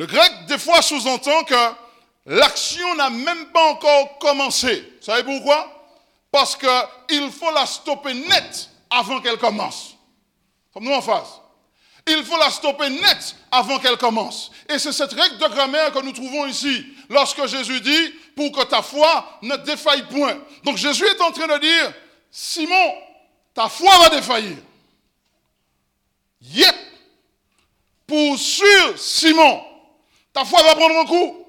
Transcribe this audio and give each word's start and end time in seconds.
Le 0.00 0.06
grec, 0.06 0.46
des 0.46 0.56
fois, 0.56 0.80
sous-entend 0.80 1.44
que 1.44 1.72
l'action 2.24 2.94
n'a 2.94 3.10
même 3.10 3.44
pas 3.52 3.68
encore 3.68 4.16
commencé. 4.16 4.76
Vous 4.98 5.04
savez 5.04 5.24
pourquoi? 5.24 5.92
Parce 6.32 6.56
qu'il 6.56 7.30
faut 7.30 7.52
la 7.52 7.66
stopper 7.66 8.14
net 8.14 8.70
avant 8.88 9.20
qu'elle 9.20 9.36
commence. 9.36 9.94
Comme 10.72 10.84
nous 10.84 10.94
en 10.94 11.02
face? 11.02 11.42
Il 12.06 12.24
faut 12.24 12.38
la 12.38 12.50
stopper 12.50 12.88
net 12.88 13.36
avant 13.52 13.78
qu'elle 13.78 13.98
commence. 13.98 14.50
Et 14.70 14.78
c'est 14.78 14.92
cette 14.92 15.12
règle 15.12 15.36
de 15.36 15.46
grammaire 15.48 15.92
que 15.92 15.98
nous 15.98 16.12
trouvons 16.12 16.46
ici, 16.46 16.82
lorsque 17.10 17.46
Jésus 17.46 17.82
dit, 17.82 18.14
pour 18.34 18.52
que 18.52 18.64
ta 18.64 18.80
foi 18.80 19.38
ne 19.42 19.56
défaille 19.56 20.08
point. 20.08 20.38
Donc 20.64 20.78
Jésus 20.78 21.04
est 21.04 21.20
en 21.20 21.30
train 21.30 21.46
de 21.46 21.58
dire, 21.58 21.92
Simon, 22.30 22.94
ta 23.52 23.68
foi 23.68 23.90
va 23.98 24.08
défaillir. 24.08 24.56
Yep. 26.40 26.76
Pour 28.06 28.38
sûr, 28.38 28.98
Simon, 28.98 29.62
ta 30.44 30.62
va 30.62 30.74
prendre 30.74 31.00
un 31.00 31.04
coup. 31.06 31.46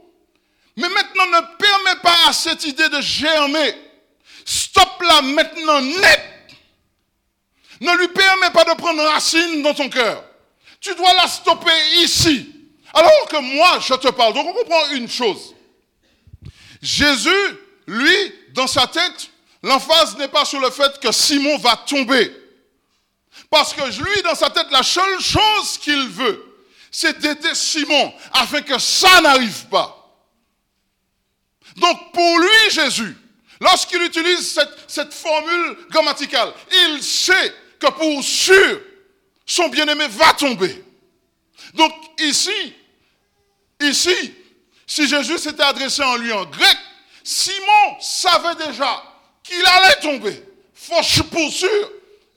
Mais 0.78 0.90
maintenant, 0.90 1.28
ne 1.28 1.58
permets 1.58 2.02
pas 2.02 2.30
à 2.30 2.34
cette 2.34 2.64
idée 2.64 2.90
de 2.90 3.02
germer. 3.02 3.76
Stop-la 4.46 5.22
maintenant 5.22 5.82
net. 5.82 6.22
Ne 7.82 7.98
lui 7.98 8.08
permets 8.10 8.52
pas 8.52 8.64
de 8.64 8.74
prendre 8.76 9.04
racine 9.04 9.64
dans 9.64 9.74
ton 9.74 9.90
cœur. 9.90 10.24
Tu 10.80 10.94
dois 10.96 11.14
la 11.14 11.28
stopper 11.28 11.72
ici. 11.98 12.50
Alors 12.94 13.28
que 13.28 13.38
moi, 13.38 13.80
je 13.80 13.94
te 13.96 14.10
parle. 14.10 14.34
Donc 14.34 14.48
on 14.48 14.54
comprend 14.54 14.90
une 14.92 15.10
chose. 15.10 15.56
Jésus, 16.82 17.58
lui, 17.88 18.34
dans 18.54 18.68
sa 18.68 18.88
tête, 18.88 19.30
l'emphase 19.62 20.18
n'est 20.18 20.28
pas 20.28 20.46
sur 20.46 20.60
le 20.60 20.70
fait 20.70 21.00
que 21.00 21.12
Simon 21.12 21.58
va 21.58 21.76
tomber. 21.76 22.32
Parce 23.50 23.74
que 23.74 23.82
lui, 23.82 24.22
dans 24.24 24.36
sa 24.36 24.50
tête, 24.50 24.68
la 24.72 24.84
seule 24.84 25.20
chose 25.20 25.78
qu'il 25.80 26.08
veut, 26.10 26.51
c'est 26.92 27.18
d'aider 27.20 27.56
Simon 27.56 28.14
afin 28.34 28.62
que 28.62 28.78
ça 28.78 29.22
n'arrive 29.22 29.68
pas. 29.68 29.98
Donc 31.78 32.12
pour 32.12 32.40
lui, 32.40 32.70
Jésus, 32.70 33.16
lorsqu'il 33.62 34.02
utilise 34.04 34.60
cette, 34.88 35.14
formule 35.14 35.78
grammaticale, 35.90 36.54
il 36.90 37.02
sait 37.02 37.54
que 37.80 37.88
pour 37.88 38.22
sûr, 38.22 38.82
son 39.46 39.70
bien-aimé 39.70 40.06
va 40.10 40.34
tomber. 40.34 40.84
Donc 41.74 41.94
ici, 42.20 42.74
ici, 43.80 44.34
si 44.86 45.08
Jésus 45.08 45.38
s'était 45.38 45.64
adressé 45.64 46.04
en 46.04 46.18
lui 46.18 46.34
en 46.34 46.44
grec, 46.46 46.78
Simon 47.24 48.00
savait 48.02 48.66
déjà 48.66 49.02
qu'il 49.42 49.66
allait 49.66 50.00
tomber. 50.02 50.44
Pour 50.90 51.52
sûr, 51.52 51.92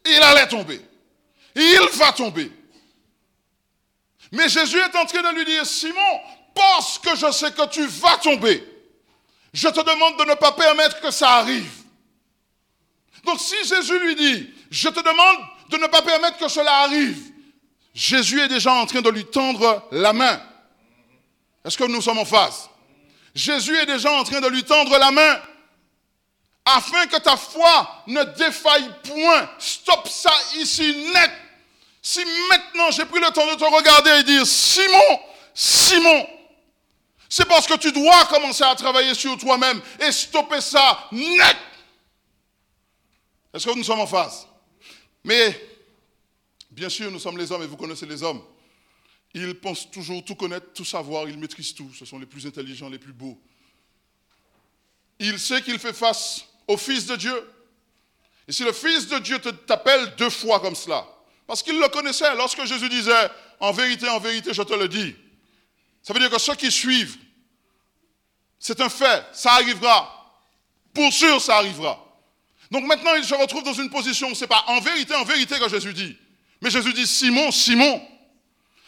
il 0.06 0.22
allait 0.22 0.46
tomber. 0.46 0.80
Il 1.56 1.88
va 1.94 2.12
tomber. 2.12 2.52
Mais 4.32 4.48
Jésus 4.48 4.78
est 4.78 4.96
en 4.96 5.04
train 5.06 5.22
de 5.22 5.36
lui 5.36 5.44
dire, 5.44 5.64
Simon, 5.66 6.20
parce 6.54 6.98
que 6.98 7.16
je 7.16 7.30
sais 7.30 7.52
que 7.52 7.66
tu 7.68 7.86
vas 7.86 8.16
tomber, 8.18 8.62
je 9.52 9.68
te 9.68 9.80
demande 9.80 10.18
de 10.18 10.24
ne 10.24 10.34
pas 10.34 10.52
permettre 10.52 11.00
que 11.00 11.10
ça 11.10 11.36
arrive. 11.36 11.70
Donc 13.24 13.40
si 13.40 13.56
Jésus 13.64 13.98
lui 13.98 14.14
dit, 14.14 14.50
je 14.70 14.88
te 14.88 15.00
demande 15.00 15.38
de 15.70 15.76
ne 15.78 15.86
pas 15.86 16.02
permettre 16.02 16.38
que 16.38 16.48
cela 16.48 16.82
arrive, 16.82 17.18
Jésus 17.94 18.40
est 18.40 18.48
déjà 18.48 18.72
en 18.72 18.86
train 18.86 19.00
de 19.02 19.10
lui 19.10 19.24
tendre 19.24 19.86
la 19.92 20.12
main. 20.12 20.40
Est-ce 21.64 21.78
que 21.78 21.84
nous 21.84 22.02
sommes 22.02 22.18
en 22.18 22.24
face 22.24 22.68
Jésus 23.34 23.76
est 23.76 23.86
déjà 23.86 24.12
en 24.12 24.24
train 24.24 24.40
de 24.40 24.48
lui 24.48 24.62
tendre 24.62 24.96
la 24.98 25.10
main 25.10 25.40
afin 26.64 27.06
que 27.06 27.16
ta 27.16 27.36
foi 27.36 28.04
ne 28.06 28.22
défaille 28.24 28.90
point. 29.02 29.48
Stop 29.58 30.08
ça 30.08 30.32
ici 30.56 31.10
net. 31.12 31.30
Si 32.06 32.22
maintenant 32.50 32.90
j'ai 32.90 33.06
pris 33.06 33.18
le 33.18 33.32
temps 33.32 33.46
de 33.50 33.58
te 33.58 33.64
regarder 33.64 34.10
et 34.10 34.22
dire, 34.24 34.46
Simon, 34.46 35.20
Simon, 35.54 36.26
c'est 37.30 37.48
parce 37.48 37.66
que 37.66 37.78
tu 37.78 37.90
dois 37.92 38.26
commencer 38.26 38.62
à 38.62 38.74
travailler 38.74 39.14
sur 39.14 39.38
toi-même 39.38 39.80
et 39.98 40.12
stopper 40.12 40.60
ça 40.60 41.08
net. 41.12 41.56
Est-ce 43.54 43.64
que 43.66 43.74
nous 43.74 43.84
sommes 43.84 44.00
en 44.00 44.06
face 44.06 44.46
Mais, 45.24 45.58
bien 46.70 46.90
sûr, 46.90 47.10
nous 47.10 47.18
sommes 47.18 47.38
les 47.38 47.50
hommes 47.50 47.62
et 47.62 47.66
vous 47.66 47.78
connaissez 47.78 48.04
les 48.04 48.22
hommes. 48.22 48.42
Ils 49.32 49.54
pensent 49.54 49.90
toujours 49.90 50.22
tout 50.26 50.34
connaître, 50.34 50.74
tout 50.74 50.84
savoir, 50.84 51.26
ils 51.26 51.38
maîtrisent 51.38 51.74
tout. 51.74 51.90
Ce 51.98 52.04
sont 52.04 52.18
les 52.18 52.26
plus 52.26 52.46
intelligents, 52.46 52.90
les 52.90 52.98
plus 52.98 53.14
beaux. 53.14 53.40
Il 55.18 55.38
sait 55.38 55.62
qu'il 55.62 55.78
fait 55.78 55.94
face 55.94 56.44
au 56.68 56.76
Fils 56.76 57.06
de 57.06 57.16
Dieu. 57.16 57.50
Et 58.46 58.52
si 58.52 58.62
le 58.62 58.74
Fils 58.74 59.08
de 59.08 59.18
Dieu 59.20 59.38
t'appelle 59.38 60.14
deux 60.16 60.28
fois 60.28 60.60
comme 60.60 60.74
cela, 60.74 61.08
parce 61.46 61.62
qu'il 61.62 61.78
le 61.78 61.88
connaissait. 61.88 62.34
Lorsque 62.36 62.64
Jésus 62.64 62.88
disait, 62.88 63.30
en 63.60 63.72
vérité, 63.72 64.08
en 64.08 64.18
vérité, 64.18 64.52
je 64.52 64.62
te 64.62 64.74
le 64.74 64.88
dis, 64.88 65.14
ça 66.02 66.12
veut 66.12 66.20
dire 66.20 66.30
que 66.30 66.38
ceux 66.38 66.54
qui 66.54 66.70
suivent, 66.70 67.16
c'est 68.58 68.80
un 68.80 68.88
fait, 68.88 69.24
ça 69.32 69.52
arrivera. 69.52 70.10
Pour 70.92 71.12
sûr, 71.12 71.40
ça 71.40 71.56
arrivera. 71.56 72.00
Donc 72.70 72.84
maintenant, 72.84 73.14
il 73.14 73.24
se 73.24 73.34
retrouve 73.34 73.62
dans 73.62 73.74
une 73.74 73.90
position 73.90 74.28
où 74.30 74.34
ce 74.34 74.42
n'est 74.42 74.48
pas 74.48 74.64
en 74.68 74.80
vérité, 74.80 75.14
en 75.14 75.24
vérité 75.24 75.58
que 75.58 75.68
Jésus 75.68 75.92
dit. 75.92 76.16
Mais 76.60 76.70
Jésus 76.70 76.92
dit, 76.92 77.06
Simon, 77.06 77.50
Simon. 77.50 78.00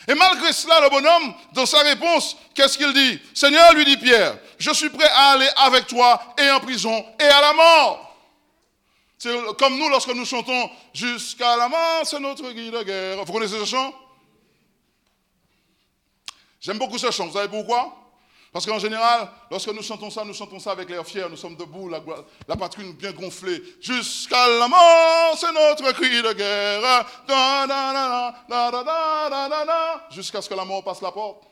Et 0.09 0.15
malgré 0.15 0.53
cela, 0.53 0.81
le 0.81 0.88
bonhomme, 0.88 1.34
dans 1.53 1.67
sa 1.67 1.81
réponse, 1.81 2.37
qu'est-ce 2.55 2.78
qu'il 2.78 2.93
dit? 2.93 3.21
Seigneur, 3.34 3.73
lui 3.75 3.84
dit 3.84 3.97
Pierre, 3.97 4.38
je 4.59 4.71
suis 4.71 4.88
prêt 4.88 5.09
à 5.09 5.33
aller 5.33 5.49
avec 5.56 5.87
toi 5.88 6.34
et 6.38 6.49
en 6.50 6.61
prison 6.61 7.05
et 7.19 7.25
à 7.25 7.41
la 7.41 7.53
mort. 7.53 8.06
C'est 9.19 9.34
comme 9.59 9.78
nous 9.78 9.88
lorsque 9.88 10.15
nous 10.15 10.25
chantons 10.25 10.71
Jusqu'à 10.93 11.56
la 11.56 11.69
mort, 11.69 12.03
c'est 12.04 12.21
notre 12.21 12.50
guide 12.53 12.72
de 12.72 12.82
guerre. 12.82 13.25
Vous 13.25 13.32
connaissez 13.32 13.59
ce 13.59 13.65
chant? 13.65 13.94
J'aime 16.60 16.78
beaucoup 16.78 16.99
ce 16.99 17.10
chant. 17.10 17.26
Vous 17.26 17.32
savez 17.32 17.49
pourquoi? 17.49 17.94
Parce 18.53 18.65
qu'en 18.65 18.78
général, 18.78 19.28
lorsque 19.50 19.69
nous 19.69 19.82
chantons 19.82 20.09
ça, 20.10 20.25
nous 20.25 20.32
chantons 20.32 20.59
ça 20.59 20.72
avec 20.72 20.88
l'air 20.88 21.06
fier. 21.06 21.28
Nous 21.28 21.37
sommes 21.37 21.56
debout, 21.56 21.88
la, 21.88 22.00
la 22.49 22.56
poitrine 22.56 22.93
bien 22.94 23.12
gonflée. 23.12 23.62
Jusqu'à 23.81 24.49
la 24.49 24.66
mort, 24.66 25.37
c'est 25.37 25.53
notre 25.53 25.93
cri 25.93 26.22
de 26.22 26.32
guerre. 26.32 27.06
Jusqu'à 30.10 30.41
ce 30.41 30.49
que 30.49 30.55
la 30.55 30.65
mort 30.65 30.82
passe 30.82 31.03
la 31.03 31.12
porte. 31.12 31.43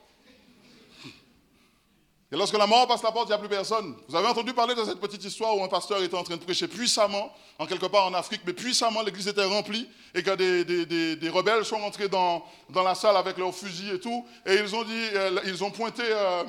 Et 2.34 2.36
lorsque 2.36 2.58
la 2.58 2.66
mort 2.66 2.88
passe 2.88 3.04
la 3.04 3.12
porte, 3.12 3.26
il 3.26 3.28
n'y 3.28 3.34
a 3.34 3.38
plus 3.38 3.48
personne. 3.48 3.94
Vous 4.08 4.16
avez 4.16 4.26
entendu 4.26 4.52
parler 4.52 4.74
de 4.74 4.82
cette 4.82 4.98
petite 4.98 5.22
histoire 5.22 5.56
où 5.56 5.62
un 5.62 5.68
pasteur 5.68 6.02
était 6.02 6.16
en 6.16 6.24
train 6.24 6.36
de 6.36 6.42
prêcher 6.42 6.66
puissamment, 6.66 7.32
en 7.60 7.66
quelque 7.66 7.86
part 7.86 8.06
en 8.06 8.12
Afrique, 8.12 8.40
mais 8.44 8.52
puissamment, 8.52 9.02
l'église 9.02 9.28
était 9.28 9.44
remplie 9.44 9.88
et 10.16 10.20
que 10.24 10.34
des, 10.34 11.28
rebelles 11.28 11.64
sont 11.64 11.76
entrés 11.76 12.08
dans, 12.08 12.44
dans, 12.70 12.82
la 12.82 12.96
salle 12.96 13.16
avec 13.16 13.38
leurs 13.38 13.54
fusils 13.54 13.94
et 13.94 14.00
tout, 14.00 14.26
et 14.46 14.54
ils 14.54 14.74
ont 14.74 14.82
dit, 14.82 15.06
euh, 15.14 15.38
ils 15.44 15.62
ont 15.62 15.70
pointé 15.70 16.02
euh, 16.04 16.42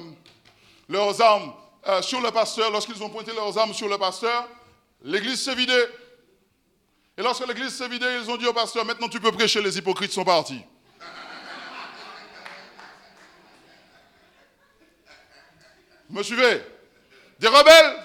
leurs 0.90 1.22
armes 1.22 1.54
euh, 1.88 2.02
sur 2.02 2.20
le 2.20 2.32
pasteur. 2.32 2.72
Lorsqu'ils 2.72 3.04
ont 3.04 3.10
pointé 3.10 3.32
leurs 3.36 3.56
armes 3.56 3.76
sur 3.76 3.88
le 3.88 4.00
pasteur, 4.00 4.48
l'église 5.04 5.40
s'est 5.40 5.54
vidée. 5.54 5.86
Et 7.16 7.22
lorsque 7.22 7.46
l'église 7.48 7.76
s'est 7.76 7.90
vidée, 7.90 8.08
ils 8.24 8.32
ont 8.32 8.38
dit 8.38 8.48
au 8.48 8.54
pasteur, 8.54 8.86
maintenant 8.86 9.08
tu 9.08 9.20
peux 9.20 9.32
prêcher, 9.32 9.62
les 9.62 9.78
hypocrites 9.78 10.14
sont 10.14 10.26
partis. 10.26 10.64
Me 16.10 16.24
suivez? 16.24 16.62
Des 17.40 17.48
rebelles? 17.48 18.04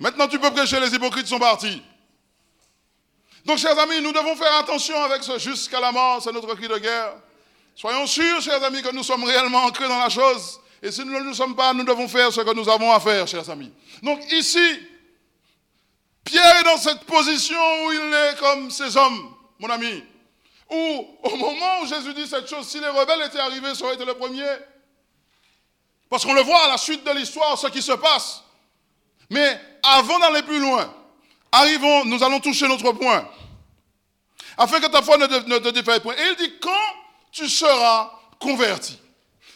Maintenant, 0.00 0.28
tu 0.28 0.38
peux 0.38 0.50
prêcher, 0.50 0.80
les 0.80 0.94
hypocrites 0.94 1.26
sont 1.26 1.38
partis. 1.38 1.82
Donc, 3.44 3.58
chers 3.58 3.78
amis, 3.78 4.00
nous 4.00 4.12
devons 4.12 4.34
faire 4.36 4.54
attention 4.56 5.02
avec 5.04 5.22
ce 5.22 5.38
jusqu'à 5.38 5.80
la 5.80 5.92
mort, 5.92 6.22
c'est 6.22 6.32
notre 6.32 6.54
cri 6.54 6.66
de 6.66 6.78
guerre. 6.78 7.14
Soyons 7.74 8.06
sûrs, 8.06 8.40
chers 8.40 8.62
amis, 8.64 8.82
que 8.82 8.92
nous 8.92 9.02
sommes 9.02 9.24
réellement 9.24 9.64
ancrés 9.64 9.88
dans 9.88 9.98
la 9.98 10.08
chose. 10.08 10.60
Et 10.82 10.90
si 10.90 11.04
nous 11.04 11.18
ne 11.18 11.24
le 11.24 11.34
sommes 11.34 11.54
pas, 11.54 11.72
nous 11.72 11.84
devons 11.84 12.08
faire 12.08 12.32
ce 12.32 12.40
que 12.40 12.54
nous 12.54 12.68
avons 12.68 12.92
à 12.92 13.00
faire, 13.00 13.26
chers 13.26 13.48
amis. 13.50 13.72
Donc, 14.02 14.20
ici, 14.32 14.80
Pierre 16.24 16.60
est 16.60 16.64
dans 16.64 16.78
cette 16.78 17.04
position 17.04 17.56
où 17.84 17.92
il 17.92 18.14
est 18.14 18.38
comme 18.38 18.70
ces 18.70 18.96
hommes, 18.96 19.34
mon 19.58 19.68
ami. 19.68 20.02
Où, 20.70 21.06
au 21.22 21.36
moment 21.36 21.80
où 21.82 21.86
Jésus 21.86 22.14
dit 22.14 22.26
cette 22.26 22.48
chose, 22.48 22.66
si 22.66 22.80
les 22.80 22.88
rebelles 22.88 23.22
étaient 23.26 23.38
arrivés, 23.38 23.74
ça 23.74 23.84
aurait 23.84 23.94
été 23.94 24.04
le 24.04 24.14
premier. 24.14 24.48
Parce 26.14 26.24
qu'on 26.24 26.34
le 26.34 26.42
voit 26.42 26.66
à 26.66 26.68
la 26.68 26.78
suite 26.78 27.02
de 27.02 27.10
l'histoire, 27.10 27.58
ce 27.58 27.66
qui 27.66 27.82
se 27.82 27.90
passe. 27.90 28.44
Mais 29.30 29.60
avant 29.82 30.20
d'aller 30.20 30.44
plus 30.44 30.60
loin, 30.60 30.94
arrivons, 31.50 32.04
nous 32.04 32.22
allons 32.22 32.38
toucher 32.38 32.68
notre 32.68 32.92
point. 32.92 33.28
Afin 34.56 34.78
que 34.78 34.86
ta 34.86 35.02
foi 35.02 35.18
ne, 35.18 35.26
te 35.26 35.70
défaille 35.70 35.98
point. 35.98 36.14
Et 36.14 36.22
il 36.30 36.36
dit, 36.36 36.52
quand 36.60 36.70
tu 37.32 37.48
seras 37.48 38.12
converti. 38.38 38.96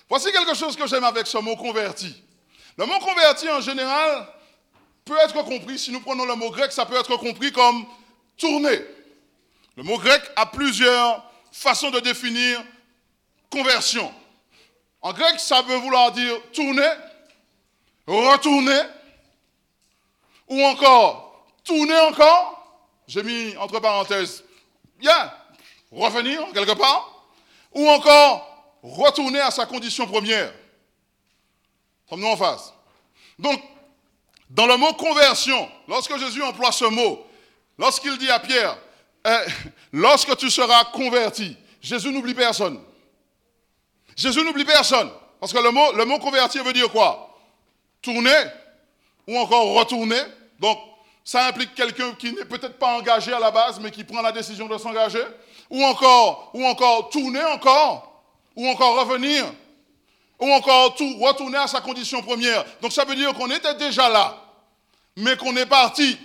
Voici 0.09 0.33
quelque 0.33 0.53
chose 0.55 0.75
que 0.75 0.85
j'aime 0.89 1.05
avec 1.05 1.29
ce 1.29 1.39
mot 1.39 1.55
converti. 1.55 2.13
Le 2.77 2.87
mot 2.87 2.99
converti, 2.99 3.49
en 3.49 3.61
général, 3.61 4.27
peut 5.05 5.19
être 5.23 5.41
compris, 5.45 5.79
si 5.79 5.93
nous 5.93 6.01
prenons 6.01 6.25
le 6.25 6.35
mot 6.35 6.51
grec, 6.51 6.73
ça 6.73 6.85
peut 6.85 6.97
être 6.97 7.17
compris 7.19 7.53
comme 7.53 7.87
tourner. 8.37 8.81
Le 9.77 9.85
mot 9.85 9.99
grec 9.99 10.23
a 10.35 10.45
plusieurs 10.45 11.25
façons 11.53 11.93
de 11.93 12.01
définir 12.01 12.61
conversion. 13.49 14.13
En 15.01 15.13
grec, 15.13 15.39
ça 15.39 15.63
veut 15.63 15.77
vouloir 15.77 16.13
dire 16.13 16.35
tourner, 16.53 16.91
retourner, 18.07 18.83
ou 20.49 20.61
encore 20.63 21.29
tourner 21.65 21.99
encore. 22.01 22.55
J'ai 23.07 23.23
mis 23.23 23.57
entre 23.57 23.81
parenthèses, 23.81 24.45
bien, 24.99 25.33
revenir 25.91 26.45
quelque 26.53 26.75
part, 26.75 27.25
ou 27.73 27.89
encore 27.89 28.75
retourner 28.83 29.41
à 29.41 29.51
sa 29.51 29.67
condition 29.67 30.07
première. 30.07 30.53
Sommes-nous 32.09 32.29
en 32.29 32.37
face? 32.37 32.73
Donc, 33.39 33.63
dans 34.51 34.67
le 34.67 34.77
mot 34.77 34.93
conversion, 34.95 35.71
lorsque 35.87 36.17
Jésus 36.19 36.43
emploie 36.43 36.73
ce 36.73 36.87
mot, 36.87 37.27
lorsqu'il 37.79 38.17
dit 38.19 38.31
à 38.31 38.41
Pierre, 38.41 38.77
eh, 39.25 39.45
lorsque 39.93 40.37
tu 40.37 40.51
seras 40.51 40.85
converti, 40.87 41.57
Jésus 41.81 42.11
n'oublie 42.11 42.35
personne. 42.35 42.83
Jésus 44.19 44.43
n'oublie 44.43 44.65
personne. 44.65 45.11
Parce 45.41 45.53
que 45.53 45.59
le 45.59 45.71
mot, 45.71 45.93
le 45.93 46.05
mot 46.05 46.19
converti 46.19 46.59
veut 46.59 46.73
dire 46.73 46.91
quoi? 46.91 47.39
Tourner 48.03 48.45
ou 49.29 49.39
encore 49.39 49.75
retourner. 49.75 50.21
Donc, 50.59 50.77
ça 51.25 51.47
implique 51.47 51.75
quelqu'un 51.75 52.13
qui 52.15 52.33
n'est 52.33 52.45
peut-être 52.45 52.79
pas 52.79 52.99
engagé 52.99 53.33
à 53.33 53.39
la 53.39 53.53
base, 53.53 53.79
mais 53.79 53.93
qui 53.93 54.03
prend 54.03 54.21
la 54.21 54.33
décision 54.33 54.67
de 54.67 54.77
s'engager. 54.77 55.23
Ou 55.71 55.85
encore, 55.85 56.51
ou 56.53 56.67
encore 56.67 57.11
tourner 57.11 57.45
encore. 57.45 58.25
Ou 58.57 58.67
encore 58.67 58.99
revenir. 58.99 59.45
Ou 60.41 60.51
encore 60.51 60.97
tout, 60.97 61.19
retourner 61.21 61.59
à 61.59 61.69
sa 61.69 61.81
condition 61.81 62.21
première. 62.21 62.65
Donc 62.81 62.93
ça 62.93 63.05
veut 63.05 63.15
dire 63.15 63.33
qu'on 63.35 63.51
était 63.51 63.75
déjà 63.75 64.09
là, 64.09 64.37
mais 65.17 65.37
qu'on 65.37 65.55
est 65.57 65.67
parti. 65.67 66.19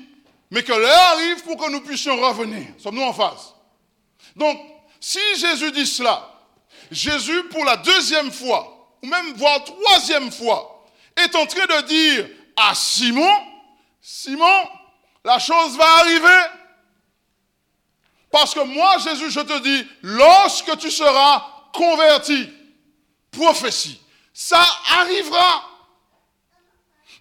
Mais 0.50 0.64
que 0.64 0.72
l'heure 0.72 1.14
arrive 1.14 1.44
pour 1.44 1.58
que 1.58 1.70
nous 1.70 1.82
puissions 1.82 2.16
revenir. 2.20 2.68
Sommes-nous 2.78 3.04
en 3.04 3.14
phase? 3.14 3.54
Donc, 4.36 4.60
si 5.00 5.20
Jésus 5.36 5.72
dit 5.72 5.86
cela, 5.86 6.33
Jésus, 6.92 7.44
pour 7.46 7.66
la 7.66 7.78
deuxième 7.78 8.32
fois, 8.32 8.96
ou 9.02 9.08
même 9.08 9.34
voire 9.34 9.64
troisième 9.64 10.32
fois, 10.32 10.86
est 11.16 11.36
en 11.36 11.46
train 11.46 11.66
de 11.66 11.82
dire 11.88 12.30
à 12.56 12.74
Simon, 12.76 13.36
Simon, 14.02 14.68
la 15.24 15.40
chose 15.40 15.78
va 15.78 15.86
arriver. 16.00 16.44
Parce 18.32 18.54
que 18.54 18.62
moi, 18.62 18.98
Jésus, 18.98 19.30
je 19.32 19.40
te 19.42 19.60
dis, 19.60 19.88
lorsque 20.02 20.78
tu 20.78 20.90
seras 20.90 21.46
converti, 21.74 22.50
prophétie, 23.32 24.02
ça 24.34 24.64
arrivera. 25.00 25.70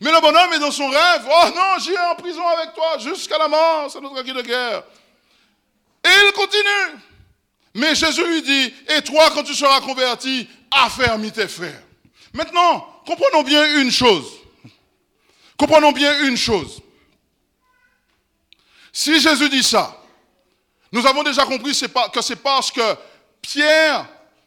Mais 0.00 0.11
le 0.11 0.20
bonhomme 0.20 0.53
est 0.55 0.58
dans 0.58 0.70
son 0.70 0.88
rêve. 0.88 1.29
Oh 1.31 1.49
non, 1.55 1.79
j'irai 1.79 2.05
en 2.06 2.17
prison 2.17 2.47
avec 2.49 2.75
toi 2.75 2.99
jusqu'à 2.99 3.38
la 3.38 3.47
mort, 3.47 3.91
c'est 3.91 4.00
notre 4.00 4.19
acquis 4.19 4.32
de 4.32 4.43
guerre. 4.43 4.82
Et 6.05 6.08
il 6.26 6.32
continue. 6.32 7.00
Mais 7.75 7.95
Jésus 7.95 8.27
lui 8.27 8.43
dit, 8.43 8.75
et 8.89 9.03
toi, 9.03 9.31
quand 9.31 9.43
tu 9.43 9.55
seras 9.55 9.81
converti, 9.81 10.49
affermis 10.71 11.33
tes 11.33 11.49
frères. 11.49 11.83
Maintenant, 12.33 12.81
comprenons 13.07 13.43
bien 13.43 13.81
une 13.81 13.91
chose. 13.91 14.27
Comprenons 15.57 15.93
bien 15.93 16.27
une 16.27 16.37
chose. 16.37 16.81
Si 18.93 19.21
Jésus 19.21 19.49
dit 19.49 19.63
ça, 19.63 19.99
nous 20.91 21.07
avons 21.07 21.23
déjà 21.23 21.45
compris 21.47 21.73
que 22.13 22.21
c'est 22.21 22.37
parce 22.37 22.71
que 22.71 22.97
Pierre 23.41 24.07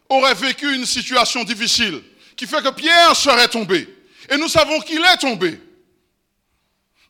aurait 0.09 0.35
vécu 0.35 0.75
une 0.75 0.85
situation 0.85 1.43
difficile 1.43 2.03
qui 2.35 2.45
fait 2.45 2.61
que 2.61 2.69
Pierre 2.69 3.15
serait 3.15 3.47
tombé. 3.47 3.87
Et 4.29 4.37
nous 4.37 4.49
savons 4.49 4.79
qu'il 4.81 5.03
est 5.03 5.17
tombé. 5.17 5.59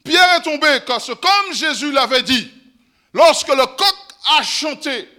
Pierre 0.04 0.36
est 0.36 0.44
tombé 0.44 0.80
parce 0.86 1.08
que 1.08 1.14
comme 1.14 1.54
Jésus 1.54 1.92
l'avait 1.92 2.22
dit, 2.22 2.50
lorsque 3.14 3.50
le 3.50 3.66
coq 3.66 3.96
a 4.38 4.44
chanté, 4.44 5.10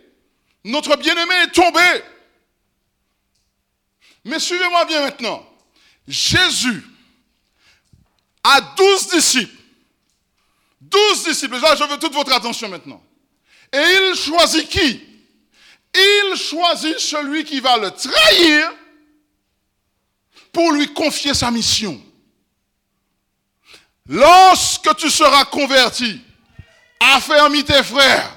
notre 0.67 0.97
bien-aimé 0.97 1.35
est 1.45 1.53
tombé. 1.53 2.03
Mais 4.25 4.41
suivez-moi 4.41 4.85
bien 4.85 5.03
maintenant. 5.03 5.49
Jésus 6.09 6.85
a 8.43 8.61
douze 8.77 9.09
disciples. 9.09 9.63
Douze 10.81 11.25
disciples. 11.25 11.57
Je 11.57 11.85
veux 11.85 11.99
toute 11.99 12.13
votre 12.13 12.33
attention 12.33 12.69
maintenant. 12.69 13.01
Et 13.73 13.79
il 13.79 14.15
choisit 14.17 14.69
qui? 14.69 15.03
Il 15.95 16.37
choisit 16.37 16.99
celui 16.99 17.45
qui 17.45 17.61
va 17.61 17.79
le 17.79 17.91
trahir 17.93 18.73
pour 20.53 20.73
lui 20.73 20.93
confier 20.93 21.33
sa 21.33 21.51
mission. 21.53 22.03
Lorsque 24.09 24.97
tu 24.97 25.11
seras 25.11 25.45
converti, 25.45 26.21
affermis 26.99 27.65
tes 27.65 27.85
frères. 27.85 28.36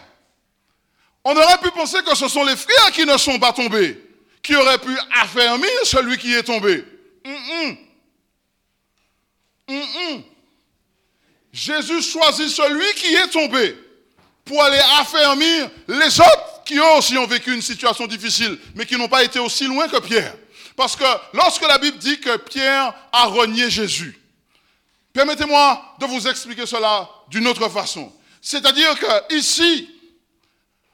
On 1.23 1.35
aurait 1.35 1.57
pu 1.57 1.71
penser 1.71 2.01
que 2.03 2.15
ce 2.15 2.27
sont 2.27 2.43
les 2.43 2.55
frères 2.55 2.91
qui 2.91 3.05
ne 3.05 3.17
sont 3.17 3.39
pas 3.39 3.53
tombés, 3.53 4.01
qui 4.41 4.55
auraient 4.55 4.77
pu 4.77 4.95
affermir 5.21 5.69
celui 5.83 6.17
qui 6.17 6.33
est 6.33 6.43
tombé. 6.43 6.83
Jésus 11.51 12.01
choisit 12.01 12.49
celui 12.49 12.93
qui 12.95 13.13
est 13.13 13.27
tombé 13.27 13.75
pour 14.45 14.63
aller 14.63 14.81
affermir 14.99 15.69
les 15.87 16.19
autres 16.19 16.63
qui 16.65 16.77
eux 16.77 16.97
aussi 16.97 17.17
ont 17.17 17.25
vécu 17.25 17.53
une 17.53 17.61
situation 17.61 18.05
difficile, 18.05 18.57
mais 18.75 18.85
qui 18.85 18.95
n'ont 18.95 19.07
pas 19.07 19.23
été 19.23 19.39
aussi 19.39 19.65
loin 19.65 19.87
que 19.87 19.99
Pierre. 19.99 20.35
Parce 20.75 20.95
que 20.95 21.03
lorsque 21.33 21.67
la 21.67 21.77
Bible 21.77 21.97
dit 21.97 22.19
que 22.19 22.37
Pierre 22.37 22.93
a 23.11 23.25
renié 23.25 23.69
Jésus, 23.69 24.17
permettez-moi 25.11 25.95
de 25.99 26.05
vous 26.05 26.27
expliquer 26.27 26.65
cela 26.65 27.09
d'une 27.27 27.47
autre 27.47 27.67
façon. 27.69 28.13
C'est-à-dire 28.41 28.97
que 28.97 29.35
ici, 29.35 29.89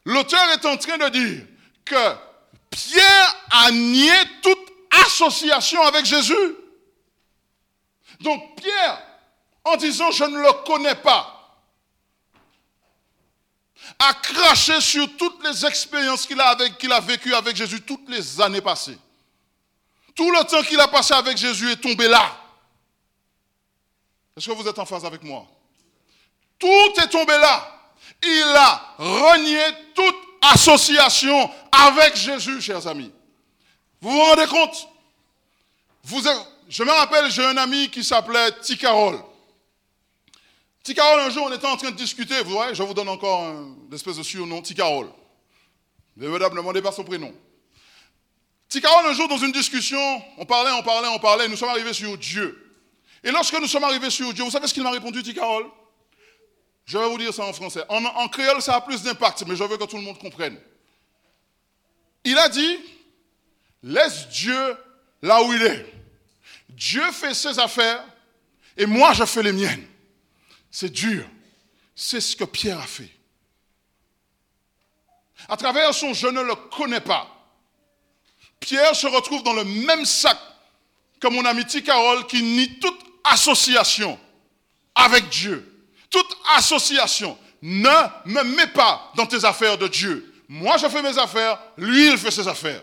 l'auteur 0.06 0.50
est 0.52 0.66
en 0.66 0.78
train 0.78 0.98
de 0.98 1.10
dire 1.10 1.46
que 1.84 2.16
Pierre 2.70 3.36
a 3.52 3.72
nié 3.72 4.14
toute 4.42 4.74
association 5.06 5.82
avec 5.84 6.06
Jésus. 6.06 6.56
Donc 8.22 8.56
Pierre, 8.62 9.02
en 9.64 9.76
disant 9.76 10.12
je 10.12 10.24
ne 10.24 10.38
le 10.38 10.64
connais 10.66 10.96
pas, 10.96 11.32
a 14.00 14.14
craché 14.14 14.80
sur 14.82 15.16
toutes 15.18 15.44
les 15.46 15.66
expériences 15.66 16.26
qu'il 16.26 16.40
a, 16.40 17.00
vécues 17.02 17.34
avec 17.34 17.56
Jésus 17.56 17.82
toutes 17.82 18.10
les 18.10 18.42
années 18.42 18.62
passées. 18.62 18.98
Tout 20.16 20.32
le 20.32 20.44
temps 20.46 20.64
qu'il 20.64 20.80
a 20.80 20.88
passé 20.88 21.14
avec 21.14 21.38
Jésus 21.38 21.72
est 21.72 21.82
tombé 21.82 22.08
là. 22.08 22.38
Est-ce 24.36 24.48
que 24.48 24.54
vous 24.54 24.68
êtes 24.68 24.80
en 24.80 24.86
phase 24.86 25.06
avec 25.06 25.24
moi? 25.24 25.46
Tout 26.58 26.94
est 27.02 27.10
tombé 27.10 27.38
là. 27.38 27.75
Il 28.26 28.56
a 28.56 28.96
renié 28.98 29.62
toute 29.94 30.16
association 30.42 31.50
avec 31.72 32.16
Jésus, 32.16 32.60
chers 32.60 32.88
amis. 32.88 33.12
Vous 34.02 34.12
vous 34.12 34.22
rendez 34.22 34.48
compte? 34.48 34.88
Je 36.70 36.84
me 36.84 36.92
rappelle, 36.92 37.30
j'ai 37.30 37.46
un 37.46 37.58
ami 37.58 37.90
qui 37.90 38.04
s'appelait 38.04 38.52
Ticarol. 38.62 39.20
Ticarol, 40.84 41.20
un 41.20 41.30
jour, 41.30 41.48
on 41.48 41.54
était 41.54 41.68
en 41.68 41.78
train 41.78 41.92
de 41.92 41.96
discuter, 41.96 42.42
vous 42.44 42.52
voyez, 42.52 42.76
je 42.76 42.84
vous 42.84 42.94
donne 42.94 43.10
encore 43.10 43.44
un 43.44 43.76
espèce 43.94 44.18
de 44.18 44.24
surnom, 44.24 44.62
Ticarol. 44.62 45.12
Ne 46.18 46.28
demandez 46.38 46.82
pas 46.82 46.92
son 46.92 47.04
prénom. 47.04 47.34
Ticarol, 48.70 49.06
un 49.06 49.14
jour, 49.14 49.28
dans 49.28 49.38
une 49.38 49.52
discussion, 49.52 50.22
on 50.38 50.46
parlait, 50.46 50.72
on 50.72 50.84
parlait, 50.84 51.08
on 51.10 51.20
parlait, 51.20 51.48
nous 51.48 51.58
sommes 51.58 51.70
arrivés 51.70 51.94
sur 51.94 52.18
Dieu. 52.18 52.62
Et 53.24 53.32
lorsque 53.32 53.60
nous 53.60 53.68
sommes 53.68 53.84
arrivés 53.84 54.10
sur 54.10 54.34
Dieu, 54.34 54.44
vous 54.44 54.52
savez 54.52 54.68
ce 54.68 54.74
qu'il 54.74 54.84
m'a 54.84 54.92
répondu, 54.92 55.22
Ticarol 55.22 55.66
Je 56.86 56.98
vais 56.98 57.10
vous 57.10 57.18
dire 57.18 57.34
ça 57.34 57.44
en 57.44 57.54
français. 57.54 57.84
En, 57.90 58.28
créole, 58.28 58.62
ça 58.62 58.76
a 58.76 58.82
plus 58.82 59.02
d'impact, 59.02 59.44
mais 59.48 59.56
je 59.56 59.64
veux 59.64 59.78
que 59.78 59.86
tout 59.86 59.98
le 59.98 60.04
monde 60.04 60.20
comprenne. 60.20 60.60
Il 62.24 62.38
a 62.38 62.48
dit, 62.48 62.78
laisse 63.82 64.28
Dieu 64.30 64.78
là 65.22 65.42
où 65.44 65.54
il 65.54 65.62
est. 65.64 65.94
Dieu 66.70 67.12
fait 67.12 67.34
ses 67.34 67.58
affaires 67.58 68.04
et 68.78 68.86
moi, 68.86 69.14
je 69.14 69.26
fais 69.26 69.42
les 69.42 69.52
miennes. 69.52 69.88
C'est 70.70 70.92
dur. 70.92 71.26
C'est 71.96 72.22
ce 72.22 72.36
que 72.36 72.44
Pierre 72.44 72.80
a 72.80 72.88
fait. 72.88 73.10
À 75.48 75.58
travers 75.58 75.94
son 75.94 76.14
je 76.14 76.28
ne 76.28 76.42
le 76.42 76.56
connais 76.56 77.00
pas, 77.00 77.32
Pierre 78.60 78.96
se 78.96 79.08
retrouve 79.08 79.44
dans 79.44 79.54
le 79.54 79.64
même 79.64 80.06
sac 80.06 80.38
que 81.20 81.28
mon 81.28 81.46
ami 81.46 81.66
Carole 81.66 82.26
qui 82.28 82.42
nie 82.42 82.80
toute 82.80 83.00
association 83.24 84.20
avec 84.94 85.30
Dieu. 85.30 85.75
Toute 86.10 86.38
association. 86.56 87.38
Ne 87.62 87.90
me 88.26 88.44
mets 88.56 88.68
pas 88.68 89.12
dans 89.16 89.26
tes 89.26 89.44
affaires 89.44 89.78
de 89.78 89.88
Dieu. 89.88 90.34
Moi, 90.48 90.78
je 90.78 90.88
fais 90.88 91.02
mes 91.02 91.18
affaires, 91.18 91.60
lui, 91.78 92.12
il 92.12 92.18
fait 92.18 92.32
ses 92.32 92.48
affaires. 92.48 92.82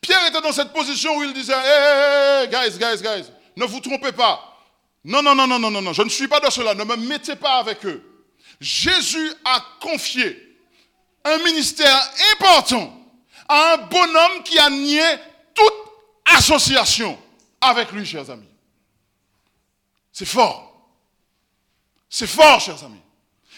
Pierre 0.00 0.26
était 0.28 0.40
dans 0.40 0.52
cette 0.52 0.72
position 0.72 1.16
où 1.16 1.22
il 1.22 1.32
disait, 1.32 1.52
hey, 1.54 2.48
guys, 2.48 2.78
guys, 2.78 3.02
guys, 3.02 3.30
ne 3.56 3.64
vous 3.64 3.80
trompez 3.80 4.12
pas. 4.12 4.40
Non, 5.04 5.22
non, 5.22 5.34
non, 5.34 5.46
non, 5.46 5.58
non, 5.58 5.70
non, 5.70 5.82
non, 5.82 5.92
je 5.92 6.02
ne 6.02 6.08
suis 6.08 6.28
pas 6.28 6.40
de 6.40 6.50
cela, 6.50 6.74
ne 6.74 6.84
me 6.84 6.96
mettez 6.96 7.36
pas 7.36 7.58
avec 7.58 7.84
eux. 7.84 8.02
Jésus 8.60 9.32
a 9.44 9.62
confié 9.80 10.56
un 11.24 11.38
ministère 11.38 12.10
important 12.32 12.98
à 13.48 13.74
un 13.74 13.76
bonhomme 13.88 14.42
qui 14.44 14.58
a 14.58 14.70
nié 14.70 15.04
toute 15.54 16.36
association 16.36 17.18
avec 17.60 17.92
lui, 17.92 18.06
chers 18.06 18.30
amis. 18.30 18.48
C'est 20.12 20.24
fort. 20.24 20.71
C'est 22.14 22.26
fort, 22.26 22.60
chers 22.60 22.84
amis. 22.84 23.00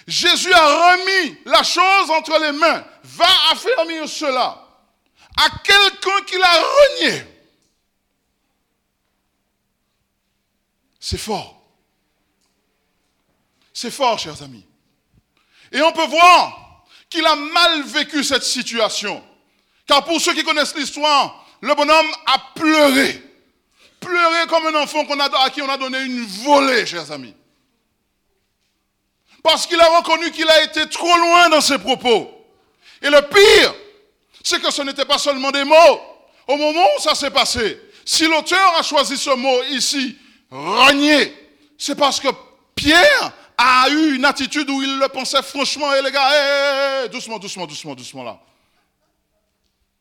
Jésus 0.06 0.52
a 0.52 0.92
remis 0.92 1.36
la 1.44 1.64
chose 1.64 2.08
entre 2.10 2.38
les 2.40 2.52
mains. 2.52 2.84
Va 3.02 3.26
affermir 3.50 4.08
cela 4.08 4.64
à 5.36 5.50
quelqu'un 5.64 6.24
qui 6.24 6.38
l'a 6.38 6.52
renié. 6.52 7.24
C'est 11.00 11.18
fort. 11.18 11.60
C'est 13.72 13.90
fort, 13.90 14.20
chers 14.20 14.40
amis. 14.40 14.64
Et 15.72 15.82
on 15.82 15.90
peut 15.90 16.06
voir 16.06 16.84
qu'il 17.10 17.26
a 17.26 17.34
mal 17.34 17.82
vécu 17.82 18.22
cette 18.22 18.44
situation. 18.44 19.20
Car 19.84 20.04
pour 20.04 20.20
ceux 20.20 20.32
qui 20.32 20.44
connaissent 20.44 20.76
l'histoire, 20.76 21.44
le 21.60 21.74
bonhomme 21.74 22.14
a 22.26 22.38
pleuré. 22.54 23.20
Pleuré 23.98 24.46
comme 24.46 24.68
un 24.68 24.80
enfant 24.80 25.04
qu'on 25.06 25.18
à 25.18 25.50
qui 25.50 25.60
on 25.60 25.68
a 25.68 25.76
donné 25.76 26.04
une 26.04 26.24
volée, 26.24 26.86
chers 26.86 27.10
amis. 27.10 27.34
Parce 29.44 29.66
qu'il 29.66 29.78
a 29.78 29.98
reconnu 29.98 30.30
qu'il 30.30 30.48
a 30.48 30.62
été 30.62 30.88
trop 30.88 31.16
loin 31.18 31.50
dans 31.50 31.60
ses 31.60 31.76
propos. 31.76 32.30
Et 33.02 33.10
le 33.10 33.20
pire, 33.20 33.74
c'est 34.42 34.60
que 34.60 34.70
ce 34.70 34.80
n'était 34.80 35.04
pas 35.04 35.18
seulement 35.18 35.50
des 35.50 35.64
mots. 35.64 36.00
Au 36.48 36.56
moment 36.56 36.86
où 36.96 37.00
ça 37.00 37.14
s'est 37.14 37.30
passé, 37.30 37.78
si 38.06 38.26
l'auteur 38.26 38.74
a 38.78 38.82
choisi 38.82 39.18
ce 39.18 39.28
mot 39.28 39.62
ici, 39.64 40.18
renier, 40.50 41.34
c'est 41.76 41.94
parce 41.94 42.20
que 42.20 42.28
Pierre 42.74 43.32
a 43.58 43.90
eu 43.90 44.16
une 44.16 44.24
attitude 44.24 44.70
où 44.70 44.80
il 44.80 44.98
le 44.98 45.08
pensait 45.08 45.42
franchement, 45.42 45.94
et 45.94 46.00
les 46.00 46.10
gars, 46.10 47.06
doucement, 47.08 47.38
doucement, 47.38 47.66
doucement, 47.66 47.94
doucement 47.94 48.22
là. 48.22 48.40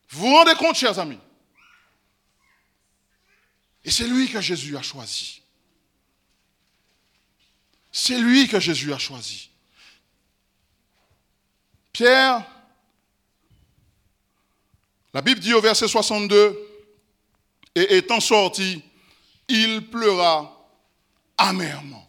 Vous 0.08 0.26
vous 0.26 0.34
rendez 0.34 0.54
compte, 0.54 0.76
chers 0.76 0.98
amis? 0.98 1.18
Et 3.84 3.90
c'est 3.90 4.04
lui 4.04 4.26
que 4.30 4.40
Jésus 4.40 4.74
a 4.74 4.82
choisi. 4.82 5.42
C'est 7.96 8.18
lui 8.18 8.48
que 8.48 8.58
Jésus 8.58 8.92
a 8.92 8.98
choisi. 8.98 9.50
Pierre, 11.92 12.44
la 15.12 15.22
Bible 15.22 15.38
dit 15.38 15.54
au 15.54 15.60
verset 15.60 15.86
62, 15.86 16.58
et 17.76 17.98
étant 17.98 18.18
sorti, 18.18 18.82
il 19.46 19.88
pleura 19.88 20.68
amèrement. 21.38 22.04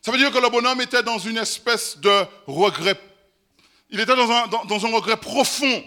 Ça 0.00 0.12
veut 0.12 0.18
dire 0.18 0.30
que 0.30 0.38
le 0.38 0.48
bonhomme 0.48 0.82
était 0.82 1.02
dans 1.02 1.18
une 1.18 1.38
espèce 1.38 1.98
de 1.98 2.24
regret. 2.46 3.00
Il 3.90 3.98
était 3.98 4.14
dans 4.14 4.30
un, 4.30 4.94
regret 4.94 5.16
profond. 5.16 5.84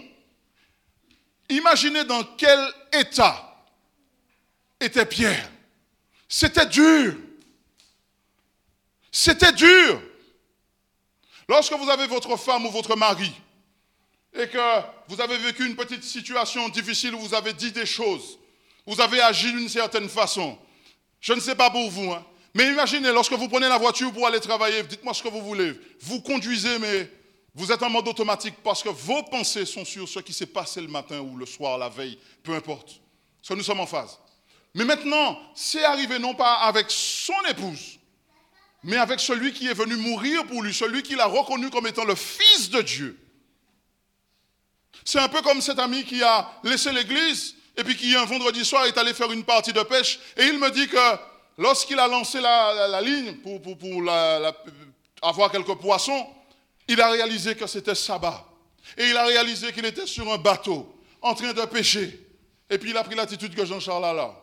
Imaginez 1.48 2.04
dans 2.04 2.22
quel 2.36 2.60
état 2.92 3.64
était 4.78 5.06
Pierre. 5.06 5.50
C'était 6.28 6.66
dur. 6.66 7.16
C'était 9.20 9.50
dur. 9.50 10.00
Lorsque 11.48 11.72
vous 11.72 11.90
avez 11.90 12.06
votre 12.06 12.36
femme 12.36 12.66
ou 12.66 12.70
votre 12.70 12.94
mari 12.94 13.32
et 14.32 14.46
que 14.46 14.80
vous 15.08 15.20
avez 15.20 15.36
vécu 15.38 15.66
une 15.66 15.74
petite 15.74 16.04
situation 16.04 16.68
difficile 16.68 17.16
où 17.16 17.18
vous 17.18 17.34
avez 17.34 17.52
dit 17.52 17.72
des 17.72 17.84
choses, 17.84 18.38
vous 18.86 19.00
avez 19.00 19.20
agi 19.20 19.50
d'une 19.50 19.68
certaine 19.68 20.08
façon, 20.08 20.56
je 21.20 21.32
ne 21.32 21.40
sais 21.40 21.56
pas 21.56 21.68
pour 21.68 21.90
vous, 21.90 22.12
hein, 22.12 22.24
mais 22.54 22.70
imaginez, 22.70 23.10
lorsque 23.10 23.32
vous 23.32 23.48
prenez 23.48 23.68
la 23.68 23.76
voiture 23.76 24.12
pour 24.12 24.24
aller 24.24 24.38
travailler, 24.38 24.84
dites-moi 24.84 25.12
ce 25.12 25.24
que 25.24 25.28
vous 25.30 25.42
voulez, 25.42 25.72
vous 26.00 26.20
conduisez, 26.20 26.78
mais 26.78 27.10
vous 27.56 27.72
êtes 27.72 27.82
en 27.82 27.90
mode 27.90 28.06
automatique 28.06 28.54
parce 28.62 28.84
que 28.84 28.88
vos 28.88 29.24
pensées 29.24 29.66
sont 29.66 29.84
sur 29.84 30.08
ce 30.08 30.20
qui 30.20 30.32
s'est 30.32 30.46
passé 30.46 30.80
le 30.80 30.86
matin 30.86 31.18
ou 31.18 31.36
le 31.36 31.44
soir, 31.44 31.76
la 31.76 31.88
veille, 31.88 32.20
peu 32.44 32.54
importe. 32.54 33.00
Parce 33.40 33.48
que 33.48 33.54
nous 33.54 33.64
sommes 33.64 33.80
en 33.80 33.86
phase. 33.86 34.16
Mais 34.74 34.84
maintenant, 34.84 35.36
c'est 35.56 35.82
arrivé 35.82 36.20
non 36.20 36.36
pas 36.36 36.54
avec 36.58 36.86
son 36.88 37.34
épouse, 37.50 37.97
mais 38.82 38.96
avec 38.96 39.20
celui 39.20 39.52
qui 39.52 39.66
est 39.66 39.74
venu 39.74 39.96
mourir 39.96 40.46
pour 40.46 40.62
lui, 40.62 40.72
celui 40.72 41.02
qu'il 41.02 41.20
a 41.20 41.26
reconnu 41.26 41.70
comme 41.70 41.86
étant 41.86 42.04
le 42.04 42.14
Fils 42.14 42.70
de 42.70 42.80
Dieu. 42.82 43.18
C'est 45.04 45.18
un 45.18 45.28
peu 45.28 45.42
comme 45.42 45.60
cet 45.60 45.78
ami 45.78 46.04
qui 46.04 46.22
a 46.22 46.50
laissé 46.62 46.92
l'église 46.92 47.54
et 47.76 47.84
puis 47.84 47.96
qui 47.96 48.14
un 48.14 48.24
vendredi 48.24 48.64
soir 48.64 48.86
est 48.86 48.98
allé 48.98 49.14
faire 49.14 49.30
une 49.32 49.44
partie 49.44 49.72
de 49.72 49.82
pêche 49.82 50.18
et 50.36 50.44
il 50.44 50.58
me 50.58 50.70
dit 50.70 50.88
que 50.88 50.98
lorsqu'il 51.56 51.98
a 51.98 52.06
lancé 52.06 52.40
la, 52.40 53.00
ligne 53.00 53.36
pour, 53.36 53.60
avoir 55.22 55.50
quelques 55.50 55.74
poissons, 55.76 56.26
il 56.86 57.00
a 57.00 57.10
réalisé 57.10 57.54
que 57.54 57.66
c'était 57.66 57.94
sabbat. 57.94 58.44
Et 58.96 59.08
il 59.08 59.16
a 59.16 59.26
réalisé 59.26 59.72
qu'il 59.72 59.84
était 59.84 60.06
sur 60.06 60.30
un 60.32 60.38
bateau 60.38 60.94
en 61.20 61.34
train 61.34 61.52
de 61.52 61.64
pêcher. 61.66 62.26
Et 62.70 62.78
puis 62.78 62.90
il 62.90 62.96
a 62.96 63.04
pris 63.04 63.14
l'attitude 63.14 63.54
que 63.54 63.64
Jean-Charles 63.64 64.04
a 64.04 64.12
là. 64.12 64.34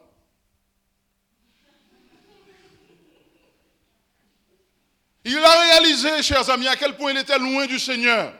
Il 5.25 5.39
a 5.39 5.59
réalisé, 5.59 6.21
chers 6.21 6.47
amis, 6.51 6.67
à 6.67 6.75
quel 6.75 6.95
point 6.95 7.11
il 7.11 7.17
était 7.17 7.39
loin 7.39 7.65
du 7.65 7.79
Seigneur. 7.79 8.31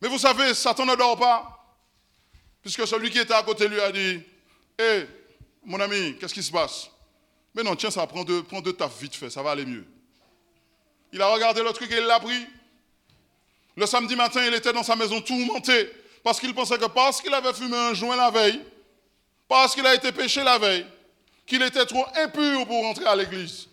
Mais 0.00 0.08
vous 0.08 0.18
savez, 0.18 0.54
Satan 0.54 0.86
ne 0.86 0.94
dort 0.94 1.18
pas. 1.18 1.76
Puisque 2.62 2.86
celui 2.86 3.10
qui 3.10 3.18
était 3.18 3.34
à 3.34 3.42
côté 3.42 3.66
lui 3.66 3.80
a 3.80 3.90
dit, 3.90 4.22
hé, 4.78 5.06
mon 5.64 5.80
ami, 5.80 6.16
qu'est-ce 6.18 6.34
qui 6.34 6.42
se 6.42 6.52
passe? 6.52 6.88
Mais 7.52 7.64
non, 7.64 7.74
tiens, 7.74 7.90
ça 7.90 8.06
prend 8.06 8.22
deux, 8.22 8.44
prends 8.44 8.60
deux 8.60 8.74
taf 8.74 9.00
vite 9.00 9.16
fait, 9.16 9.28
ça 9.28 9.42
va 9.42 9.50
aller 9.50 9.66
mieux. 9.66 9.84
Il 11.12 11.20
a 11.20 11.28
regardé 11.28 11.62
le 11.62 11.72
truc 11.72 11.90
et 11.90 11.98
il 11.98 12.18
pris. 12.22 12.46
Le 13.76 13.86
samedi 13.86 14.14
matin, 14.14 14.44
il 14.46 14.54
était 14.54 14.72
dans 14.72 14.84
sa 14.84 14.94
maison 14.94 15.20
tourmenté 15.20 15.90
parce 16.22 16.38
qu'il 16.38 16.54
pensait 16.54 16.78
que 16.78 16.86
parce 16.86 17.20
qu'il 17.20 17.32
avait 17.34 17.52
fumé 17.52 17.76
un 17.76 17.94
joint 17.94 18.16
la 18.16 18.30
veille, 18.30 18.60
parce 19.48 19.74
qu'il 19.74 19.86
a 19.86 19.94
été 19.94 20.12
péché 20.12 20.44
la 20.44 20.58
veille, 20.58 20.86
qu'il 21.44 21.62
était 21.62 21.86
trop 21.86 22.04
impur 22.16 22.66
pour 22.66 22.82
rentrer 22.82 23.06
à 23.06 23.16
l'église. 23.16 23.68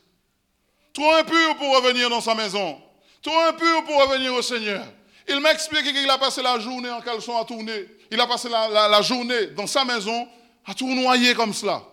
Trop 0.93 1.11
impur 1.13 1.57
pour 1.57 1.75
revenir 1.75 2.09
dans 2.09 2.21
sa 2.21 2.35
maison. 2.35 2.79
Trop 3.21 3.39
impur 3.39 3.83
pour 3.85 3.99
revenir 4.01 4.33
au 4.33 4.41
Seigneur. 4.41 4.85
Il 5.27 5.39
m'a 5.39 5.51
expliqué 5.51 5.91
qu'il 5.91 6.09
a 6.09 6.17
passé 6.17 6.41
la 6.41 6.59
journée 6.59 6.91
en 6.91 7.01
caleçon 7.01 7.37
à 7.37 7.45
tourner. 7.45 7.87
Il 8.11 8.19
a 8.19 8.27
passé 8.27 8.49
la, 8.49 9.01
journée 9.01 9.47
dans 9.47 9.65
sa 9.65 9.85
maison 9.85 10.27
à 10.65 10.73
tournoyer 10.73 11.33
comme 11.33 11.53
cela. 11.53 11.83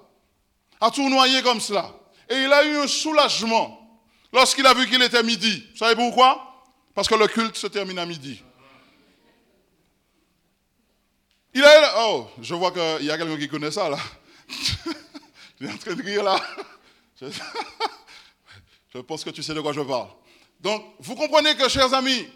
À 0.80 0.90
tournoyer 0.90 1.40
comme 1.42 1.61
cela. 1.61 1.95
Et 2.28 2.35
il 2.35 2.52
a 2.52 2.64
eu 2.64 2.76
un 2.76 2.87
soulagement 2.87 4.00
lorsqu'il 4.33 4.66
a 4.66 4.75
vu 4.75 4.88
qu'il 4.88 5.00
était 5.02 5.23
midi. 5.23 5.64
Vous 5.73 5.78
savez 5.78 5.95
pourquoi? 5.95 6.64
Parce 6.95 7.09
que 7.09 7.14
le 7.14 7.26
culte 7.28 7.57
se 7.57 7.69
termine 7.69 7.99
à 7.99 8.07
midi. 8.07 8.42
Il 11.54 11.64
a... 11.64 12.07
Oh, 12.07 12.26
je 12.40 12.54
vois 12.54 12.71
qu'il 12.71 13.07
y 13.07 13.11
a 13.11 13.16
quelqu'un 13.16 13.38
qui 13.38 13.49
connaît 13.49 13.71
ça 13.71 13.88
là. 13.88 13.99
il 15.61 15.66
est 15.66 15.73
en 15.73 15.76
train 15.78 15.95
de 15.95 16.02
rire 16.02 16.23
là. 16.23 16.40
Je 18.94 18.99
pense 19.00 19.25
que 19.25 19.30
tu 19.30 19.42
sais 19.42 19.54
de 19.54 19.61
quoi 19.61 19.73
je 19.73 19.80
parle. 19.80 20.09
Donc, 20.61 20.85
vous 20.99 21.14
comprenez 21.14 21.54
que, 21.54 21.68
chers 21.68 21.92
amis, 21.94 22.26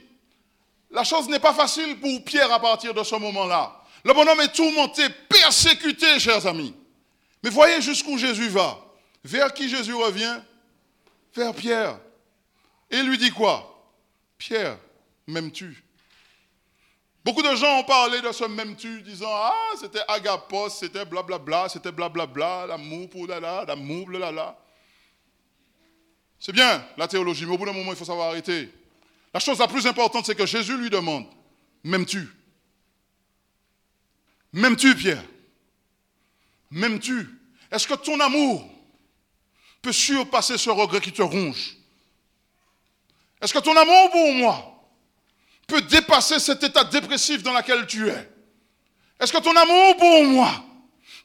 la 0.91 1.05
chose 1.05 1.29
n'est 1.29 1.41
pas 1.41 1.53
facile 1.53 1.99
pour 1.99 2.25
Pierre 2.25 2.53
à 2.53 2.61
partir 2.61 2.95
de 2.95 3.03
ce 3.03 3.17
moment-là. 3.17 3.83
Le 4.05 4.13
bonhomme 4.13 4.41
est 4.41 4.53
tourmenté, 4.53 5.03
persécuté, 5.29 6.19
chers 6.19 6.47
amis. 6.47 6.75
Mais 7.43 7.51
voyez 7.51 7.81
jusqu'où 7.81 8.17
Jésus 8.17 8.49
va. 8.49 8.79
Vers 9.25 9.53
qui 9.53 9.69
Jésus 9.69 9.95
revient? 9.95 10.41
Vers 11.35 11.55
Pierre. 11.55 11.99
Et 12.91 12.99
il 12.99 13.09
lui 13.09 13.19
dit 13.19 13.31
quoi? 13.31 13.83
Pierre, 14.39 14.79
m'aimes-tu? 15.27 15.83
Beaucoup 17.25 17.43
de 17.43 17.57
gens 17.57 17.79
ont 17.79 17.85
parlé 17.85 18.21
de 18.21 18.31
ce 18.33 18.45
même-tu, 18.45 19.01
disant 19.01 19.31
Ah, 19.33 19.73
c'était 19.81 20.03
agapos, 20.07 20.69
c'était 20.69 21.07
blablabla, 21.07 21.71
c'était 21.71 21.91
blablabla, 21.91 22.67
l'amour 22.67 23.09
pour 23.09 23.27
là 23.27 23.41
là, 23.41 23.65
l'amour, 23.67 24.11
là 24.11 24.31
là. 24.31 24.59
C'est 26.45 26.53
bien 26.53 26.87
la 26.99 27.09
théologie, 27.09 27.47
mais 27.47 27.55
au 27.55 27.57
bout 27.57 27.65
d'un 27.65 27.73
moment, 27.73 27.93
il 27.93 27.97
faut 27.97 28.05
savoir 28.05 28.29
arrêter. 28.29 28.71
La 29.33 29.41
chose 29.41 29.61
la 29.61 29.67
plus 29.67 29.87
importante, 29.87 30.27
c'est 30.27 30.35
que 30.35 30.45
Jésus 30.45 30.77
lui 30.77 30.91
demande, 30.91 31.25
m'aimes-tu? 31.83 32.29
M'aimes-tu, 34.53 34.95
Pierre? 34.95 35.25
M'aimes-tu? 36.71 37.31
Est-ce 37.71 37.89
que 37.89 37.95
ton 37.95 38.21
amour 38.21 38.69
peut 39.81 39.91
surpasser 39.91 40.59
ce 40.59 40.69
regret 40.69 41.01
qui 41.01 41.13
te 41.13 41.23
ronge? 41.23 41.79
Est-ce 43.41 43.55
que 43.55 43.61
ton 43.61 43.75
amour 43.75 44.11
pour 44.11 44.33
moi 44.35 44.87
peut 45.67 45.81
dépasser 45.81 46.39
cet 46.39 46.63
état 46.63 46.85
dépressif 46.85 47.43
dans 47.43 47.55
lequel 47.55 47.87
tu 47.87 48.07
es? 48.11 48.31
Est-ce 49.19 49.33
que 49.33 49.39
ton 49.39 49.57
amour 49.57 49.97
pour 49.97 50.25
moi 50.25 50.53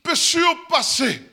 peut 0.02 0.16
surpasser 0.16 1.29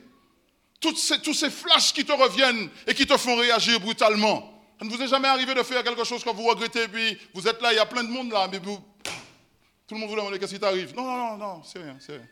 tous 0.80 1.32
ces 1.34 1.50
flashs 1.50 1.92
qui 1.92 2.04
te 2.04 2.12
reviennent 2.12 2.70
et 2.86 2.94
qui 2.94 3.06
te 3.06 3.16
font 3.16 3.36
réagir 3.36 3.80
brutalement. 3.80 4.52
Ça 4.78 4.84
ne 4.84 4.90
vous 4.90 5.02
est 5.02 5.08
jamais 5.08 5.28
arrivé 5.28 5.54
de 5.54 5.62
faire 5.62 5.82
quelque 5.82 6.04
chose 6.04 6.22
que 6.22 6.30
vous 6.30 6.44
regrettez, 6.44 6.86
puis 6.88 7.18
vous 7.32 7.48
êtes 7.48 7.60
là, 7.62 7.72
il 7.72 7.76
y 7.76 7.78
a 7.78 7.86
plein 7.86 8.04
de 8.04 8.10
monde 8.10 8.30
là, 8.30 8.46
mais 8.50 8.60
tout 8.60 9.94
le 9.94 9.98
monde 9.98 10.10
vous 10.10 10.16
demande 10.16 10.38
qu'est-ce 10.38 10.54
qui 10.54 10.60
t'arrive? 10.60 10.94
Non, 10.94 11.04
non, 11.04 11.16
non, 11.16 11.36
non, 11.36 11.62
c'est 11.64 11.78
rien, 11.78 11.96
c'est 11.98 12.12
rien. 12.12 12.26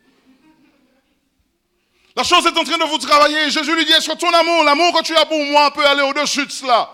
La 2.17 2.23
chose 2.23 2.47
est 2.47 2.57
en 2.57 2.65
train 2.65 2.79
de 2.79 2.85
vous 2.85 2.99
travailler. 2.99 3.51
Jésus 3.51 3.75
lui 3.75 3.85
dit, 3.85 3.93
est-ce 3.93 4.09
que 4.09 4.17
ton 4.17 4.33
amour, 4.33 4.63
l'amour 4.63 4.93
que 4.93 5.03
tu 5.03 5.17
as 5.17 5.27
pour 5.27 5.43
moi 5.47 5.73
peut 5.73 5.85
aller 5.85 6.03
au-dessus 6.03 6.47
de 6.47 6.53
cela 6.53 6.91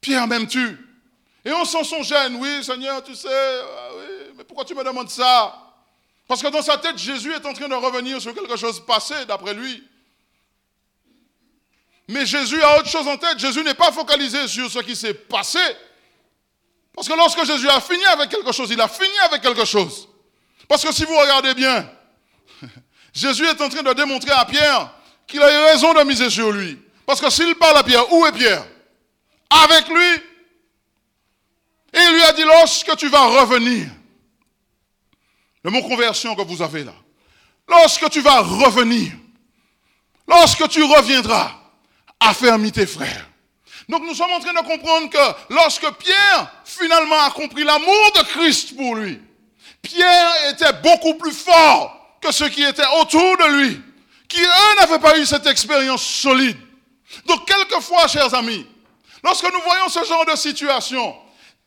Pierre, 0.00 0.26
m'aimes-tu? 0.26 0.78
Et 1.44 1.52
on 1.52 1.64
sent 1.64 1.84
son 1.84 2.02
gêne. 2.02 2.36
Oui, 2.36 2.64
Seigneur, 2.64 3.02
tu 3.02 3.14
sais, 3.14 3.28
ah 3.28 3.90
mais 4.36 4.44
pourquoi 4.44 4.64
tu 4.64 4.74
me 4.74 4.84
demandes 4.84 5.10
ça? 5.10 5.54
Parce 6.26 6.40
que 6.40 6.48
dans 6.48 6.62
sa 6.62 6.78
tête, 6.78 6.96
Jésus 6.96 7.32
est 7.32 7.44
en 7.44 7.52
train 7.52 7.68
de 7.68 7.74
revenir 7.74 8.20
sur 8.22 8.34
quelque 8.34 8.56
chose 8.56 8.84
passé, 8.86 9.14
d'après 9.26 9.52
lui. 9.52 9.82
Mais 12.10 12.26
Jésus 12.26 12.60
a 12.60 12.78
autre 12.78 12.88
chose 12.88 13.06
en 13.06 13.16
tête. 13.16 13.38
Jésus 13.38 13.62
n'est 13.62 13.74
pas 13.74 13.92
focalisé 13.92 14.48
sur 14.48 14.68
ce 14.68 14.80
qui 14.80 14.96
s'est 14.96 15.14
passé. 15.14 15.60
Parce 16.92 17.08
que 17.08 17.14
lorsque 17.14 17.44
Jésus 17.44 17.68
a 17.68 17.80
fini 17.80 18.04
avec 18.06 18.30
quelque 18.30 18.50
chose, 18.50 18.68
il 18.72 18.80
a 18.80 18.88
fini 18.88 19.16
avec 19.26 19.40
quelque 19.40 19.64
chose. 19.64 20.08
Parce 20.68 20.82
que 20.84 20.92
si 20.92 21.04
vous 21.04 21.16
regardez 21.16 21.54
bien, 21.54 21.88
Jésus 23.14 23.46
est 23.46 23.60
en 23.60 23.68
train 23.68 23.84
de 23.84 23.92
démontrer 23.92 24.32
à 24.32 24.44
Pierre 24.44 24.92
qu'il 25.24 25.40
a 25.40 25.52
eu 25.52 25.64
raison 25.66 25.94
de 25.94 26.02
miser 26.02 26.30
sur 26.30 26.50
lui. 26.50 26.80
Parce 27.06 27.20
que 27.20 27.30
s'il 27.30 27.54
parle 27.54 27.76
à 27.76 27.84
Pierre, 27.84 28.12
où 28.12 28.26
est 28.26 28.32
Pierre? 28.32 28.66
Avec 29.48 29.86
lui. 29.86 30.14
Et 31.92 32.00
il 32.08 32.14
lui 32.14 32.22
a 32.22 32.32
dit, 32.32 32.42
lorsque 32.42 32.96
tu 32.96 33.08
vas 33.08 33.40
revenir, 33.40 33.86
le 35.62 35.70
mot 35.70 35.82
conversion 35.82 36.34
que 36.34 36.42
vous 36.42 36.60
avez 36.60 36.82
là, 36.82 36.94
lorsque 37.68 38.10
tu 38.10 38.20
vas 38.20 38.40
revenir, 38.40 39.12
lorsque 40.26 40.68
tu 40.68 40.82
reviendras, 40.82 41.59
affermis 42.20 42.72
tes 42.72 42.86
frères. 42.86 43.26
Donc 43.88 44.02
nous 44.04 44.14
sommes 44.14 44.30
en 44.30 44.40
train 44.40 44.52
de 44.52 44.66
comprendre 44.66 45.10
que 45.10 45.54
lorsque 45.54 45.90
Pierre 45.94 46.52
finalement 46.64 47.18
a 47.18 47.30
compris 47.30 47.64
l'amour 47.64 48.12
de 48.14 48.22
Christ 48.24 48.76
pour 48.76 48.94
lui, 48.94 49.20
Pierre 49.82 50.30
était 50.50 50.72
beaucoup 50.74 51.14
plus 51.14 51.32
fort 51.32 52.18
que 52.20 52.30
ceux 52.30 52.48
qui 52.48 52.62
étaient 52.62 52.86
autour 53.00 53.36
de 53.38 53.58
lui, 53.58 53.80
qui 54.28 54.40
eux 54.40 54.80
n'avaient 54.80 54.98
pas 54.98 55.18
eu 55.18 55.26
cette 55.26 55.46
expérience 55.46 56.04
solide. 56.04 56.56
Donc 57.26 57.46
quelquefois, 57.46 58.06
chers 58.06 58.32
amis, 58.34 58.66
lorsque 59.24 59.50
nous 59.52 59.60
voyons 59.64 59.88
ce 59.88 60.04
genre 60.04 60.26
de 60.26 60.36
situation, 60.36 61.16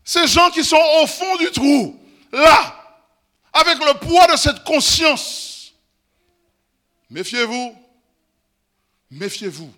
ces 0.03 0.27
gens 0.27 0.49
qui 0.51 0.63
sont 0.63 0.81
au 1.01 1.07
fond 1.07 1.35
du 1.37 1.51
trou, 1.51 1.99
là, 2.31 2.75
avec 3.51 3.79
le 3.79 3.93
poids 3.95 4.27
de 4.27 4.37
cette 4.37 4.63
conscience, 4.63 5.73
méfiez-vous, 7.09 7.75
méfiez-vous. 9.11 9.73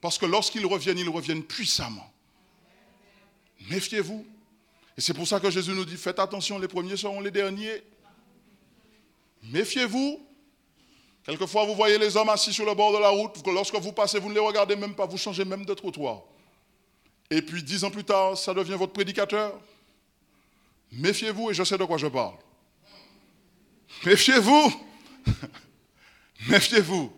Parce 0.00 0.18
que 0.18 0.26
lorsqu'ils 0.26 0.66
reviennent, 0.66 0.98
ils 0.98 1.08
reviennent 1.08 1.42
puissamment. 1.42 2.12
Méfiez-vous. 3.70 4.26
Et 4.96 5.00
c'est 5.00 5.14
pour 5.14 5.26
ça 5.26 5.40
que 5.40 5.50
Jésus 5.50 5.72
nous 5.72 5.84
dit, 5.84 5.96
faites 5.96 6.18
attention, 6.18 6.58
les 6.58 6.68
premiers 6.68 6.96
seront 6.96 7.20
les 7.20 7.30
derniers. 7.30 7.82
Méfiez-vous. 9.44 10.20
Quelquefois, 11.24 11.64
vous 11.64 11.74
voyez 11.74 11.98
les 11.98 12.16
hommes 12.16 12.28
assis 12.28 12.52
sur 12.52 12.64
le 12.64 12.74
bord 12.74 12.92
de 12.92 12.98
la 12.98 13.08
route, 13.08 13.42
que 13.42 13.50
lorsque 13.50 13.74
vous 13.74 13.92
passez, 13.92 14.20
vous 14.20 14.28
ne 14.28 14.34
les 14.34 14.40
regardez 14.40 14.76
même 14.76 14.94
pas, 14.94 15.06
vous 15.06 15.18
changez 15.18 15.44
même 15.44 15.64
de 15.64 15.74
trottoir. 15.74 16.22
Et 17.30 17.42
puis, 17.42 17.62
dix 17.62 17.82
ans 17.82 17.90
plus 17.90 18.04
tard, 18.04 18.38
ça 18.38 18.54
devient 18.54 18.76
votre 18.76 18.92
prédicateur. 18.92 19.58
Méfiez-vous, 20.92 21.50
et 21.50 21.54
je 21.54 21.64
sais 21.64 21.76
de 21.76 21.84
quoi 21.84 21.98
je 21.98 22.06
parle. 22.06 22.36
Méfiez-vous. 24.04 24.72
Méfiez-vous. 26.48 27.12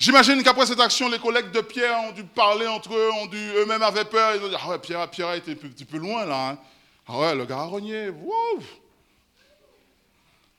J'imagine 0.00 0.42
qu'après 0.42 0.64
cette 0.64 0.80
action, 0.80 1.10
les 1.10 1.18
collègues 1.18 1.50
de 1.50 1.60
Pierre 1.60 1.98
ont 2.00 2.12
dû 2.12 2.24
parler 2.24 2.66
entre 2.66 2.94
eux, 2.94 3.10
ont 3.12 3.26
dû 3.26 3.36
eux-mêmes 3.36 3.82
avaient 3.82 4.06
peur. 4.06 4.34
Ils 4.34 4.42
ont 4.42 4.48
dit 4.48 4.56
Ah 4.58 4.70
ouais, 4.70 4.78
Pierre, 4.78 5.10
Pierre 5.10 5.28
a 5.28 5.36
été 5.36 5.52
un 5.52 5.54
petit 5.54 5.84
peu 5.84 5.98
loin 5.98 6.24
là. 6.24 6.50
Hein. 6.52 6.58
Ah 7.06 7.18
ouais, 7.18 7.34
le 7.34 7.44
gars 7.44 7.58
a 7.58 7.64
renié. 7.64 8.10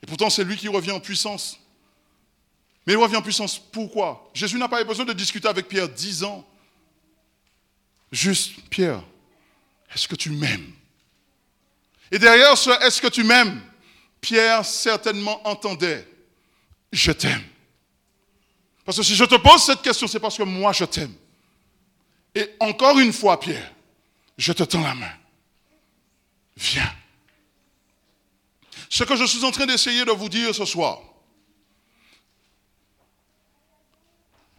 Et 0.03 0.05
pourtant, 0.05 0.29
c'est 0.29 0.43
lui 0.43 0.55
qui 0.55 0.67
revient 0.67 0.91
en 0.91 1.00
puissance. 1.00 1.60
Mais 2.86 2.93
il 2.93 2.98
revient 2.98 3.15
en 3.15 3.24
puissance 3.24 3.57
pourquoi? 3.57 4.29
Jésus 4.36 4.60
n'a 4.60 4.69
pas 4.69 4.79
eu 4.79 4.86
besoin 4.86 5.05
de 5.05 5.13
discuter 5.13 5.48
avec 5.48 5.67
Pierre 5.67 5.89
dix 5.89 6.24
ans. 6.24 6.48
Juste, 8.12 8.62
Pierre, 8.69 9.01
est-ce 9.91 10.07
que 10.07 10.15
tu 10.15 10.29
m'aimes? 10.29 10.71
Et 12.12 12.19
derrière 12.19 12.55
ce 12.55 12.69
est-ce 12.86 13.01
que 13.01 13.07
tu 13.07 13.24
m'aimes? 13.24 13.60
Pierre 14.19 14.63
certainement 14.63 15.41
entendait 15.48 16.07
Je 16.91 17.12
t'aime. 17.12 17.41
Parce 18.85 18.97
que 18.97 19.03
si 19.03 19.15
je 19.15 19.25
te 19.25 19.35
pose 19.35 19.63
cette 19.63 19.81
question, 19.81 20.07
c'est 20.07 20.19
parce 20.19 20.38
que 20.38 20.43
moi 20.43 20.73
je 20.73 20.85
t'aime. 20.85 21.13
Et 22.33 22.50
encore 22.59 22.97
une 23.00 23.13
fois, 23.13 23.39
Pierre, 23.39 23.71
je 24.38 24.53
te 24.53 24.63
tends 24.63 24.81
la 24.81 24.95
main. 24.95 25.13
Viens. 26.55 26.93
Ce 28.89 29.03
que 29.03 29.15
je 29.15 29.25
suis 29.25 29.43
en 29.45 29.51
train 29.51 29.65
d'essayer 29.65 30.03
de 30.03 30.11
vous 30.11 30.29
dire 30.29 30.53
ce 30.53 30.65
soir, 30.65 31.00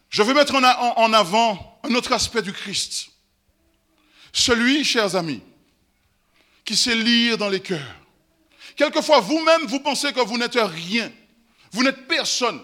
je 0.09 0.21
vais 0.23 0.33
mettre 0.33 0.55
en 0.55 1.13
avant 1.13 1.79
un 1.83 1.93
autre 1.95 2.13
aspect 2.13 2.41
du 2.41 2.53
Christ. 2.53 3.09
Celui, 4.31 4.83
chers 4.83 5.15
amis, 5.15 5.41
qui 6.65 6.75
sait 6.75 6.95
lire 6.95 7.37
dans 7.37 7.49
les 7.49 7.59
cœurs. 7.59 7.95
Quelquefois, 8.75 9.19
vous-même, 9.19 9.65
vous 9.67 9.79
pensez 9.79 10.13
que 10.13 10.21
vous 10.21 10.37
n'êtes 10.37 10.55
rien. 10.55 11.11
Vous 11.71 11.83
n'êtes 11.83 12.07
personne. 12.07 12.61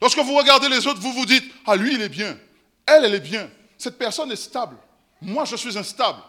Lorsque 0.00 0.18
vous 0.18 0.34
regardez 0.34 0.68
les 0.68 0.86
autres, 0.86 1.00
vous 1.00 1.12
vous 1.12 1.26
dites, 1.26 1.44
ah 1.66 1.76
lui, 1.76 1.94
il 1.94 2.02
est 2.02 2.08
bien. 2.08 2.38
Elle, 2.86 3.04
elle 3.04 3.14
est 3.14 3.20
bien. 3.20 3.50
Cette 3.76 3.98
personne 3.98 4.30
est 4.30 4.36
stable. 4.36 4.76
Moi, 5.20 5.44
je 5.44 5.56
suis 5.56 5.76
instable. 5.76 6.20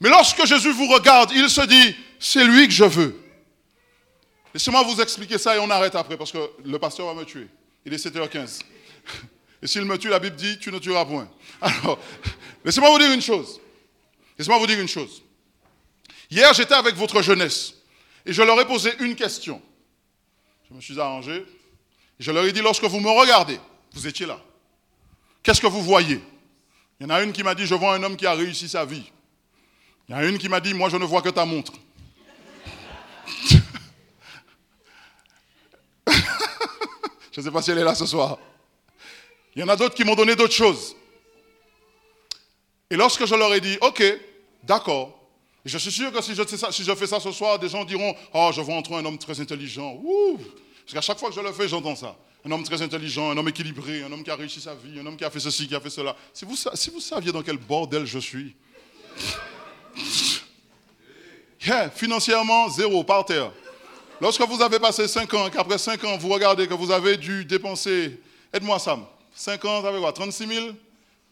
Mais 0.00 0.08
lorsque 0.08 0.44
Jésus 0.46 0.72
vous 0.72 0.86
regarde, 0.88 1.30
il 1.34 1.50
se 1.50 1.60
dit, 1.62 1.96
c'est 2.18 2.44
lui 2.44 2.66
que 2.66 2.72
je 2.72 2.84
veux. 2.84 3.20
Laissez-moi 4.54 4.82
vous 4.82 5.00
expliquer 5.00 5.38
ça 5.38 5.56
et 5.56 5.58
on 5.58 5.70
arrête 5.70 5.94
après 5.94 6.16
parce 6.16 6.32
que 6.32 6.38
le 6.64 6.78
pasteur 6.78 7.06
va 7.06 7.14
me 7.14 7.24
tuer. 7.24 7.48
Il 7.84 7.92
est 7.92 8.04
7h15. 8.04 8.60
Et 9.62 9.66
s'il 9.66 9.84
me 9.84 9.98
tue, 9.98 10.08
la 10.08 10.18
Bible 10.18 10.36
dit, 10.36 10.58
tu 10.58 10.70
ne 10.72 10.78
tueras 10.78 11.04
point. 11.04 11.28
Alors, 11.60 11.98
laissez-moi 12.64 12.90
vous 12.90 12.98
dire 12.98 13.12
une 13.12 13.22
chose. 13.22 13.60
Laissez-moi 14.38 14.58
vous 14.58 14.66
dire 14.66 14.80
une 14.80 14.88
chose. 14.88 15.22
Hier, 16.30 16.52
j'étais 16.54 16.74
avec 16.74 16.94
votre 16.94 17.22
jeunesse 17.22 17.74
et 18.24 18.32
je 18.32 18.42
leur 18.42 18.60
ai 18.60 18.66
posé 18.66 18.92
une 19.00 19.16
question. 19.16 19.60
Je 20.68 20.74
me 20.74 20.80
suis 20.80 20.98
arrangé. 21.00 21.44
Je 22.18 22.30
leur 22.32 22.44
ai 22.44 22.52
dit, 22.52 22.60
lorsque 22.60 22.84
vous 22.84 23.00
me 23.00 23.10
regardez, 23.10 23.58
vous 23.92 24.06
étiez 24.06 24.26
là. 24.26 24.40
Qu'est-ce 25.42 25.60
que 25.60 25.66
vous 25.66 25.82
voyez? 25.82 26.20
Il 27.00 27.04
y 27.04 27.06
en 27.06 27.10
a 27.10 27.22
une 27.22 27.32
qui 27.32 27.42
m'a 27.42 27.54
dit, 27.54 27.64
je 27.64 27.74
vois 27.74 27.94
un 27.94 28.02
homme 28.02 28.16
qui 28.16 28.26
a 28.26 28.34
réussi 28.34 28.68
sa 28.68 28.84
vie. 28.84 29.04
Il 30.08 30.12
y 30.12 30.14
en 30.14 30.18
a 30.18 30.24
une 30.24 30.38
qui 30.38 30.48
m'a 30.48 30.60
dit, 30.60 30.74
moi 30.74 30.88
je 30.88 30.96
ne 30.96 31.04
vois 31.04 31.22
que 31.22 31.28
ta 31.28 31.44
montre. 31.44 31.72
je 37.30 37.40
ne 37.40 37.42
sais 37.42 37.50
pas 37.50 37.62
si 37.62 37.70
elle 37.70 37.78
est 37.78 37.84
là 37.84 37.94
ce 37.94 38.06
soir. 38.06 38.38
Il 39.54 39.60
y 39.60 39.62
en 39.64 39.68
a 39.68 39.76
d'autres 39.76 39.94
qui 39.94 40.04
m'ont 40.04 40.16
donné 40.16 40.34
d'autres 40.34 40.54
choses. 40.54 40.96
Et 42.90 42.96
lorsque 42.96 43.26
je 43.26 43.34
leur 43.34 43.52
ai 43.54 43.60
dit, 43.60 43.78
ok, 43.80 44.02
d'accord, 44.62 45.18
je 45.64 45.76
suis 45.78 45.92
sûr 45.92 46.10
que 46.12 46.22
si 46.22 46.34
je, 46.34 46.94
fais 46.94 47.06
ça 47.06 47.20
ce 47.20 47.30
soir, 47.30 47.58
des 47.58 47.68
gens 47.68 47.84
diront, 47.84 48.14
oh, 48.32 48.50
je 48.54 48.60
vois 48.60 48.74
entre 48.74 48.94
un 48.94 49.04
homme 49.04 49.18
très 49.18 49.40
intelligent. 49.40 50.00
Ouh, 50.02 50.38
parce 50.88 50.94
qu'à 50.94 51.12
chaque 51.12 51.18
fois 51.18 51.28
que 51.28 51.34
je 51.34 51.42
le 51.42 51.52
fais, 51.52 51.68
j'entends 51.68 51.94
ça. 51.94 52.16
Un 52.46 52.50
homme 52.50 52.62
très 52.62 52.80
intelligent, 52.80 53.30
un 53.30 53.36
homme 53.36 53.48
équilibré, 53.48 54.02
un 54.04 54.10
homme 54.10 54.24
qui 54.24 54.30
a 54.30 54.36
réussi 54.36 54.58
sa 54.58 54.74
vie, 54.74 54.98
un 54.98 55.04
homme 55.04 55.18
qui 55.18 55.24
a 55.24 55.28
fait 55.28 55.38
ceci, 55.38 55.68
qui 55.68 55.74
a 55.74 55.80
fait 55.80 55.90
cela. 55.90 56.16
Si 56.32 56.46
vous, 56.46 56.56
saviez 56.98 57.30
dans 57.30 57.42
quel 57.42 57.58
bordel 57.58 58.06
je 58.06 58.18
suis. 58.18 58.56
financièrement, 61.94 62.70
zéro, 62.70 63.04
par 63.04 63.26
terre. 63.26 63.52
Lorsque 64.18 64.40
vous 64.40 64.62
avez 64.62 64.78
passé 64.78 65.06
5 65.06 65.34
ans, 65.34 65.50
qu'après 65.50 65.76
5 65.76 66.02
ans, 66.04 66.16
vous 66.16 66.30
regardez 66.30 66.66
que 66.66 66.72
vous 66.72 66.90
avez 66.90 67.18
dû 67.18 67.44
dépenser, 67.44 68.18
aide-moi 68.50 68.78
Sam, 68.78 69.04
5 69.34 69.62
ans, 69.66 69.82
vous 69.82 69.88
avez 69.88 70.00
quoi, 70.00 70.14
36 70.14 70.46
000 70.46 70.68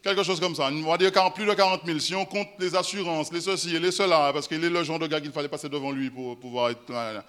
Quelque 0.02 0.22
chose 0.22 0.38
comme 0.38 0.54
ça. 0.54 0.68
On 0.72 0.82
va 0.82 0.96
dire 0.98 1.10
plus 1.32 1.44
de 1.44 1.52
40 1.52 1.82
000. 1.84 1.98
Si 1.98 2.14
on 2.14 2.24
compte 2.24 2.48
les 2.58 2.74
assurances, 2.74 3.32
les 3.32 3.40
ceci 3.40 3.74
et 3.74 3.80
les 3.80 3.90
cela, 3.90 4.30
parce 4.32 4.46
qu'il 4.46 4.62
est 4.62 4.70
le 4.70 4.84
genre 4.84 4.98
de 4.98 5.06
gars 5.06 5.20
qu'il 5.20 5.32
fallait 5.32 5.48
passer 5.48 5.68
devant 5.68 5.90
lui 5.90 6.10
pour 6.10 6.38
pouvoir 6.38 6.70
être. 6.70 7.24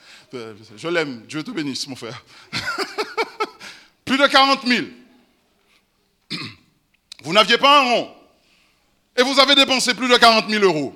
Je 0.76 0.88
l'aime. 0.88 1.24
Dieu 1.28 1.44
te 1.44 1.52
bénisse, 1.52 1.88
mon 1.88 1.96
frère. 1.96 2.24
plus 4.06 4.18
de 4.18 4.28
40 4.28 4.66
000. 4.66 4.86
Vous 7.24 7.34
n'aviez 7.34 7.58
pas 7.58 7.82
un 7.82 7.84
rond. 7.84 8.12
Et 9.18 9.24
vous 9.24 9.40
avez 9.40 9.56
dépensé 9.56 9.96
plus 9.96 10.08
de 10.08 10.16
40 10.16 10.48
000 10.48 10.64
euros. 10.64 10.96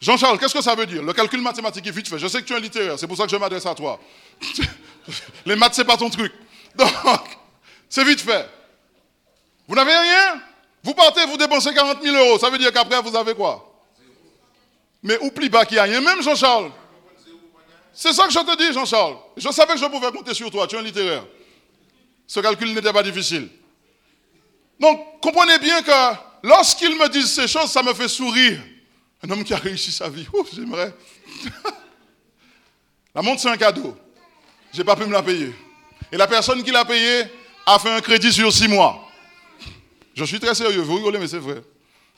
Jean-Charles, 0.00 0.38
qu'est-ce 0.38 0.54
que 0.54 0.62
ça 0.62 0.74
veut 0.74 0.86
dire? 0.86 1.02
Le 1.02 1.12
calcul 1.12 1.40
mathématique 1.40 1.86
est 1.86 1.90
vite 1.90 2.08
fait. 2.08 2.18
Je 2.18 2.28
sais 2.28 2.42
que 2.42 2.46
tu 2.46 2.52
es 2.52 2.56
un 2.56 2.60
littéraire, 2.60 2.98
c'est 2.98 3.06
pour 3.06 3.16
ça 3.16 3.24
que 3.24 3.30
je 3.30 3.36
m'adresse 3.36 3.66
à 3.66 3.74
toi. 3.74 3.98
Les 5.46 5.56
maths, 5.56 5.74
c'est 5.74 5.84
pas 5.84 5.96
ton 5.96 6.10
truc. 6.10 6.32
Donc, 6.76 6.90
c'est 7.88 8.04
vite 8.04 8.20
fait. 8.20 8.48
Vous 9.66 9.74
n'avez 9.74 9.96
rien? 9.96 10.42
Vous 10.82 10.94
partez, 10.94 11.24
vous 11.26 11.36
dépensez 11.36 11.74
40 11.74 12.02
000 12.02 12.16
euros. 12.16 12.38
Ça 12.38 12.50
veut 12.50 12.58
dire 12.58 12.72
qu'après, 12.72 13.00
vous 13.02 13.14
avez 13.16 13.34
quoi? 13.34 13.64
Mais 15.02 15.18
oublie 15.20 15.50
pas 15.50 15.64
qu'il 15.64 15.76
y 15.76 15.80
a 15.80 15.84
rien. 15.84 16.00
Même 16.00 16.22
Jean-Charles. 16.22 16.70
C'est 17.92 18.12
ça 18.12 18.26
que 18.26 18.32
je 18.32 18.38
te 18.38 18.56
dis, 18.56 18.72
Jean-Charles. 18.72 19.16
Je 19.36 19.50
savais 19.50 19.74
que 19.74 19.78
je 19.80 19.86
pouvais 19.86 20.10
compter 20.12 20.34
sur 20.34 20.50
toi. 20.50 20.66
Tu 20.66 20.76
es 20.76 20.78
un 20.78 20.82
littéraire. 20.82 21.24
Ce 22.26 22.40
calcul 22.40 22.72
n'était 22.72 22.92
pas 22.92 23.02
difficile. 23.02 23.48
Donc, 24.78 25.20
comprenez 25.20 25.58
bien 25.58 25.82
que 25.82 26.16
lorsqu'ils 26.42 26.96
me 26.96 27.08
disent 27.08 27.32
ces 27.32 27.48
choses, 27.48 27.70
ça 27.70 27.82
me 27.82 27.92
fait 27.94 28.08
sourire. 28.08 28.60
Un 29.22 29.30
homme 29.30 29.42
qui 29.42 29.52
a 29.52 29.56
réussi 29.56 29.90
sa 29.90 30.08
vie. 30.08 30.26
Ouf, 30.32 30.48
j'aimerais. 30.54 30.94
la 33.14 33.22
montre, 33.22 33.40
c'est 33.40 33.48
un 33.48 33.56
cadeau. 33.56 33.96
Je 34.72 34.78
n'ai 34.78 34.84
pas 34.84 34.94
pu 34.94 35.04
me 35.06 35.12
la 35.12 35.22
payer. 35.22 35.52
Et 36.12 36.16
la 36.16 36.28
personne 36.28 36.62
qui 36.62 36.70
l'a 36.70 36.84
payé 36.84 37.24
a 37.66 37.78
fait 37.78 37.90
un 37.90 38.00
crédit 38.00 38.32
sur 38.32 38.52
six 38.52 38.68
mois. 38.68 39.07
Je 40.18 40.24
suis 40.24 40.40
très 40.40 40.52
sérieux, 40.52 40.80
vous 40.80 40.96
rigolez, 40.96 41.20
mais 41.20 41.28
c'est 41.28 41.38
vrai. 41.38 41.62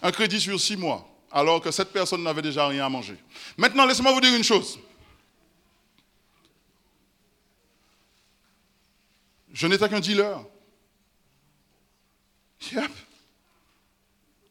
Un 0.01 0.11
crédit 0.11 0.41
sur 0.41 0.59
six 0.59 0.75
mois, 0.75 1.07
alors 1.31 1.61
que 1.61 1.71
cette 1.71 1.93
personne 1.93 2.23
n'avait 2.23 2.41
déjà 2.41 2.67
rien 2.67 2.87
à 2.87 2.89
manger. 2.89 3.15
Maintenant, 3.59 3.85
laissez-moi 3.85 4.11
vous 4.15 4.23
dire 4.23 4.35
une 4.35 4.43
chose. 4.43 4.79
Je 9.53 9.67
n'étais 9.67 9.87
qu'un 9.87 10.01
dealer. 10.01 10.43
Yep. 12.73 12.91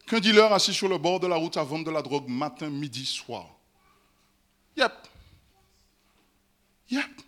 Qu'un 0.06 0.20
dealer 0.20 0.54
assis 0.54 0.76
sur 0.76 0.88
le 0.88 1.00
bord 1.00 1.20
de 1.20 1.26
la 1.26 1.36
route 1.36 1.58
à 1.58 1.64
vendre 1.64 1.86
de 1.86 1.92
la 1.92 2.04
drogue 2.04 2.28
matin, 2.28 2.70
midi, 2.70 3.04
soir. 3.04 3.48
Yep. 4.78 4.94
Yep. 6.92 7.22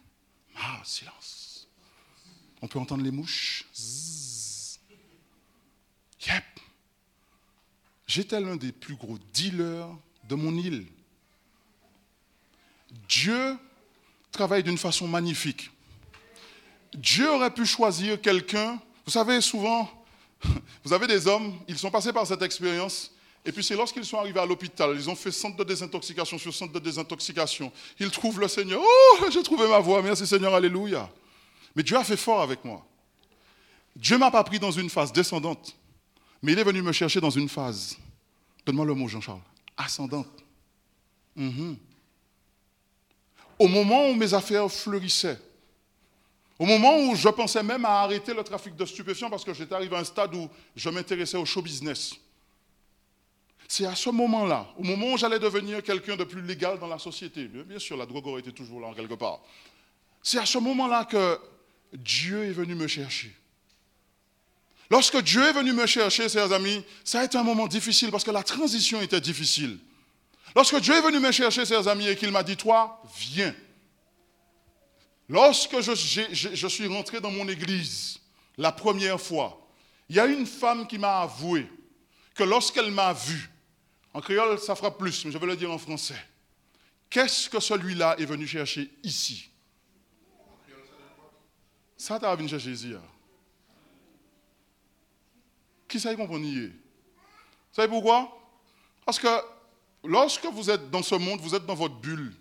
Ah, 0.55 0.81
silence. 0.83 1.67
On 2.61 2.67
peut 2.67 2.77
entendre 2.77 3.03
les 3.03 3.09
mouches? 3.09 3.65
Yep. 3.73 4.10
J'étais 8.11 8.41
l'un 8.41 8.57
des 8.57 8.73
plus 8.73 8.95
gros 8.95 9.17
dealers 9.33 9.87
de 10.27 10.35
mon 10.35 10.53
île. 10.57 10.85
Dieu 13.07 13.55
travaille 14.33 14.63
d'une 14.63 14.77
façon 14.77 15.07
magnifique. 15.07 15.71
Dieu 16.93 17.31
aurait 17.31 17.53
pu 17.53 17.65
choisir 17.65 18.19
quelqu'un. 18.19 18.81
Vous 19.05 19.13
savez, 19.13 19.39
souvent, 19.39 19.89
vous 20.83 20.91
avez 20.91 21.07
des 21.07 21.25
hommes, 21.25 21.57
ils 21.69 21.77
sont 21.77 21.89
passés 21.89 22.11
par 22.11 22.27
cette 22.27 22.41
expérience, 22.41 23.13
et 23.45 23.53
puis 23.53 23.63
c'est 23.63 23.77
lorsqu'ils 23.77 24.03
sont 24.03 24.17
arrivés 24.17 24.41
à 24.41 24.45
l'hôpital, 24.45 24.93
ils 24.93 25.09
ont 25.09 25.15
fait 25.15 25.31
centre 25.31 25.55
de 25.55 25.63
désintoxication 25.63 26.37
sur 26.37 26.53
centre 26.53 26.73
de 26.73 26.79
désintoxication. 26.79 27.71
Ils 27.97 28.11
trouvent 28.11 28.41
le 28.41 28.49
Seigneur. 28.49 28.81
Oh, 28.83 29.25
j'ai 29.31 29.41
trouvé 29.41 29.69
ma 29.69 29.79
voix, 29.79 30.01
merci 30.01 30.27
Seigneur, 30.27 30.53
alléluia. 30.53 31.09
Mais 31.77 31.83
Dieu 31.83 31.95
a 31.95 32.03
fait 32.03 32.17
fort 32.17 32.41
avec 32.41 32.65
moi. 32.65 32.85
Dieu 33.95 34.17
m'a 34.17 34.31
pas 34.31 34.43
pris 34.43 34.59
dans 34.59 34.71
une 34.71 34.89
phase 34.89 35.13
descendante, 35.13 35.77
mais 36.41 36.53
il 36.53 36.59
est 36.59 36.63
venu 36.63 36.81
me 36.81 36.91
chercher 36.91 37.21
dans 37.21 37.29
une 37.29 37.49
phase. 37.49 37.97
Donne-moi 38.65 38.85
le 38.85 38.93
mot, 38.93 39.07
Jean-Charles. 39.07 39.41
Ascendante. 39.77 40.43
Mhm. 41.35 41.77
Au 43.59 43.67
moment 43.67 44.09
où 44.09 44.15
mes 44.15 44.33
affaires 44.33 44.71
fleurissaient, 44.71 45.39
au 46.57 46.65
moment 46.65 46.97
où 46.99 47.15
je 47.15 47.29
pensais 47.29 47.63
même 47.63 47.85
à 47.85 48.01
arrêter 48.01 48.33
le 48.33 48.43
trafic 48.43 48.75
de 48.75 48.85
stupéfiants 48.85 49.29
parce 49.29 49.43
que 49.43 49.53
j'étais 49.53 49.73
arrivé 49.73 49.95
à 49.95 49.99
un 49.99 50.03
stade 50.03 50.33
où 50.35 50.47
je 50.75 50.89
m'intéressais 50.89 51.37
au 51.37 51.45
show 51.45 51.61
business. 51.61 52.13
C'est 53.67 53.85
à 53.85 53.95
ce 53.95 54.09
moment-là, 54.09 54.67
au 54.77 54.83
moment 54.83 55.13
où 55.13 55.17
j'allais 55.17 55.39
devenir 55.39 55.81
quelqu'un 55.81 56.15
de 56.15 56.23
plus 56.23 56.41
légal 56.41 56.77
dans 56.77 56.87
la 56.87 56.99
société, 56.99 57.47
bien 57.47 57.79
sûr, 57.79 57.97
la 57.97 58.05
drogue 58.05 58.27
aurait 58.27 58.41
été 58.41 58.51
toujours 58.51 58.81
là 58.81 58.91
quelque 58.95 59.13
part. 59.13 59.39
C'est 60.21 60.37
à 60.37 60.45
ce 60.45 60.57
moment-là 60.57 61.05
que 61.05 61.39
Dieu 61.93 62.45
est 62.45 62.51
venu 62.51 62.75
me 62.75 62.87
chercher. 62.87 63.33
Lorsque 64.91 65.21
Dieu 65.21 65.41
est 65.41 65.53
venu 65.53 65.71
me 65.71 65.85
chercher, 65.85 66.27
chers 66.27 66.51
amis, 66.51 66.83
ça 67.05 67.21
a 67.21 67.23
été 67.23 67.37
un 67.37 67.43
moment 67.43 67.65
difficile 67.65 68.11
parce 68.11 68.25
que 68.25 68.31
la 68.31 68.43
transition 68.43 69.01
était 69.01 69.21
difficile. 69.21 69.79
Lorsque 70.53 70.81
Dieu 70.81 70.93
est 70.93 71.01
venu 71.01 71.17
me 71.19 71.31
chercher, 71.31 71.65
chers 71.65 71.87
amis, 71.87 72.09
et 72.09 72.17
qu'il 72.17 72.29
m'a 72.29 72.43
dit, 72.43 72.57
toi, 72.57 73.01
viens. 73.17 73.55
Lorsque 75.29 75.79
je, 75.79 76.67
suis 76.67 76.87
rentré 76.87 77.21
dans 77.21 77.31
mon 77.31 77.47
église 77.47 78.19
la 78.57 78.73
première 78.73 79.19
fois, 79.21 79.65
il 80.09 80.17
y 80.17 80.19
a 80.19 80.25
une 80.25 80.45
femme 80.45 80.85
qui 80.85 80.97
m'a 80.97 81.21
avoué 81.21 81.65
que 82.35 82.43
lorsqu'elle 82.43 82.91
m'a 82.91 83.13
vu, 83.13 83.49
en 84.13 84.19
créole, 84.19 84.59
ça 84.59 84.75
fera 84.75 84.97
plus, 84.97 85.23
mais 85.23 85.31
je 85.31 85.37
vais 85.37 85.47
le 85.47 85.55
dire 85.55 85.71
en 85.71 85.77
français. 85.77 86.21
Qu'est-ce 87.09 87.49
que 87.49 87.61
celui-là 87.61 88.17
est 88.19 88.25
venu 88.25 88.45
chercher 88.45 88.91
ici? 89.03 89.49
Ça, 91.95 92.19
tu 92.19 92.25
venu 92.25 92.49
chercher. 92.49 92.95
Hein? 92.95 93.01
Qui 95.91 95.99
ça 95.99 96.13
y 96.13 96.15
comprend 96.15 96.37
Vous 96.37 96.71
savez 97.73 97.89
pourquoi? 97.89 98.31
Parce 99.05 99.19
que 99.19 99.27
lorsque 100.05 100.45
vous 100.45 100.69
êtes 100.69 100.89
dans 100.89 101.03
ce 101.03 101.15
monde, 101.15 101.41
vous 101.41 101.53
êtes 101.53 101.65
dans 101.65 101.75
votre 101.75 101.95
bulle. 101.95 102.33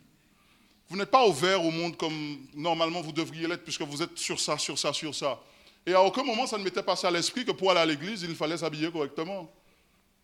Vous 0.89 0.97
n'êtes 0.97 1.11
pas 1.11 1.27
ouvert 1.27 1.65
au 1.65 1.73
monde 1.73 1.97
comme 1.97 2.47
normalement 2.55 3.01
vous 3.01 3.11
devriez 3.11 3.49
l'être, 3.49 3.65
puisque 3.65 3.83
vous 3.83 4.03
êtes 4.03 4.17
sur 4.17 4.39
ça, 4.39 4.57
sur 4.57 4.79
ça, 4.79 4.93
sur 4.93 5.13
ça. 5.13 5.41
Et 5.85 5.93
à 5.93 6.01
aucun 6.01 6.23
moment, 6.23 6.47
ça 6.47 6.59
ne 6.59 6.63
m'était 6.63 6.83
passé 6.83 7.09
à 7.09 7.11
l'esprit 7.11 7.45
que 7.45 7.51
pour 7.51 7.73
aller 7.73 7.81
à 7.81 7.87
l'église, 7.87 8.23
il 8.23 8.37
fallait 8.37 8.57
s'habiller 8.57 8.89
correctement. 8.89 9.53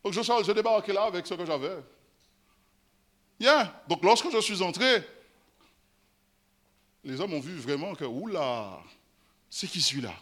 Donc 0.05 0.13
je, 0.13 0.21
je 0.21 0.51
débarquais 0.53 0.93
là 0.93 1.03
avec 1.03 1.27
ce 1.27 1.33
que 1.33 1.45
j'avais. 1.45 1.83
Bien. 3.37 3.73
Donc 3.89 4.05
lorsque 4.05 4.31
je 4.31 4.39
suis 4.39 4.61
entré, 4.61 5.03
les 7.03 7.19
hommes 7.19 7.33
ont 7.33 7.41
vu 7.41 7.57
vraiment 7.57 7.93
que, 7.93 8.05
oula, 8.05 8.79
c'est 9.49 9.67
qui 9.67 9.81
celui-là? 9.81 10.13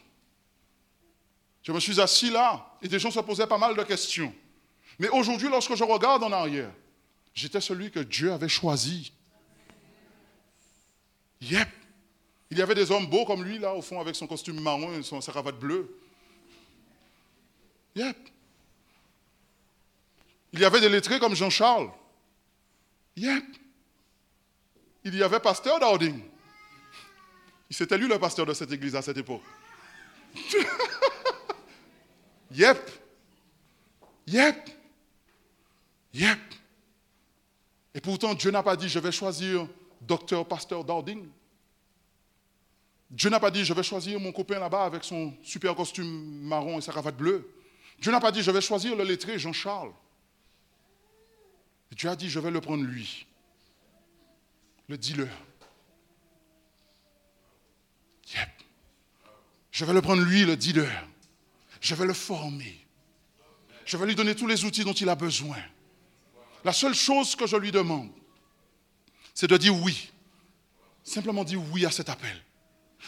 Je 1.65 1.71
me 1.71 1.79
suis 1.79 1.99
assis 1.99 2.29
là 2.29 2.77
et 2.81 2.87
des 2.87 2.99
gens 2.99 3.09
se 3.09 3.19
posaient 3.19 3.47
pas 3.47 3.57
mal 3.57 3.75
de 3.75 3.81
questions. 3.81 4.31
Mais 4.99 5.09
aujourd'hui, 5.09 5.49
lorsque 5.49 5.73
je 5.75 5.83
regarde 5.83 6.23
en 6.23 6.31
arrière, 6.31 6.71
j'étais 7.33 7.59
celui 7.59 7.89
que 7.89 7.99
Dieu 7.99 8.31
avait 8.31 8.47
choisi. 8.47 9.11
Yep. 11.41 11.67
Il 12.51 12.59
y 12.59 12.61
avait 12.61 12.75
des 12.75 12.91
hommes 12.91 13.07
beaux 13.07 13.25
comme 13.25 13.43
lui, 13.43 13.57
là, 13.57 13.73
au 13.73 13.81
fond, 13.81 13.99
avec 13.99 14.15
son 14.15 14.27
costume 14.27 14.61
marron 14.61 14.93
et 14.93 15.01
son, 15.01 15.19
sa 15.21 15.31
cravate 15.31 15.57
bleue. 15.57 15.89
Yep. 17.95 18.15
Il 20.53 20.59
y 20.59 20.65
avait 20.65 20.81
des 20.81 20.89
lettrés 20.89 21.19
comme 21.19 21.35
Jean-Charles. 21.35 21.89
Yep. 23.15 23.43
Il 25.03 25.15
y 25.15 25.23
avait 25.23 25.39
pasteur 25.39 25.79
Dowding. 25.79 26.21
C'était 27.71 27.97
lui 27.97 28.07
le 28.07 28.19
pasteur 28.19 28.45
de 28.45 28.53
cette 28.53 28.71
église 28.71 28.95
à 28.95 29.01
cette 29.01 29.17
époque. 29.17 29.41
yep. 32.51 32.91
Yep. 34.27 34.69
Yep. 36.13 36.39
Et 37.93 38.01
pourtant, 38.01 38.33
Dieu 38.33 38.51
n'a 38.51 38.63
pas 38.63 38.75
dit, 38.75 38.89
je 38.89 38.99
vais 38.99 39.11
choisir 39.11 39.67
docteur, 40.01 40.47
pasteur 40.47 40.83
Dowding. 40.83 41.27
Dieu 43.09 43.29
n'a 43.29 43.39
pas 43.39 43.51
dit, 43.51 43.63
je 43.63 43.73
vais 43.73 43.83
choisir 43.83 44.19
mon 44.19 44.31
copain 44.31 44.59
là-bas 44.59 44.85
avec 44.85 45.03
son 45.03 45.33
super 45.43 45.75
costume 45.75 46.41
marron 46.41 46.79
et 46.79 46.81
sa 46.81 46.91
cravate 46.91 47.15
bleue. 47.15 47.49
Dieu 47.99 48.11
n'a 48.11 48.19
pas 48.19 48.31
dit, 48.31 48.41
je 48.41 48.51
vais 48.51 48.61
choisir 48.61 48.95
le 48.95 49.03
lettré 49.03 49.39
Jean-Charles. 49.39 49.93
Dieu 51.91 52.09
a 52.09 52.15
dit, 52.15 52.29
je 52.29 52.39
vais 52.39 52.51
le 52.51 52.59
prendre 52.59 52.83
lui. 52.83 53.25
Le 54.89 54.97
dealer. 54.97 55.29
Yep. 58.35 58.49
Je 59.71 59.85
vais 59.85 59.93
le 59.93 60.01
prendre 60.01 60.21
lui, 60.23 60.43
le 60.45 60.57
dealer. 60.57 61.07
Je 61.85 61.93
vais 61.93 62.07
le 62.07 62.15
former. 62.15 62.83
Je 63.85 63.95
vais 63.95 64.07
lui 64.07 64.15
donner 64.15 64.33
tous 64.33 64.47
les 64.47 64.65
outils 64.65 64.83
dont 64.83 64.93
il 64.93 65.07
a 65.07 65.13
besoin. 65.13 65.59
La 66.63 66.73
seule 66.73 66.95
chose 66.95 67.35
que 67.35 67.45
je 67.45 67.55
lui 67.57 67.71
demande, 67.71 68.09
c'est 69.35 69.45
de 69.45 69.55
dire 69.55 69.79
oui. 69.83 70.09
Simplement 71.03 71.43
dire 71.43 71.61
oui 71.71 71.85
à 71.85 71.91
cet 71.91 72.09
appel. 72.09 72.43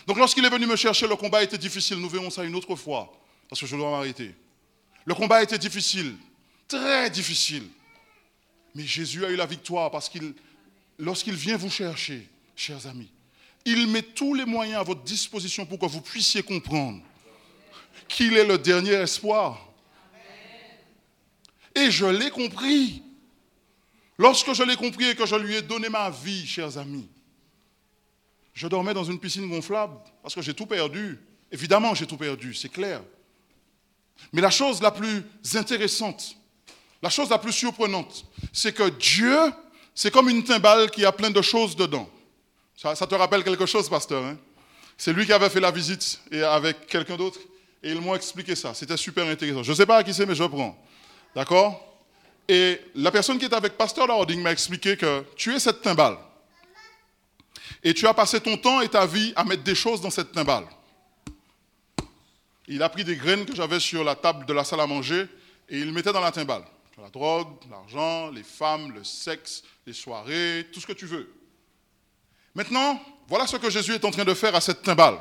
Donc 0.06 0.20
lorsqu'il 0.20 0.46
est 0.46 0.50
venu 0.52 0.68
me 0.68 0.76
chercher, 0.76 1.08
le 1.08 1.16
combat 1.16 1.42
était 1.42 1.58
difficile. 1.58 1.98
Nous 1.98 2.08
verrons 2.08 2.30
ça 2.30 2.44
une 2.44 2.54
autre 2.54 2.76
fois, 2.76 3.12
parce 3.50 3.60
que 3.60 3.66
je 3.66 3.76
dois 3.76 3.90
m'arrêter. 3.90 4.36
Le 5.06 5.16
combat 5.16 5.42
était 5.42 5.58
difficile, 5.58 6.16
très 6.68 7.10
difficile. 7.10 7.68
Mais 8.76 8.84
Jésus 8.84 9.26
a 9.26 9.32
eu 9.32 9.36
la 9.36 9.48
victoire 9.48 9.90
parce 9.90 10.08
qu'il, 10.08 10.36
lorsqu'il 11.00 11.34
vient 11.34 11.58
vous 11.58 11.72
chercher, 11.72 12.30
chers 12.56 12.86
amis, 12.86 13.10
il 13.66 13.88
met 13.88 14.04
tous 14.04 14.36
les 14.36 14.46
moyens 14.46 14.82
à 14.82 14.84
votre 14.84 15.02
disposition 15.02 15.66
pour 15.66 15.80
que 15.80 15.88
vous 15.88 16.02
puissiez 16.02 16.44
comprendre 16.44 17.02
qu'il 18.08 18.38
est 18.38 18.46
le 18.46 18.58
dernier 18.58 18.94
espoir. 18.94 19.68
Et 21.76 21.92
je 21.92 22.06
l'ai 22.06 22.30
compris. 22.30 23.04
Lorsque 24.18 24.54
je 24.54 24.64
l'ai 24.64 24.76
compris 24.76 25.10
et 25.10 25.16
que 25.16 25.26
je 25.26 25.36
lui 25.36 25.56
ai 25.56 25.62
donné 25.62 25.90
ma 25.90 26.10
vie, 26.10 26.46
chers 26.48 26.78
amis, 26.78 27.08
je 28.54 28.68
dormais 28.68 28.94
dans 28.94 29.04
une 29.04 29.20
piscine 29.20 29.48
gonflable 29.48 29.98
parce 30.24 30.34
que 30.34 30.42
j'ai 30.42 30.54
tout 30.54 30.66
perdu. 30.66 31.20
Évidemment, 31.52 31.94
j'ai 31.94 32.08
tout 32.08 32.18
perdu, 32.18 32.54
c'est 32.56 32.70
clair. 32.70 33.02
Mais 34.34 34.42
la 34.42 34.50
chose 34.50 34.82
la 34.82 34.90
plus 34.90 35.24
intéressante, 35.54 36.36
la 37.02 37.10
chose 37.10 37.30
la 37.30 37.38
plus 37.38 37.54
surprenante, 37.54 38.26
c'est 38.52 38.74
que 38.74 38.90
Dieu, 38.90 39.38
c'est 39.94 40.12
comme 40.12 40.30
une 40.30 40.44
timbale 40.44 40.90
qui 40.90 41.06
a 41.06 41.12
plein 41.12 41.30
de 41.30 41.42
choses 41.42 41.76
dedans. 41.76 42.10
Ça, 42.76 42.96
te 42.96 43.16
rappelle 43.16 43.44
quelque 43.44 43.66
chose, 43.66 43.90
pasteur 43.90 44.24
hein? 44.24 44.38
C'est 44.98 45.14
lui 45.14 45.26
qui 45.28 45.34
avait 45.34 45.50
fait 45.50 45.60
la 45.60 45.70
visite 45.70 46.20
et 46.32 46.42
avec 46.42 46.88
quelqu'un 46.88 47.18
d'autre? 47.18 47.40
Et 47.84 47.92
ils 47.92 48.02
m'ont 48.02 48.16
expliqué 48.16 48.56
ça. 48.56 48.74
C'était 48.74 48.98
super 48.98 49.26
intéressant. 49.28 49.64
Je 49.64 49.72
ne 49.72 49.76
sais 49.76 49.86
pas 49.86 49.98
à 49.98 50.04
qui 50.04 50.14
c'est, 50.14 50.26
mais 50.26 50.36
je 50.36 50.44
prends. 50.44 50.78
D'accord? 51.36 51.84
Et 52.48 52.82
la 52.96 53.12
personne 53.12 53.38
qui 53.38 53.46
est 53.46 53.54
avec 53.54 53.78
pasteur 53.78 54.08
Dowding 54.08 54.42
m'a 54.42 54.52
expliqué 54.52 54.96
que 54.96 55.24
tu 55.36 55.54
es 55.54 55.60
cette 55.60 55.82
timbale. 55.82 56.18
Et 57.84 57.94
tu 57.94 58.08
as 58.08 58.14
passé 58.14 58.40
ton 58.40 58.58
temps 58.58 58.82
et 58.82 58.90
ta 58.90 59.06
vie 59.06 59.34
à 59.36 59.44
mettre 59.44 59.64
des 59.64 59.76
choses 59.76 60.02
dans 60.02 60.10
cette 60.10 60.32
timbale. 60.32 60.66
Il 62.68 62.82
a 62.82 62.90
pris 62.90 63.04
des 63.04 63.16
graines 63.16 63.46
que 63.46 63.56
j'avais 63.56 63.80
sur 63.80 64.04
la 64.04 64.16
table 64.16 64.46
de 64.46 64.54
la 64.54 64.64
salle 64.64 64.82
à 64.82 64.88
manger 64.88 65.28
et 65.70 65.80
il 65.80 65.92
mettait 65.94 66.12
dans 66.12 66.22
la 66.22 66.32
timbale 66.32 66.64
la 67.02 67.10
drogue, 67.10 67.48
l'argent, 67.70 68.32
les 68.32 68.44
femmes, 68.44 68.92
le 68.92 69.04
sexe, 69.04 69.64
les 69.86 69.94
soirées, 69.94 70.68
tout 70.74 70.80
ce 70.80 70.88
que 70.88 70.94
tu 70.94 71.06
veux. 71.06 71.32
Maintenant, 72.56 73.00
voilà 73.28 73.46
ce 73.46 73.58
que 73.58 73.70
Jésus 73.70 73.94
est 73.94 74.06
en 74.06 74.12
train 74.12 74.26
de 74.26 74.34
faire 74.34 74.56
à 74.56 74.62
cette 74.62 74.82
timbale. 74.82 75.18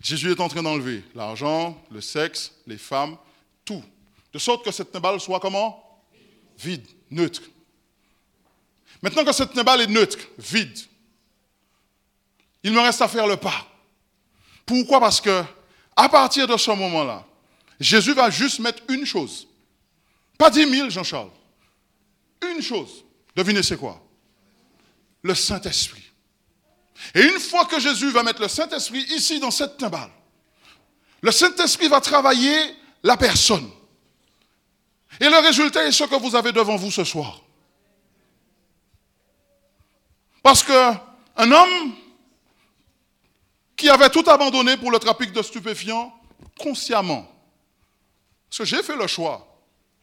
Jésus 0.00 0.30
est 0.30 0.40
en 0.40 0.48
train 0.48 0.62
d'enlever 0.62 1.04
l'argent, 1.14 1.80
le 1.90 2.00
sexe, 2.00 2.52
les 2.66 2.78
femmes, 2.78 3.16
tout. 3.64 3.84
De 4.32 4.38
sorte 4.38 4.64
que 4.64 4.70
cette 4.70 4.92
timbale 4.92 5.20
soit 5.20 5.40
comment? 5.40 6.02
Vide, 6.58 6.86
neutre. 7.10 7.42
Maintenant 9.02 9.24
que 9.24 9.32
cette 9.32 9.52
timbale 9.52 9.82
est 9.82 9.86
neutre, 9.86 10.18
vide, 10.38 10.78
il 12.62 12.72
me 12.72 12.80
reste 12.80 13.00
à 13.02 13.08
faire 13.08 13.26
le 13.26 13.36
pas. 13.36 13.66
Pourquoi? 14.66 15.00
Parce 15.00 15.20
que 15.20 15.42
à 15.96 16.08
partir 16.08 16.46
de 16.46 16.56
ce 16.56 16.70
moment-là, 16.70 17.26
Jésus 17.78 18.12
va 18.12 18.30
juste 18.30 18.58
mettre 18.58 18.82
une 18.88 19.04
chose. 19.04 19.46
Pas 20.38 20.50
dix 20.50 20.66
mille, 20.66 20.90
Jean-Charles. 20.90 21.30
Une 22.42 22.62
chose. 22.62 23.04
Devinez 23.34 23.62
c'est 23.62 23.76
quoi? 23.76 24.02
Le 25.22 25.34
Saint-Esprit. 25.34 26.09
Et 27.14 27.22
une 27.22 27.38
fois 27.38 27.64
que 27.64 27.80
Jésus 27.80 28.10
va 28.10 28.22
mettre 28.22 28.40
le 28.40 28.48
Saint-Esprit 28.48 29.04
ici 29.10 29.40
dans 29.40 29.50
cette 29.50 29.76
timbale, 29.76 30.10
le 31.22 31.30
Saint-Esprit 31.30 31.88
va 31.88 32.00
travailler 32.00 32.56
la 33.02 33.16
personne. 33.16 33.68
Et 35.20 35.28
le 35.28 35.38
résultat 35.38 35.84
est 35.84 35.92
ce 35.92 36.04
que 36.04 36.16
vous 36.16 36.34
avez 36.34 36.52
devant 36.52 36.76
vous 36.76 36.90
ce 36.90 37.04
soir. 37.04 37.40
Parce 40.42 40.62
qu'un 40.62 41.52
homme 41.52 41.94
qui 43.76 43.88
avait 43.88 44.10
tout 44.10 44.24
abandonné 44.26 44.76
pour 44.76 44.90
le 44.90 44.98
trafic 44.98 45.32
de 45.32 45.42
stupéfiants 45.42 46.14
consciemment. 46.58 47.26
Parce 48.48 48.58
que 48.58 48.64
j'ai 48.64 48.82
fait 48.82 48.96
le 48.96 49.06
choix. 49.06 49.46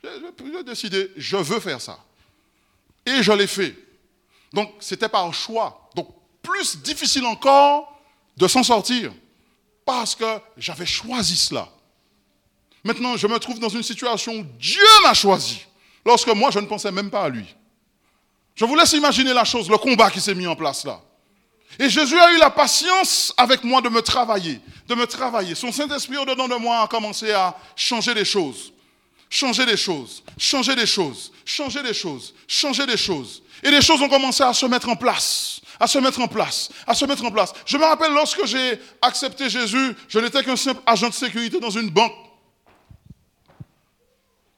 J'ai 0.03 0.63
décidé, 0.63 1.11
je 1.15 1.37
veux 1.37 1.59
faire 1.59 1.81
ça. 1.81 1.99
Et 3.05 3.23
je 3.23 3.31
l'ai 3.31 3.47
fait. 3.47 3.75
Donc, 4.53 4.73
c'était 4.79 5.09
par 5.09 5.33
choix. 5.33 5.86
Plus 6.47 6.77
difficile 6.77 7.25
encore 7.25 7.99
de 8.37 8.47
s'en 8.47 8.63
sortir. 8.63 9.11
Parce 9.85 10.15
que 10.15 10.39
j'avais 10.57 10.85
choisi 10.85 11.35
cela. 11.35 11.67
Maintenant, 12.83 13.17
je 13.17 13.27
me 13.27 13.37
trouve 13.37 13.59
dans 13.59 13.69
une 13.69 13.83
situation 13.83 14.33
où 14.33 14.43
Dieu 14.57 14.81
m'a 15.03 15.13
choisi. 15.13 15.65
Lorsque 16.05 16.29
moi, 16.29 16.51
je 16.51 16.59
ne 16.59 16.65
pensais 16.65 16.91
même 16.91 17.09
pas 17.09 17.23
à 17.23 17.29
lui. 17.29 17.45
Je 18.55 18.63
vous 18.63 18.75
laisse 18.75 18.93
imaginer 18.93 19.33
la 19.33 19.43
chose, 19.43 19.69
le 19.69 19.77
combat 19.77 20.09
qui 20.09 20.21
s'est 20.21 20.33
mis 20.33 20.47
en 20.47 20.55
place 20.55 20.85
là. 20.85 21.01
Et 21.79 21.89
Jésus 21.89 22.17
a 22.17 22.31
eu 22.31 22.39
la 22.39 22.49
patience 22.49 23.33
avec 23.35 23.63
moi 23.63 23.81
de 23.81 23.89
me 23.89 24.01
travailler, 24.01 24.61
de 24.87 24.95
me 24.95 25.05
travailler. 25.05 25.53
Son 25.53 25.71
Saint-Esprit 25.71 26.17
au-dedans 26.17 26.47
de 26.47 26.55
moi 26.55 26.81
a 26.81 26.87
commencé 26.87 27.31
à 27.33 27.55
changer 27.75 28.13
les 28.13 28.25
choses. 28.25 28.71
Changer 29.29 29.65
des 29.65 29.75
choses, 29.75 30.23
changer 30.37 30.75
des 30.75 30.85
choses, 30.85 31.33
changer 31.45 31.83
des 31.83 31.93
choses, 31.93 32.33
changer 32.47 32.85
des 32.85 32.95
choses. 32.95 33.43
Et 33.61 33.69
les 33.69 33.81
choses 33.81 34.01
ont 34.01 34.07
commencé 34.07 34.43
à 34.43 34.53
se 34.53 34.65
mettre 34.65 34.87
en 34.87 34.95
place, 34.95 35.59
à 35.79 35.87
se 35.87 35.97
mettre 35.99 36.19
en 36.21 36.27
place, 36.27 36.69
à 36.85 36.93
se 36.93 37.05
mettre 37.05 37.23
en 37.23 37.31
place. 37.31 37.53
Je 37.65 37.77
me 37.77 37.83
rappelle 37.83 38.13
lorsque 38.13 38.45
j'ai 38.45 38.79
accepté 39.01 39.49
Jésus, 39.49 39.95
je 40.07 40.19
n'étais 40.19 40.43
qu'un 40.43 40.55
simple 40.55 40.81
agent 40.85 41.09
de 41.09 41.13
sécurité 41.13 41.59
dans 41.59 41.69
une 41.69 41.89
banque. 41.89 42.15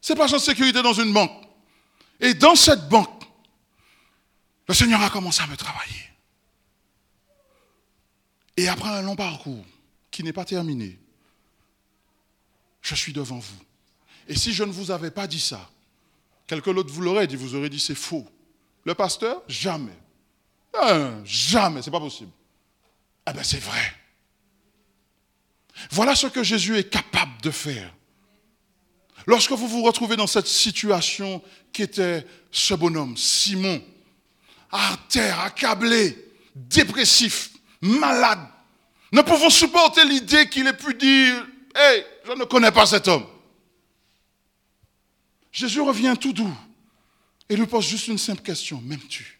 C'est 0.01 0.15
pas 0.15 0.25
agent 0.25 0.37
de 0.37 0.41
sécurité 0.41 0.81
dans 0.81 0.93
une 0.93 1.13
banque. 1.13 1.31
Et 2.19 2.33
dans 2.33 2.55
cette 2.55 2.87
banque, 2.89 3.23
le 4.67 4.73
Seigneur 4.73 5.01
a 5.01 5.09
commencé 5.09 5.41
à 5.41 5.47
me 5.47 5.57
travailler. 5.57 6.09
Et 8.57 8.67
après 8.67 8.89
un 8.89 9.01
long 9.01 9.15
parcours 9.15 9.65
qui 10.11 10.23
n'est 10.23 10.33
pas 10.33 10.45
terminé, 10.45 10.99
je 12.81 12.95
suis 12.95 13.13
devant 13.13 13.39
vous. 13.39 13.63
Et 14.27 14.35
si 14.35 14.53
je 14.53 14.63
ne 14.63 14.71
vous 14.71 14.91
avais 14.91 15.11
pas 15.11 15.27
dit 15.27 15.39
ça, 15.39 15.69
quelqu'un 16.45 16.73
d'autre 16.73 16.91
vous 16.91 17.01
l'aurait 17.01 17.27
dit, 17.27 17.35
vous 17.35 17.55
aurez 17.55 17.69
dit 17.69 17.79
c'est 17.79 17.95
faux. 17.95 18.27
Le 18.85 18.93
pasteur, 18.93 19.41
jamais. 19.47 19.97
Jamais, 20.73 21.25
jamais, 21.25 21.81
c'est 21.81 21.91
pas 21.91 21.99
possible. 21.99 22.31
Eh 23.27 23.33
bien, 23.33 23.43
c'est 23.43 23.59
vrai. 23.59 23.95
Voilà 25.91 26.15
ce 26.15 26.27
que 26.27 26.43
Jésus 26.43 26.77
est 26.77 26.89
capable 26.89 27.41
de 27.41 27.51
faire. 27.51 27.93
Lorsque 29.25 29.51
vous 29.51 29.67
vous 29.67 29.83
retrouvez 29.83 30.15
dans 30.15 30.27
cette 30.27 30.47
situation 30.47 31.41
qui 31.71 31.83
était 31.83 32.25
ce 32.51 32.73
bonhomme, 32.73 33.15
Simon, 33.17 33.81
à 34.71 34.97
terre, 35.09 35.39
accablé, 35.41 36.17
dépressif, 36.55 37.51
malade, 37.81 38.39
ne 39.11 39.21
pouvons 39.21 39.49
supporter 39.49 40.05
l'idée 40.05 40.47
qu'il 40.49 40.67
ait 40.67 40.73
pu 40.73 40.93
dire 40.93 41.45
Hé, 41.75 42.03
je 42.25 42.31
ne 42.33 42.43
connais 42.45 42.71
pas 42.71 42.85
cet 42.85 43.07
homme. 43.07 43.25
Jésus 45.51 45.81
revient 45.81 46.15
tout 46.19 46.33
doux 46.33 46.55
et 47.47 47.55
lui 47.55 47.65
pose 47.65 47.87
juste 47.87 48.07
une 48.07 48.17
simple 48.17 48.41
question 48.41 48.81
M'aimes-tu? 48.81 49.38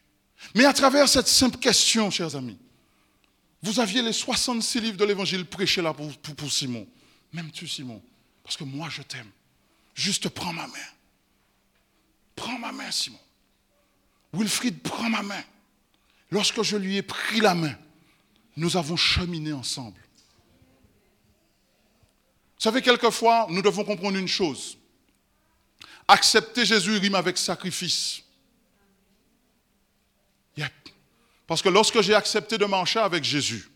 Mais 0.55 0.65
à 0.65 0.73
travers 0.73 1.07
cette 1.07 1.27
simple 1.27 1.57
question, 1.57 2.09
chers 2.09 2.35
amis, 2.35 2.57
vous 3.61 3.79
aviez 3.79 4.01
les 4.01 4.13
66 4.13 4.79
livres 4.79 4.97
de 4.97 5.05
l'évangile 5.05 5.45
prêchés 5.45 5.81
là 5.81 5.93
pour, 5.93 6.51
Simon. 6.51 6.87
M'aimes-tu, 7.33 7.67
Simon? 7.67 8.01
Parce 8.43 8.57
que 8.57 8.63
moi, 8.63 8.89
je 8.89 9.01
t'aime. 9.01 9.29
Juste 9.93 10.29
prends 10.29 10.53
ma 10.53 10.67
main. 10.67 10.89
Prends 12.35 12.57
ma 12.57 12.71
main, 12.71 12.89
Simon. 12.89 13.19
Wilfried, 14.33 14.81
prends 14.81 15.09
ma 15.09 15.21
main. 15.21 15.43
Lorsque 16.31 16.61
je 16.63 16.77
lui 16.77 16.97
ai 16.97 17.01
pris 17.01 17.41
la 17.41 17.53
main, 17.53 17.75
nous 18.55 18.77
avons 18.77 18.95
cheminé 18.95 19.51
ensemble. 19.51 19.99
Vous 22.57 22.63
savez, 22.63 22.81
quelquefois, 22.81 23.47
nous 23.49 23.61
devons 23.61 23.83
comprendre 23.83 24.17
une 24.17 24.27
chose. 24.27 24.77
Accepter 26.07 26.65
Jésus 26.65 26.97
rime 26.97 27.15
avec 27.15 27.37
sacrifice. 27.37 28.23
Parce 31.49 31.63
que 31.63 31.69
lorsque 31.69 31.99
j'ai 32.01 32.13
accepté 32.13 32.59
de 32.59 32.65
marcher 32.65 32.99
avec 32.99 33.23
Jésus, 33.23 33.71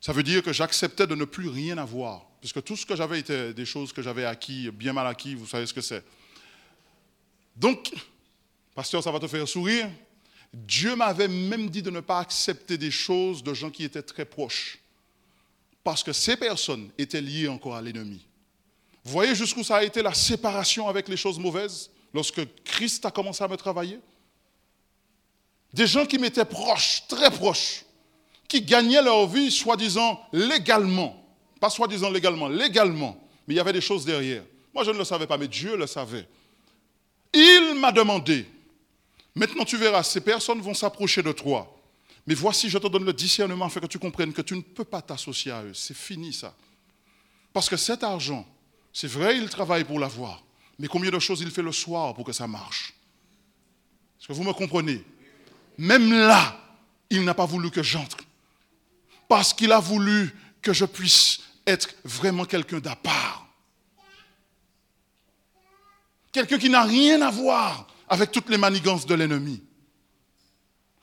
ça 0.00 0.14
veut 0.14 0.22
dire 0.22 0.42
que 0.42 0.50
j'acceptais 0.50 1.06
de 1.06 1.14
ne 1.14 1.26
plus 1.26 1.50
rien 1.50 1.76
avoir. 1.76 2.24
Puisque 2.40 2.64
tout 2.64 2.74
ce 2.74 2.86
que 2.86 2.96
j'avais 2.96 3.20
était 3.20 3.52
des 3.52 3.66
choses 3.66 3.92
que 3.92 4.00
j'avais 4.00 4.24
acquis, 4.24 4.70
bien 4.70 4.94
mal 4.94 5.06
acquis, 5.06 5.34
vous 5.34 5.46
savez 5.46 5.66
ce 5.66 5.74
que 5.74 5.82
c'est. 5.82 6.02
Donc, 7.54 7.92
pasteur, 8.74 9.02
ça 9.02 9.12
va 9.12 9.20
te 9.20 9.26
faire 9.26 9.46
sourire. 9.46 9.90
Dieu 10.54 10.96
m'avait 10.96 11.28
même 11.28 11.68
dit 11.68 11.82
de 11.82 11.90
ne 11.90 12.00
pas 12.00 12.20
accepter 12.20 12.78
des 12.78 12.90
choses 12.90 13.42
de 13.42 13.52
gens 13.52 13.68
qui 13.68 13.84
étaient 13.84 14.00
très 14.00 14.24
proches. 14.24 14.78
Parce 15.82 16.02
que 16.02 16.14
ces 16.14 16.38
personnes 16.38 16.88
étaient 16.96 17.20
liées 17.20 17.48
encore 17.48 17.74
à 17.74 17.82
l'ennemi. 17.82 18.24
Vous 19.04 19.12
voyez 19.12 19.34
jusqu'où 19.34 19.64
ça 19.64 19.76
a 19.76 19.84
été 19.84 20.00
la 20.00 20.14
séparation 20.14 20.88
avec 20.88 21.08
les 21.08 21.18
choses 21.18 21.38
mauvaises? 21.38 21.90
Lorsque 22.14 22.40
Christ 22.64 23.04
a 23.04 23.10
commencé 23.10 23.44
à 23.44 23.48
me 23.48 23.56
travailler? 23.58 24.00
Des 25.74 25.88
gens 25.88 26.06
qui 26.06 26.18
m'étaient 26.18 26.44
proches, 26.44 27.02
très 27.08 27.32
proches, 27.32 27.84
qui 28.46 28.62
gagnaient 28.62 29.02
leur 29.02 29.26
vie 29.26 29.50
soi-disant 29.50 30.20
légalement. 30.32 31.20
Pas 31.58 31.68
soi-disant 31.68 32.10
légalement, 32.10 32.48
légalement. 32.48 33.16
Mais 33.46 33.54
il 33.54 33.56
y 33.56 33.60
avait 33.60 33.72
des 33.72 33.80
choses 33.80 34.04
derrière. 34.04 34.44
Moi, 34.72 34.84
je 34.84 34.92
ne 34.92 34.98
le 34.98 35.04
savais 35.04 35.26
pas, 35.26 35.36
mais 35.36 35.48
Dieu 35.48 35.76
le 35.76 35.88
savait. 35.88 36.28
Il 37.32 37.74
m'a 37.80 37.90
demandé 37.90 38.46
Maintenant, 39.34 39.64
tu 39.64 39.76
verras, 39.76 40.04
ces 40.04 40.20
personnes 40.20 40.60
vont 40.60 40.74
s'approcher 40.74 41.20
de 41.20 41.32
toi. 41.32 41.68
Mais 42.24 42.34
voici, 42.34 42.70
je 42.70 42.78
te 42.78 42.86
donne 42.86 43.04
le 43.04 43.12
discernement 43.12 43.64
afin 43.64 43.80
que 43.80 43.86
tu 43.86 43.98
comprennes 43.98 44.32
que 44.32 44.42
tu 44.42 44.54
ne 44.54 44.60
peux 44.60 44.84
pas 44.84 45.02
t'associer 45.02 45.50
à 45.50 45.64
eux. 45.64 45.74
C'est 45.74 45.96
fini 45.96 46.32
ça. 46.32 46.54
Parce 47.52 47.68
que 47.68 47.76
cet 47.76 48.04
argent, 48.04 48.46
c'est 48.92 49.08
vrai, 49.08 49.36
il 49.36 49.48
travaille 49.48 49.82
pour 49.82 49.98
l'avoir. 49.98 50.44
Mais 50.78 50.86
combien 50.86 51.10
de 51.10 51.18
choses 51.18 51.40
il 51.40 51.50
fait 51.50 51.62
le 51.62 51.72
soir 51.72 52.14
pour 52.14 52.24
que 52.24 52.32
ça 52.32 52.46
marche? 52.46 52.94
Est-ce 54.20 54.28
que 54.28 54.32
vous 54.32 54.44
me 54.44 54.52
comprenez? 54.52 55.02
Même 55.78 56.12
là, 56.12 56.56
il 57.10 57.24
n'a 57.24 57.34
pas 57.34 57.46
voulu 57.46 57.70
que 57.70 57.82
j'entre. 57.82 58.18
Parce 59.28 59.52
qu'il 59.52 59.72
a 59.72 59.80
voulu 59.80 60.34
que 60.62 60.72
je 60.72 60.84
puisse 60.84 61.40
être 61.66 61.88
vraiment 62.04 62.44
quelqu'un 62.44 62.78
d'à 62.78 62.96
part. 62.96 63.46
Quelqu'un 66.32 66.58
qui 66.58 66.68
n'a 66.68 66.82
rien 66.82 67.22
à 67.22 67.30
voir 67.30 67.86
avec 68.08 68.32
toutes 68.32 68.48
les 68.48 68.58
manigances 68.58 69.06
de 69.06 69.14
l'ennemi. 69.14 69.62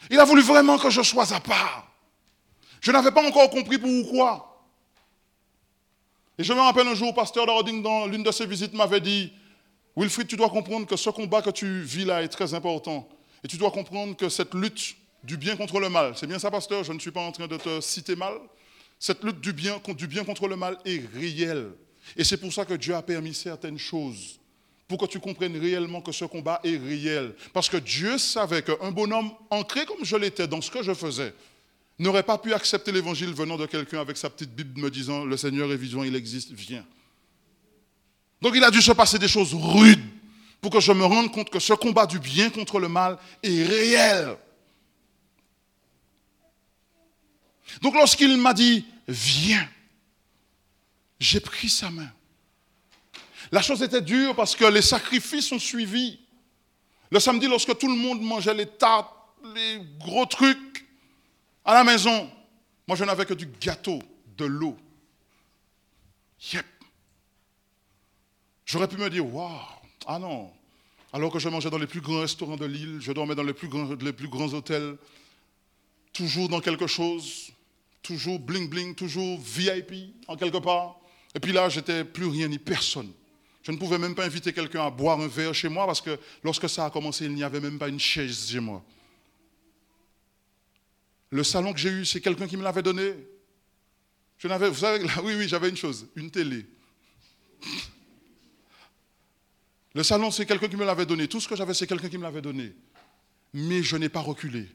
Il 0.09 0.19
a 0.19 0.25
voulu 0.25 0.41
vraiment 0.41 0.77
que 0.77 0.89
je 0.89 1.01
sois 1.01 1.33
à 1.33 1.39
part. 1.39 1.87
Je 2.81 2.91
n'avais 2.91 3.11
pas 3.11 3.25
encore 3.25 3.49
compris 3.49 3.77
pourquoi. 3.77 4.65
Et 6.37 6.43
je 6.43 6.53
me 6.53 6.59
rappelle 6.59 6.87
un 6.87 6.95
jour, 6.95 7.13
pasteur 7.13 7.45
Dording, 7.45 7.83
dans 7.83 8.07
l'une 8.07 8.23
de 8.23 8.31
ses 8.31 8.45
visites, 8.45 8.73
m'avait 8.73 9.01
dit 9.01 9.31
Wilfried, 9.95 10.27
tu 10.27 10.35
dois 10.35 10.49
comprendre 10.49 10.87
que 10.87 10.95
ce 10.95 11.09
combat 11.09 11.41
que 11.41 11.49
tu 11.51 11.81
vis 11.81 12.05
là 12.05 12.23
est 12.23 12.29
très 12.29 12.53
important. 12.53 13.07
Et 13.43 13.47
tu 13.47 13.57
dois 13.57 13.71
comprendre 13.71 14.15
que 14.15 14.29
cette 14.29 14.53
lutte 14.53 14.95
du 15.23 15.37
bien 15.37 15.55
contre 15.55 15.79
le 15.79 15.89
mal, 15.89 16.13
c'est 16.15 16.27
bien 16.27 16.39
ça, 16.39 16.51
pasteur, 16.51 16.83
je 16.83 16.93
ne 16.93 16.99
suis 16.99 17.11
pas 17.11 17.21
en 17.21 17.31
train 17.31 17.47
de 17.47 17.57
te 17.57 17.81
citer 17.81 18.15
mal. 18.15 18.33
Cette 18.99 19.23
lutte 19.23 19.41
du 19.41 19.53
bien, 19.53 19.79
contre 20.23 20.47
le 20.47 20.55
mal 20.55 20.77
est 20.85 21.03
réelle. 21.15 21.71
Et 22.15 22.23
c'est 22.23 22.37
pour 22.37 22.53
ça 22.53 22.65
que 22.65 22.75
Dieu 22.75 22.95
a 22.95 23.01
permis 23.01 23.33
certaines 23.33 23.77
choses 23.77 24.39
pour 24.87 24.99
que 24.99 25.05
tu 25.05 25.19
comprennes 25.19 25.57
réellement 25.57 26.01
que 26.01 26.11
ce 26.11 26.25
combat 26.25 26.59
est 26.63 26.77
réel. 26.77 27.33
Parce 27.53 27.69
que 27.69 27.77
Dieu 27.77 28.17
savait 28.17 28.61
qu'un 28.61 28.91
bonhomme 28.91 29.31
ancré 29.49 29.85
comme 29.85 30.03
je 30.03 30.15
l'étais 30.17 30.47
dans 30.47 30.61
ce 30.61 30.69
que 30.69 30.83
je 30.83 30.93
faisais 30.93 31.33
n'aurait 31.97 32.23
pas 32.23 32.37
pu 32.37 32.53
accepter 32.53 32.91
l'évangile 32.91 33.33
venant 33.33 33.57
de 33.57 33.65
quelqu'un 33.65 34.01
avec 34.01 34.17
sa 34.17 34.29
petite 34.29 34.53
Bible 34.53 34.79
me 34.81 34.89
disant 34.89 35.23
Le 35.23 35.37
Seigneur 35.37 35.71
est 35.71 35.77
vivant, 35.77 36.03
il 36.03 36.15
existe, 36.15 36.51
viens. 36.51 36.85
Donc 38.41 38.53
il 38.55 38.63
a 38.63 38.71
dû 38.71 38.81
se 38.81 38.91
passer 38.91 39.17
des 39.19 39.27
choses 39.27 39.53
rudes 39.53 40.03
pour 40.61 40.71
que 40.71 40.79
je 40.79 40.91
me 40.91 41.03
rende 41.03 41.31
compte 41.31 41.49
que 41.49 41.59
ce 41.59 41.73
combat 41.73 42.05
du 42.05 42.19
bien 42.19 42.51
contre 42.51 42.79
le 42.79 42.87
mal 42.87 43.17
est 43.41 43.63
réel. 43.63 44.37
Donc 47.81 47.95
lorsqu'il 47.95 48.37
m'a 48.37 48.53
dit 48.53 48.85
Viens, 49.07 49.67
j'ai 51.19 51.39
pris 51.39 51.69
sa 51.69 51.89
main. 51.89 52.09
La 53.51 53.61
chose 53.61 53.81
était 53.81 54.01
dure 54.01 54.35
parce 54.35 54.55
que 54.55 54.65
les 54.65 54.81
sacrifices 54.81 55.51
ont 55.51 55.59
suivi. 55.59 56.19
Le 57.09 57.19
samedi, 57.19 57.47
lorsque 57.47 57.77
tout 57.77 57.87
le 57.87 57.95
monde 57.95 58.21
mangeait 58.21 58.53
les 58.53 58.67
tartes, 58.67 59.11
les 59.53 59.81
gros 59.99 60.25
trucs 60.25 60.85
à 61.65 61.73
la 61.73 61.83
maison, 61.83 62.31
moi 62.87 62.95
je 62.95 63.03
n'avais 63.03 63.25
que 63.25 63.33
du 63.33 63.47
gâteau, 63.47 63.99
de 64.37 64.45
l'eau. 64.45 64.77
Yep. 66.53 66.65
J'aurais 68.65 68.87
pu 68.87 68.95
me 68.95 69.09
dire, 69.09 69.25
waouh, 69.25 69.80
ah 70.05 70.19
non. 70.19 70.51
Alors 71.13 71.31
que 71.31 71.39
je 71.39 71.49
mangeais 71.49 71.69
dans 71.69 71.77
les 71.77 71.87
plus 71.87 72.01
grands 72.01 72.21
restaurants 72.21 72.55
de 72.55 72.65
l'île, 72.65 72.99
je 73.01 73.11
dormais 73.11 73.35
dans 73.35 73.43
les 73.43 73.53
plus 73.53 73.67
grands, 73.67 74.53
hôtels, 74.53 74.97
toujours 76.13 76.47
dans 76.47 76.61
quelque 76.61 76.87
chose, 76.87 77.51
toujours 78.01 78.39
bling 78.39 78.69
bling, 78.69 78.95
toujours 78.95 79.39
VIP 79.39 80.15
en 80.27 80.37
quelque 80.37 80.57
part. 80.57 80.97
Et 81.35 81.39
puis 81.39 81.51
là, 81.51 81.69
j'étais 81.69 82.03
plus 82.03 82.27
rien 82.27 82.47
ni 82.47 82.59
personne. 82.59 83.11
Je 83.63 83.71
ne 83.71 83.77
pouvais 83.77 83.97
même 83.97 84.15
pas 84.15 84.25
inviter 84.25 84.53
quelqu'un 84.53 84.85
à 84.85 84.89
boire 84.89 85.19
un 85.19 85.27
verre 85.27 85.53
chez 85.53 85.69
moi 85.69 85.85
parce 85.85 86.01
que 86.01 86.17
lorsque 86.43 86.67
ça 86.67 86.85
a 86.85 86.89
commencé, 86.89 87.25
il 87.25 87.33
n'y 87.33 87.43
avait 87.43 87.59
même 87.59 87.77
pas 87.77 87.89
une 87.89 87.99
chaise 87.99 88.49
chez 88.49 88.59
moi. 88.59 88.83
Le 91.29 91.43
salon 91.43 91.71
que 91.71 91.79
j'ai 91.79 91.89
eu, 91.89 92.05
c'est 92.05 92.21
quelqu'un 92.21 92.47
qui 92.47 92.57
me 92.57 92.63
l'avait 92.63 92.81
donné. 92.81 93.13
Je 94.37 94.47
n'avais, 94.47 94.69
vous 94.69 94.79
savez, 94.79 95.05
oui, 95.23 95.35
oui, 95.37 95.47
j'avais 95.47 95.69
une 95.69 95.77
chose, 95.77 96.07
une 96.15 96.31
télé. 96.31 96.65
Le 99.93 100.03
salon, 100.03 100.31
c'est 100.31 100.45
quelqu'un 100.45 100.67
qui 100.67 100.77
me 100.77 100.85
l'avait 100.85 101.05
donné. 101.05 101.27
Tout 101.27 101.41
ce 101.41 101.47
que 101.47 101.55
j'avais, 101.55 101.73
c'est 101.73 101.87
quelqu'un 101.87 102.09
qui 102.09 102.17
me 102.17 102.23
l'avait 102.23 102.41
donné. 102.41 102.73
Mais 103.53 103.83
je 103.83 103.97
n'ai 103.97 104.09
pas 104.09 104.21
reculé. 104.21 104.69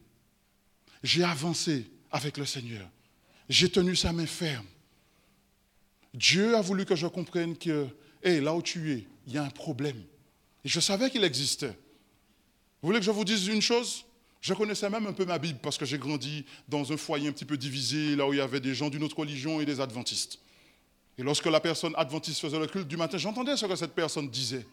J'ai 1.03 1.25
avancé 1.25 1.91
avec 2.11 2.37
le 2.37 2.45
Seigneur. 2.45 2.87
J'ai 3.49 3.71
tenu 3.71 3.97
sa 3.97 4.13
main 4.13 4.27
ferme. 4.27 4.67
Dieu 6.13 6.57
a 6.57 6.61
voulu 6.61 6.85
que 6.85 6.97
je 6.97 7.07
comprenne 7.07 7.57
que, 7.57 7.87
hé, 8.23 8.41
là 8.41 8.55
où 8.55 8.63
tu 8.63 8.93
es, 8.93 9.07
il 9.27 9.35
y 9.35 9.39
a 9.39 9.45
un 9.45 9.51
problème. 9.51 10.03
Et 10.65 10.69
je 10.69 10.81
savais 10.81 11.11
qu'il 11.11 11.25
existait. 11.25 11.77
Vous 12.83 12.89
voulez 12.89 12.99
que 12.99 13.05
je 13.05 13.11
vous 13.11 13.25
dise 13.25 13.47
une 13.47 13.63
chose? 13.63 14.05
Je 14.41 14.55
connaissais 14.55 14.89
même 14.91 15.07
un 15.07 15.13
peu 15.13 15.25
ma 15.25 15.39
Bible 15.39 15.59
parce 15.63 15.79
que 15.79 15.85
j'ai 15.85 15.99
grandi 15.99 16.45
dans 16.69 16.93
un 16.93 16.97
foyer 16.97 17.29
un 17.29 17.33
petit 17.33 17.45
peu 17.45 17.57
divisé, 17.57 18.17
là 18.17 18.27
où 18.27 18.33
il 18.33 18.37
y 18.37 18.41
avait 18.41 18.61
des 18.61 18.75
gens 18.75 18.91
d'une 18.91 19.03
autre 19.03 19.19
religion 19.19 19.61
et 19.61 19.65
des 19.65 19.81
adventistes. 19.81 20.39
Et 21.19 21.23
lorsque 21.23 21.47
la 21.47 21.61
personne 21.61 21.95
adventiste 21.97 22.41
faisait 22.41 22.59
le 22.59 22.67
culte 22.67 22.87
du 22.87 22.97
matin, 22.97 23.19
j'entendais 23.19 23.57
ce 23.57 23.67
que 23.67 23.77
cette 23.77 23.95
personne 23.95 24.29
disait. 24.29 24.67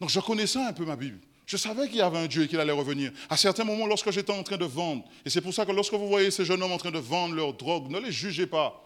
Donc 0.00 0.10
je 0.10 0.20
connaissais 0.20 0.60
un 0.60 0.72
peu 0.72 0.84
ma 0.84 0.96
Bible. 0.96 1.18
Je 1.46 1.56
savais 1.56 1.88
qu'il 1.88 1.96
y 1.96 2.02
avait 2.02 2.18
un 2.18 2.26
Dieu 2.26 2.42
et 2.42 2.48
qu'il 2.48 2.60
allait 2.60 2.72
revenir. 2.72 3.10
À 3.30 3.36
certains 3.36 3.64
moments, 3.64 3.86
lorsque 3.86 4.10
j'étais 4.10 4.32
en 4.32 4.42
train 4.42 4.58
de 4.58 4.66
vendre, 4.66 5.04
et 5.24 5.30
c'est 5.30 5.40
pour 5.40 5.54
ça 5.54 5.64
que 5.64 5.72
lorsque 5.72 5.94
vous 5.94 6.08
voyez 6.08 6.30
ces 6.30 6.44
jeunes 6.44 6.62
hommes 6.62 6.72
en 6.72 6.78
train 6.78 6.90
de 6.90 6.98
vendre 6.98 7.34
leur 7.34 7.54
drogue, 7.54 7.90
ne 7.90 7.98
les 7.98 8.12
jugez 8.12 8.46
pas. 8.46 8.84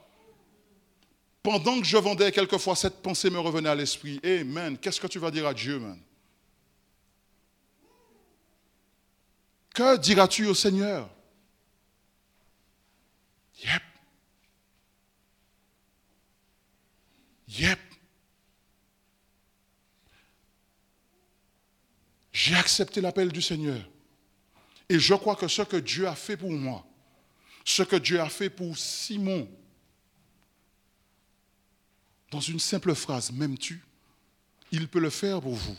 Pendant 1.43 1.81
que 1.81 1.87
je 1.87 1.97
vendais, 1.97 2.31
quelquefois, 2.31 2.77
cette 2.77 3.03
pensée 3.03 3.31
me 3.31 3.41
revenait 3.41 3.69
à 3.69 3.75
l'esprit. 3.75 4.21
Hey 4.23 4.45
man, 4.45 4.79
qu'est-ce 4.79 5.01
que 5.01 5.09
tu 5.09 5.19
vas 5.19 5.33
dire 5.33 5.47
à 5.47 5.55
Dieu, 5.55 5.81
man? 5.81 5.99
Que 9.75 9.97
diras-tu 9.97 10.47
au 10.47 10.55
Seigneur? 10.55 11.09
Yep. 13.65 13.83
Yep. 17.49 17.79
J'ai 22.33 22.55
accepté 22.55 23.01
l'appel 23.01 23.31
du 23.31 23.43
Seigneur. 23.43 23.89
Et 24.89 24.99
je 24.99 25.15
crois 25.15 25.37
que 25.37 25.49
ce 25.49 25.63
que 25.63 25.77
Dieu 25.77 26.07
a 26.07 26.15
fait 26.15 26.37
pour 26.37 26.51
moi, 26.51 26.87
ce 27.65 27.83
que 27.83 27.97
Dieu 27.97 28.21
a 28.21 28.29
fait 28.29 28.51
pour 28.51 28.77
Simon, 28.77 29.49
dans 32.31 32.41
une 32.41 32.59
simple 32.59 32.95
phrase, 32.95 33.31
m'aimes-tu? 33.31 33.83
Il 34.71 34.89
peut 34.89 35.01
le 35.01 35.11
faire 35.11 35.41
pour 35.41 35.55
vous. 35.55 35.77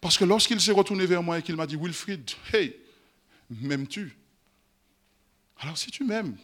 Parce 0.00 0.18
que 0.18 0.24
lorsqu'il 0.24 0.60
s'est 0.60 0.72
retourné 0.72 1.06
vers 1.06 1.22
moi 1.22 1.38
et 1.38 1.42
qu'il 1.42 1.56
m'a 1.56 1.66
dit, 1.66 1.76
Wilfried, 1.76 2.30
hey, 2.52 2.76
m'aimes-tu? 3.48 4.16
Alors 5.58 5.78
si 5.78 5.90
tu 5.90 6.04
m'aimes, 6.04 6.36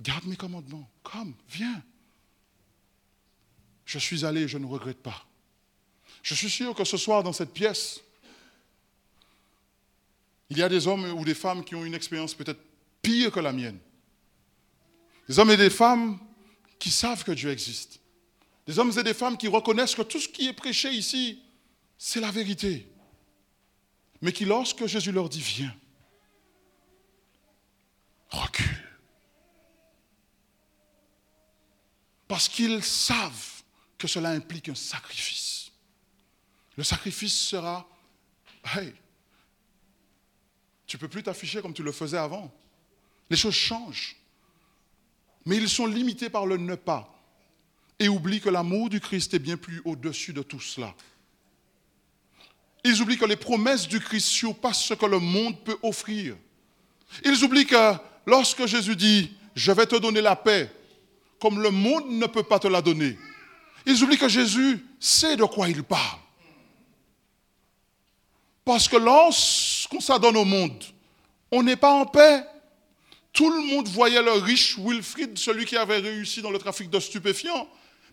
garde 0.00 0.24
mes 0.26 0.36
commandements, 0.36 0.88
comme, 1.02 1.34
viens. 1.48 1.82
Je 3.84 3.98
suis 3.98 4.24
allé, 4.24 4.46
je 4.46 4.58
ne 4.58 4.66
regrette 4.66 5.02
pas. 5.02 5.26
Je 6.22 6.34
suis 6.34 6.50
sûr 6.50 6.74
que 6.74 6.84
ce 6.84 6.96
soir, 6.96 7.22
dans 7.22 7.32
cette 7.32 7.52
pièce, 7.52 8.00
il 10.50 10.58
y 10.58 10.62
a 10.62 10.68
des 10.68 10.86
hommes 10.86 11.04
ou 11.12 11.24
des 11.24 11.34
femmes 11.34 11.64
qui 11.64 11.74
ont 11.74 11.84
une 11.84 11.94
expérience 11.94 12.34
peut-être 12.34 12.60
pire 13.00 13.32
que 13.32 13.40
la 13.40 13.52
mienne. 13.52 13.78
Des 15.28 15.38
hommes 15.38 15.50
et 15.50 15.56
des 15.56 15.70
femmes 15.70 16.18
qui 16.78 16.90
savent 16.90 17.24
que 17.24 17.32
Dieu 17.32 17.50
existe. 17.50 18.00
Des 18.66 18.78
hommes 18.78 18.92
et 18.96 19.02
des 19.02 19.14
femmes 19.14 19.36
qui 19.36 19.48
reconnaissent 19.48 19.94
que 19.94 20.02
tout 20.02 20.20
ce 20.20 20.28
qui 20.28 20.46
est 20.48 20.52
prêché 20.52 20.90
ici, 20.90 21.42
c'est 21.98 22.20
la 22.20 22.30
vérité. 22.30 22.88
Mais 24.20 24.32
qui, 24.32 24.44
lorsque 24.44 24.86
Jésus 24.86 25.10
leur 25.10 25.28
dit 25.28 25.40
viens, 25.40 25.74
recule. 28.28 28.88
Parce 32.28 32.48
qu'ils 32.48 32.82
savent 32.84 33.62
que 33.98 34.06
cela 34.06 34.30
implique 34.30 34.68
un 34.68 34.74
sacrifice. 34.74 35.61
Le 36.76 36.84
sacrifice 36.84 37.34
sera, 37.34 37.86
hey, 38.74 38.92
tu 40.86 40.96
ne 40.96 41.00
peux 41.00 41.08
plus 41.08 41.22
t'afficher 41.22 41.60
comme 41.60 41.74
tu 41.74 41.82
le 41.82 41.92
faisais 41.92 42.18
avant. 42.18 42.52
Les 43.30 43.36
choses 43.36 43.54
changent. 43.54 44.16
Mais 45.44 45.56
ils 45.56 45.68
sont 45.68 45.86
limités 45.86 46.30
par 46.30 46.46
le 46.46 46.56
ne 46.56 46.74
pas 46.74 47.08
et 47.98 48.08
oublient 48.08 48.40
que 48.40 48.48
l'amour 48.48 48.90
du 48.90 49.00
Christ 49.00 49.34
est 49.34 49.38
bien 49.38 49.56
plus 49.56 49.80
au-dessus 49.84 50.32
de 50.32 50.42
tout 50.42 50.60
cela. 50.60 50.94
Ils 52.84 53.00
oublient 53.00 53.18
que 53.18 53.24
les 53.24 53.36
promesses 53.36 53.86
du 53.86 54.00
Christ 54.00 54.26
surpassent 54.26 54.84
ce 54.84 54.94
que 54.94 55.06
le 55.06 55.18
monde 55.18 55.62
peut 55.64 55.78
offrir. 55.82 56.36
Ils 57.24 57.44
oublient 57.44 57.66
que 57.66 57.94
lorsque 58.26 58.66
Jésus 58.66 58.96
dit, 58.96 59.32
je 59.54 59.70
vais 59.72 59.86
te 59.86 59.96
donner 59.96 60.20
la 60.20 60.34
paix, 60.34 60.72
comme 61.40 61.62
le 61.62 61.70
monde 61.70 62.08
ne 62.08 62.26
peut 62.26 62.42
pas 62.42 62.58
te 62.58 62.68
la 62.68 62.82
donner, 62.82 63.18
ils 63.86 64.02
oublient 64.02 64.18
que 64.18 64.28
Jésus 64.28 64.84
sait 64.98 65.36
de 65.36 65.44
quoi 65.44 65.68
il 65.68 65.82
parle. 65.82 66.21
Parce 68.64 68.88
que 68.88 68.96
lorsqu'on 68.96 70.00
s'adonne 70.00 70.36
au 70.36 70.44
monde, 70.44 70.84
on 71.50 71.62
n'est 71.62 71.76
pas 71.76 71.92
en 71.92 72.06
paix. 72.06 72.44
Tout 73.32 73.50
le 73.50 73.74
monde 73.74 73.88
voyait 73.88 74.22
le 74.22 74.32
riche 74.32 74.78
Wilfrid, 74.78 75.38
celui 75.38 75.64
qui 75.64 75.76
avait 75.76 75.98
réussi 75.98 76.42
dans 76.42 76.50
le 76.50 76.58
trafic 76.58 76.90
de 76.90 77.00
stupéfiants. 77.00 77.68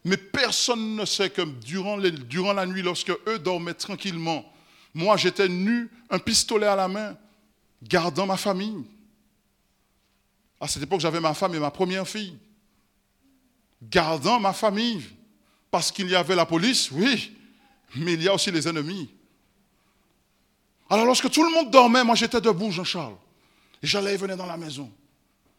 Mais 0.06 0.18
personne 0.18 0.96
ne 0.96 1.06
sait 1.06 1.30
que 1.30 1.42
durant, 1.42 1.98
durant 1.98 2.54
la 2.54 2.66
nuit, 2.66 2.82
lorsque 2.82 3.12
eux 3.28 3.40
dormaient 3.40 3.74
tranquillement, 3.74 4.46
moi 4.94 5.18
j'étais 5.18 5.50
nu, 5.50 5.90
un 6.10 6.20
pistolet 6.20 6.68
à 6.68 6.76
la 6.76 6.88
main, 6.88 7.18
gardant 7.84 8.26
ma 8.26 8.38
famille. 8.38 8.86
À 10.60 10.68
cette 10.68 10.84
époque, 10.84 11.02
j'avais 11.02 11.20
ma 11.20 11.34
femme 11.34 11.54
et 11.56 11.60
ma 11.60 11.72
première 11.72 12.08
fille. 12.08 12.38
Gardant 13.82 14.40
ma 14.40 14.54
famille. 14.54 15.04
Parce 15.72 15.92
qu'il 15.92 16.10
y 16.10 16.16
avait 16.16 16.36
la 16.36 16.46
police, 16.46 16.90
oui, 16.92 17.36
mais 17.96 18.14
il 18.14 18.24
y 18.24 18.28
a 18.28 18.34
aussi 18.34 18.52
les 18.52 18.68
ennemis. 18.68 19.10
Alors 20.90 21.06
lorsque 21.06 21.30
tout 21.30 21.44
le 21.44 21.52
monde 21.52 21.70
dormait, 21.70 22.04
moi 22.04 22.16
j'étais 22.16 22.42
debout, 22.42 22.72
Jean-Charles. 22.72 23.16
Et 23.84 23.88
j'allais 23.88 24.14
et 24.14 24.18
venais 24.18 24.36
dans 24.36 24.46
la 24.46 24.58
maison. 24.58 24.90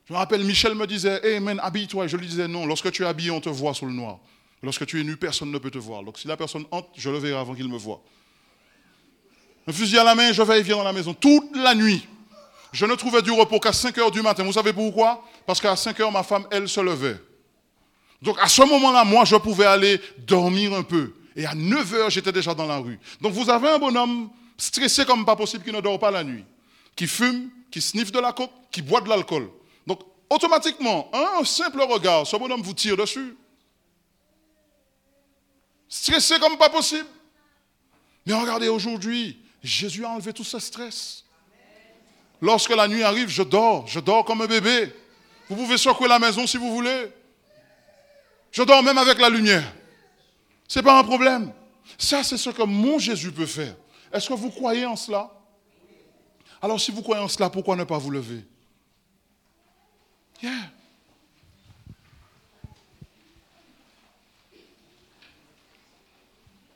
Je 0.07 0.13
me 0.13 0.19
rappelle, 0.19 0.45
Michel 0.45 0.75
me 0.75 0.87
disait, 0.87 1.21
hey 1.23 1.39
man, 1.39 1.61
habille-toi. 1.63 2.07
Et 2.07 2.09
je 2.09 2.17
lui 2.17 2.27
disais, 2.27 2.49
non, 2.49 2.67
lorsque 2.67 2.91
tu 2.91 3.05
es 3.05 3.07
habillé, 3.07 3.31
on 3.31 3.41
te 3.41 3.49
voit 3.49 3.75
sous 3.75 3.87
le 3.87 3.93
noir. 3.93 4.19
Lorsque 4.63 4.85
tu 4.85 5.01
es 5.01 5.05
nu, 5.05 5.17
personne 5.17 5.51
ne 5.51 5.59
peut 5.59 5.71
te 5.71 5.79
voir. 5.79 6.03
Donc 6.03 6.19
si 6.19 6.27
la 6.27 6.37
personne 6.37 6.65
entre, 6.71 6.89
je 6.97 7.09
le 7.09 7.19
verrai 7.19 7.39
avant 7.39 7.55
qu'il 7.55 7.69
me 7.69 7.79
voie. 7.79 8.03
Un 9.67 9.73
fusil 9.73 9.99
à 9.99 10.05
la 10.05 10.15
main, 10.15 10.33
je 10.33 10.43
vais 10.43 10.59
et 10.59 10.63
viens 10.63 10.77
dans 10.77 10.85
la 10.85 10.93
maison 10.93 11.15
toute 11.15 11.57
la 11.57 11.75
nuit. 11.75 12.07
Je 12.73 12.87
ne 12.87 12.95
trouvais 12.95 13.23
du 13.23 13.31
repos 13.31 13.61
qu'à 13.61 13.73
5 13.73 13.97
heures 13.99 14.11
du 14.11 14.21
matin. 14.21 14.43
Vous 14.43 14.53
savez 14.53 14.73
pourquoi? 14.73 15.25
Parce 15.47 15.61
qu'à 15.61 15.77
5 15.77 15.99
heures, 16.01 16.13
ma 16.13 16.23
femme, 16.23 16.47
elle 16.51 16.69
se 16.69 16.81
levait. 16.81 17.17
Donc 18.21 18.37
à 18.41 18.49
ce 18.49 18.63
moment-là, 18.63 19.05
moi, 19.05 19.25
je 19.25 19.37
pouvais 19.37 19.67
aller 19.67 20.01
dormir 20.19 20.75
un 20.75 20.83
peu. 20.83 21.15
Et 21.37 21.47
à 21.47 21.55
9 21.55 21.95
heures, 21.95 22.11
j'étais 22.11 22.33
déjà 22.33 22.53
dans 22.53 22.67
la 22.67 22.79
rue. 22.79 22.99
Donc 23.21 23.33
vous 23.33 23.49
avez 23.49 23.69
un 23.69 23.79
bonhomme 23.79 24.29
stressé 24.61 25.05
comme 25.05 25.25
pas 25.25 25.37
possible 25.37 25.65
qui 25.65 25.73
ne 25.73 25.81
dort 25.81 25.99
pas 25.99 26.11
la 26.11 26.23
nuit, 26.23 26.45
qui 26.95 27.07
fume, 27.07 27.51
qui 27.71 27.81
sniffe 27.81 28.13
de 28.13 28.19
la 28.19 28.33
coke, 28.33 28.51
qui 28.71 28.83
boit 28.83 29.01
de 29.01 29.09
l'alcool. 29.09 29.51
Donc 29.87 30.01
automatiquement, 30.29 31.11
un 31.13 31.45
simple 31.45 31.81
regard, 31.83 32.27
ce 32.27 32.37
bonhomme 32.37 32.63
vous 32.63 32.75
tire 32.75 32.97
dessus. 32.97 33.37
Stressé 35.89 36.39
comme 36.39 36.57
pas 36.57 36.69
possible. 36.69 37.09
Mais 38.27 38.35
regardez, 38.35 38.69
aujourd'hui, 38.69 39.41
Jésus 39.63 40.05
a 40.05 40.11
enlevé 40.11 40.33
tout 40.33 40.45
ce 40.45 40.59
stress. 40.59 41.25
Lorsque 42.41 42.71
la 42.71 42.87
nuit 42.87 43.03
arrive, 43.03 43.29
je 43.29 43.43
dors, 43.43 43.87
je 43.87 43.99
dors 43.99 44.25
comme 44.25 44.43
un 44.43 44.47
bébé. 44.47 44.95
Vous 45.49 45.57
pouvez 45.57 45.79
secouer 45.79 46.07
la 46.07 46.19
maison 46.19 46.47
si 46.47 46.59
vous 46.59 46.73
voulez. 46.73 47.11
Je 48.53 48.63
dors 48.63 48.83
même 48.83 48.99
avec 48.99 49.19
la 49.19 49.29
lumière. 49.29 49.75
Ce 50.69 50.79
n'est 50.79 50.83
pas 50.85 50.99
un 50.99 51.03
problème. 51.03 51.53
Ça, 51.99 52.23
c'est 52.23 52.37
ce 52.37 52.51
que 52.51 52.63
mon 52.63 52.99
Jésus 52.99 53.33
peut 53.33 53.47
faire. 53.47 53.75
Est-ce 54.13 54.29
que 54.29 54.35
vous 54.35 54.51
croyez 54.51 54.87
en 54.87 54.97
cela? 54.97 55.31
Alors 56.63 56.81
si 56.81 56.91
vous 56.91 57.03
croyez 57.03 57.23
en 57.23 57.29
cela, 57.29 57.49
pourquoi 57.49 57.77
ne 57.77 57.85
pas 57.85 57.99
vous 57.99 58.11
lever? 58.11 58.45
Yeah. 60.43 60.71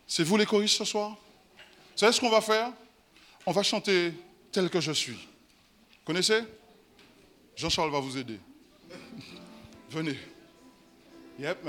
C'est 0.07 0.23
vous 0.23 0.37
les 0.37 0.47
choristes 0.47 0.79
ce 0.79 0.85
soir? 0.85 1.11
Vous 1.11 1.99
savez 1.99 2.13
ce 2.13 2.21
qu'on 2.21 2.31
va 2.31 2.41
faire? 2.41 2.73
On 3.47 3.53
va 3.53 3.63
chanter 3.63 4.13
tel 4.53 4.71
que 4.71 4.81
je 4.81 4.93
suis. 4.93 5.19
Connaissez? 6.05 6.41
Jean-Charles 7.57 7.91
va 7.91 7.99
vous 7.99 8.17
aider. 8.17 8.39
Venez. 9.91 10.19
Yep. 11.39 11.69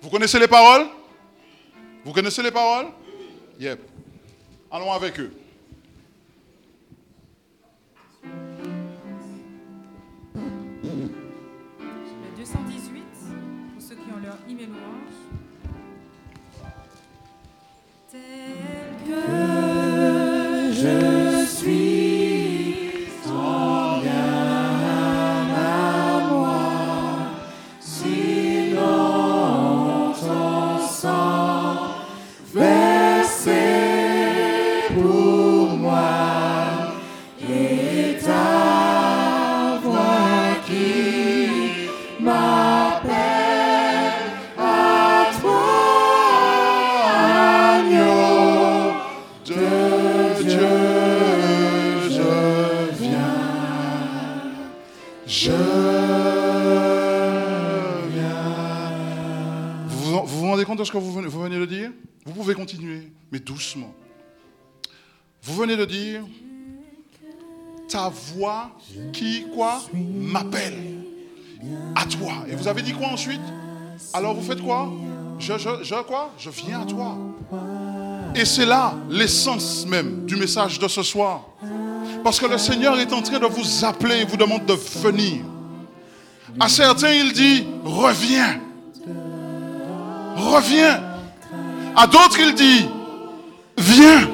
Vous 0.00 0.10
connaissez 0.10 0.38
les 0.38 0.48
paroles? 0.48 0.86
Vous 2.04 2.12
connaissez 2.12 2.42
les 2.42 2.50
paroles? 2.50 2.86
Yep. 3.58 3.80
Allons 4.70 4.92
avec 4.92 5.18
eux. 5.20 5.32
Vous 72.64 72.70
avez 72.70 72.80
dit 72.80 72.94
quoi 72.94 73.08
ensuite? 73.08 73.42
Alors 74.14 74.32
vous 74.34 74.40
faites 74.40 74.62
quoi? 74.62 74.90
Je, 75.38 75.58
je, 75.58 75.68
je 75.82 76.02
quoi? 76.04 76.30
Je 76.38 76.48
viens 76.48 76.80
à 76.80 76.86
toi. 76.86 77.18
Et 78.34 78.46
c'est 78.46 78.64
là 78.64 78.94
l'essence 79.10 79.84
même 79.86 80.24
du 80.24 80.36
message 80.36 80.78
de 80.78 80.88
ce 80.88 81.02
soir. 81.02 81.42
Parce 82.24 82.40
que 82.40 82.46
le 82.46 82.56
Seigneur 82.56 82.98
est 82.98 83.12
en 83.12 83.20
train 83.20 83.38
de 83.38 83.44
vous 83.44 83.84
appeler 83.84 84.22
et 84.22 84.24
vous 84.24 84.38
demande 84.38 84.64
de 84.64 84.72
venir. 84.72 85.42
À 86.58 86.70
certains, 86.70 87.12
il 87.12 87.34
dit, 87.34 87.66
reviens. 87.84 88.58
Reviens. 90.34 91.02
À 91.94 92.06
d'autres, 92.06 92.40
il 92.40 92.54
dit, 92.54 92.86
viens. 93.76 94.26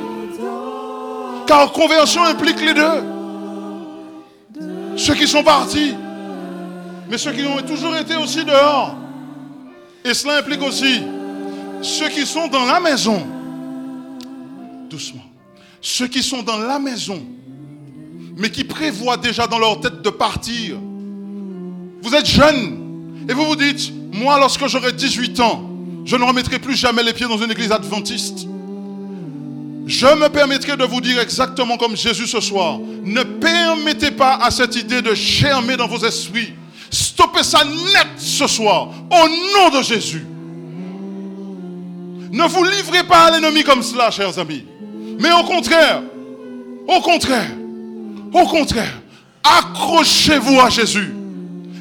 Car 1.49 1.73
conversion 1.73 2.23
implique 2.23 2.61
les 2.61 2.75
deux. 2.75 3.03
Ceux 4.97 5.15
qui 5.15 5.27
sont 5.27 5.43
partis, 5.43 5.97
mais 7.11 7.19
ceux 7.19 7.33
qui 7.33 7.45
ont 7.45 7.61
toujours 7.63 7.97
été 7.97 8.15
aussi 8.15 8.45
dehors. 8.45 8.95
Et 10.05 10.15
cela 10.15 10.39
implique 10.39 10.63
aussi 10.63 11.03
ceux 11.83 12.09
qui 12.09 12.25
sont 12.25 12.47
dans 12.47 12.65
la 12.65 12.79
maison. 12.79 13.27
Doucement. 14.89 15.25
Ceux 15.81 16.07
qui 16.07 16.23
sont 16.23 16.43
dans 16.43 16.59
la 16.59 16.79
maison, 16.79 17.21
mais 18.37 18.51
qui 18.51 18.65
prévoient 18.65 19.17
déjà 19.17 19.47
dans 19.47 19.59
leur 19.59 19.81
tête 19.81 20.03
de 20.03 20.11
partir. 20.11 20.77
Vous 22.03 22.15
êtes 22.15 22.27
jeune 22.27 23.25
et 23.29 23.35
vous 23.35 23.45
vous 23.45 23.57
dites, 23.57 23.93
moi 24.13 24.39
lorsque 24.39 24.67
j'aurai 24.69 24.93
18 24.93 25.41
ans, 25.41 25.69
je 26.05 26.17
ne 26.17 26.25
remettrai 26.25 26.59
plus 26.59 26.77
jamais 26.77 27.03
les 27.03 27.13
pieds 27.13 27.27
dans 27.27 27.39
une 27.39 27.51
église 27.51 27.73
adventiste. 27.73 28.47
Je 29.87 30.07
me 30.07 30.29
permettrai 30.29 30.77
de 30.77 30.85
vous 30.85 31.01
dire 31.01 31.19
exactement 31.19 31.77
comme 31.77 31.97
Jésus 31.97 32.29
ce 32.29 32.41
soir, 32.41 32.79
ne 33.03 33.23
permettez 33.23 34.13
pas 34.13 34.37
à 34.37 34.51
cette 34.51 34.77
idée 34.77 35.03
de 35.03 35.15
germer 35.15 35.77
dans 35.77 35.89
vos 35.89 36.05
esprits. 36.07 36.53
Stoppez 36.91 37.45
ça 37.45 37.65
net 37.65 38.09
ce 38.19 38.47
soir, 38.47 38.89
au 39.11 39.29
nom 39.29 39.79
de 39.79 39.83
Jésus. 39.83 40.27
Ne 42.33 42.45
vous 42.49 42.65
livrez 42.65 43.05
pas 43.05 43.27
à 43.27 43.31
l'ennemi 43.33 43.63
comme 43.63 43.83
cela, 43.83 44.11
chers 44.11 44.39
amis. 44.39 44.65
Mais 45.19 45.33
au 45.33 45.45
contraire, 45.45 46.03
au 46.87 47.01
contraire, 47.01 47.51
au 48.33 48.45
contraire, 48.47 49.01
accrochez-vous 49.43 50.61
à 50.61 50.69
Jésus. 50.69 51.13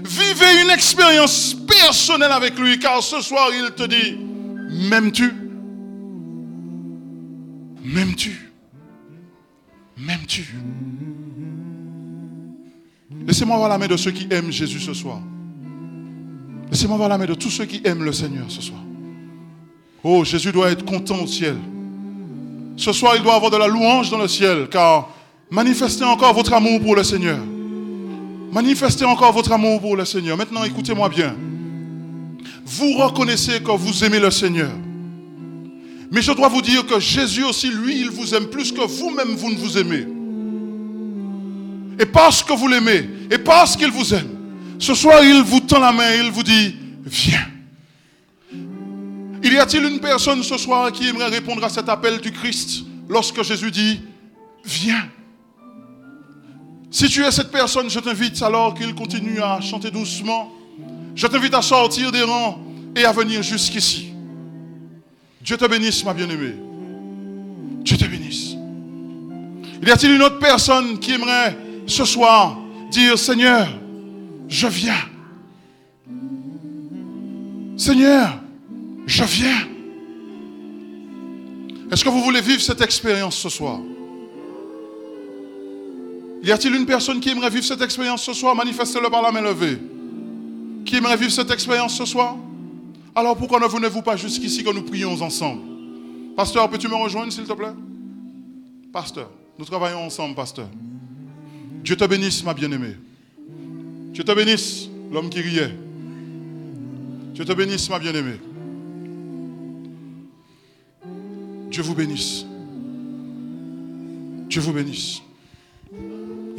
Vivez 0.03 0.63
une 0.63 0.71
expérience 0.71 1.55
personnelle 1.67 2.31
avec 2.31 2.57
lui, 2.57 2.79
car 2.79 3.01
ce 3.03 3.21
soir, 3.21 3.49
il 3.53 3.71
te 3.71 3.83
dit, 3.83 4.17
m'aimes-tu? 4.89 5.33
M'aimes-tu? 7.83 8.51
M'aimes-tu? 9.97 10.55
Laissez-moi 13.29 13.57
voir 13.57 13.69
la 13.69 13.77
main 13.77 13.85
de 13.85 13.95
ceux 13.95 14.09
qui 14.09 14.25
aiment 14.31 14.51
Jésus 14.51 14.79
ce 14.79 14.91
soir. 14.91 15.19
Laissez-moi 16.71 16.97
voir 16.97 17.09
la 17.09 17.17
main 17.19 17.27
de 17.27 17.35
tous 17.35 17.51
ceux 17.51 17.65
qui 17.65 17.79
aiment 17.83 18.03
le 18.03 18.11
Seigneur 18.11 18.45
ce 18.49 18.59
soir. 18.59 18.79
Oh, 20.03 20.23
Jésus 20.23 20.51
doit 20.51 20.71
être 20.71 20.83
content 20.83 21.19
au 21.21 21.27
ciel. 21.27 21.55
Ce 22.75 22.91
soir, 22.91 23.13
il 23.15 23.21
doit 23.21 23.35
avoir 23.35 23.51
de 23.51 23.57
la 23.57 23.67
louange 23.67 24.09
dans 24.09 24.17
le 24.17 24.27
ciel, 24.27 24.67
car 24.71 25.09
manifestez 25.51 26.03
encore 26.05 26.33
votre 26.33 26.53
amour 26.53 26.81
pour 26.81 26.95
le 26.95 27.03
Seigneur. 27.03 27.37
Manifestez 28.51 29.05
encore 29.05 29.31
votre 29.31 29.51
amour 29.51 29.79
pour 29.79 29.95
le 29.95 30.05
Seigneur. 30.05 30.35
Maintenant, 30.35 30.63
écoutez-moi 30.63 31.07
bien. 31.09 31.35
Vous 32.65 32.93
reconnaissez 32.93 33.59
que 33.59 33.77
vous 33.77 34.03
aimez 34.03 34.19
le 34.19 34.31
Seigneur. 34.31 34.71
Mais 36.11 36.23
je 36.23 36.31
dois 36.31 36.47
vous 36.47 36.63
dire 36.63 36.83
que 36.87 36.99
Jésus 36.99 37.43
aussi, 37.43 37.69
lui, 37.69 38.01
il 38.01 38.09
vous 38.09 38.33
aime 38.33 38.47
plus 38.47 38.71
que 38.71 38.81
vous-même, 38.81 39.35
vous 39.35 39.51
ne 39.51 39.57
vous 39.57 39.77
aimez. 39.77 40.18
Et 41.99 42.05
parce 42.05 42.41
que 42.41 42.53
vous 42.53 42.67
l'aimez, 42.69 43.09
et 43.29 43.37
parce 43.37 43.75
qu'il 43.75 43.91
vous 43.91 44.13
aime, 44.13 44.29
ce 44.79 44.93
soir, 44.93 45.21
il 45.21 45.41
vous 45.43 45.59
tend 45.59 45.79
la 45.79 45.91
main, 45.91 46.15
il 46.23 46.31
vous 46.31 46.43
dit, 46.43 46.73
viens. 47.05 47.45
Il 49.43 49.53
y 49.53 49.57
a-t-il 49.57 49.83
une 49.83 49.99
personne 49.99 50.41
ce 50.41 50.57
soir 50.57 50.91
qui 50.93 51.07
aimerait 51.07 51.27
répondre 51.27 51.61
à 51.63 51.69
cet 51.69 51.89
appel 51.89 52.19
du 52.19 52.31
Christ 52.31 52.85
lorsque 53.09 53.43
Jésus 53.43 53.71
dit, 53.71 53.99
viens 54.63 55.09
Si 56.89 57.09
tu 57.09 57.23
es 57.23 57.31
cette 57.31 57.51
personne, 57.51 57.89
je 57.89 57.99
t'invite 57.99 58.41
alors 58.41 58.73
qu'il 58.73 58.95
continue 58.95 59.41
à 59.41 59.59
chanter 59.59 59.91
doucement. 59.91 60.53
Je 61.15 61.27
t'invite 61.27 61.53
à 61.53 61.61
sortir 61.61 62.13
des 62.13 62.21
rangs 62.21 62.59
et 62.95 63.03
à 63.03 63.11
venir 63.11 63.43
jusqu'ici. 63.43 64.13
Dieu 65.41 65.57
te 65.57 65.65
bénisse, 65.65 66.05
ma 66.05 66.13
bien-aimée. 66.13 66.55
Dieu 67.83 67.97
te 67.97 68.05
bénisse. 68.05 68.55
Il 69.81 69.87
y 69.87 69.91
a-t-il 69.91 70.13
une 70.13 70.21
autre 70.21 70.39
personne 70.39 70.99
qui 70.99 71.11
aimerait 71.11 71.57
ce 71.89 72.05
soir 72.05 72.57
dire, 72.91 73.17
Seigneur, 73.17 73.67
je 74.47 74.67
viens. 74.67 74.93
Seigneur, 77.77 78.41
je 79.05 79.23
viens. 79.23 79.67
Est-ce 81.91 82.03
que 82.03 82.09
vous 82.09 82.21
voulez 82.21 82.41
vivre 82.41 82.61
cette 82.61 82.81
expérience 82.81 83.35
ce 83.35 83.49
soir? 83.49 83.79
Y 86.43 86.51
a-t-il 86.51 86.73
une 86.75 86.85
personne 86.85 87.19
qui 87.19 87.29
aimerait 87.29 87.49
vivre 87.49 87.65
cette 87.65 87.81
expérience 87.81 88.23
ce 88.23 88.33
soir? 88.33 88.55
Manifestez-le 88.55 89.09
par 89.09 89.21
la 89.21 89.31
main 89.31 89.41
levée. 89.41 89.77
Qui 90.85 90.95
aimerait 90.97 91.17
vivre 91.17 91.31
cette 91.31 91.51
expérience 91.51 91.97
ce 91.97 92.05
soir? 92.05 92.37
Alors 93.15 93.35
pourquoi 93.35 93.59
ne 93.59 93.67
venez-vous 93.67 94.01
pas 94.01 94.15
jusqu'ici 94.15 94.63
que 94.63 94.71
nous 94.71 94.83
prions 94.83 95.19
ensemble? 95.21 95.61
Pasteur, 96.35 96.69
peux-tu 96.69 96.87
me 96.87 96.95
rejoindre 96.95 97.33
s'il 97.33 97.43
te 97.43 97.53
plaît? 97.53 97.73
Pasteur, 98.93 99.29
nous 99.57 99.65
travaillons 99.65 100.05
ensemble, 100.05 100.35
pasteur. 100.35 100.67
Dieu 101.83 101.95
te 101.95 102.05
bénisse, 102.05 102.43
ma 102.43 102.53
bien-aimée. 102.53 102.95
Dieu 104.13 104.23
te 104.23 104.31
bénisse, 104.31 104.89
l'homme 105.11 105.29
qui 105.29 105.41
riait. 105.41 105.73
Dieu 107.33 107.45
te 107.45 107.53
bénisse, 107.53 107.89
ma 107.89 107.99
bien-aimée. 107.99 108.39
Dieu 111.69 111.83
vous 111.83 111.95
bénisse. 111.95 112.45
Dieu 114.49 114.61
vous 114.61 114.73
bénisse. 114.73 115.21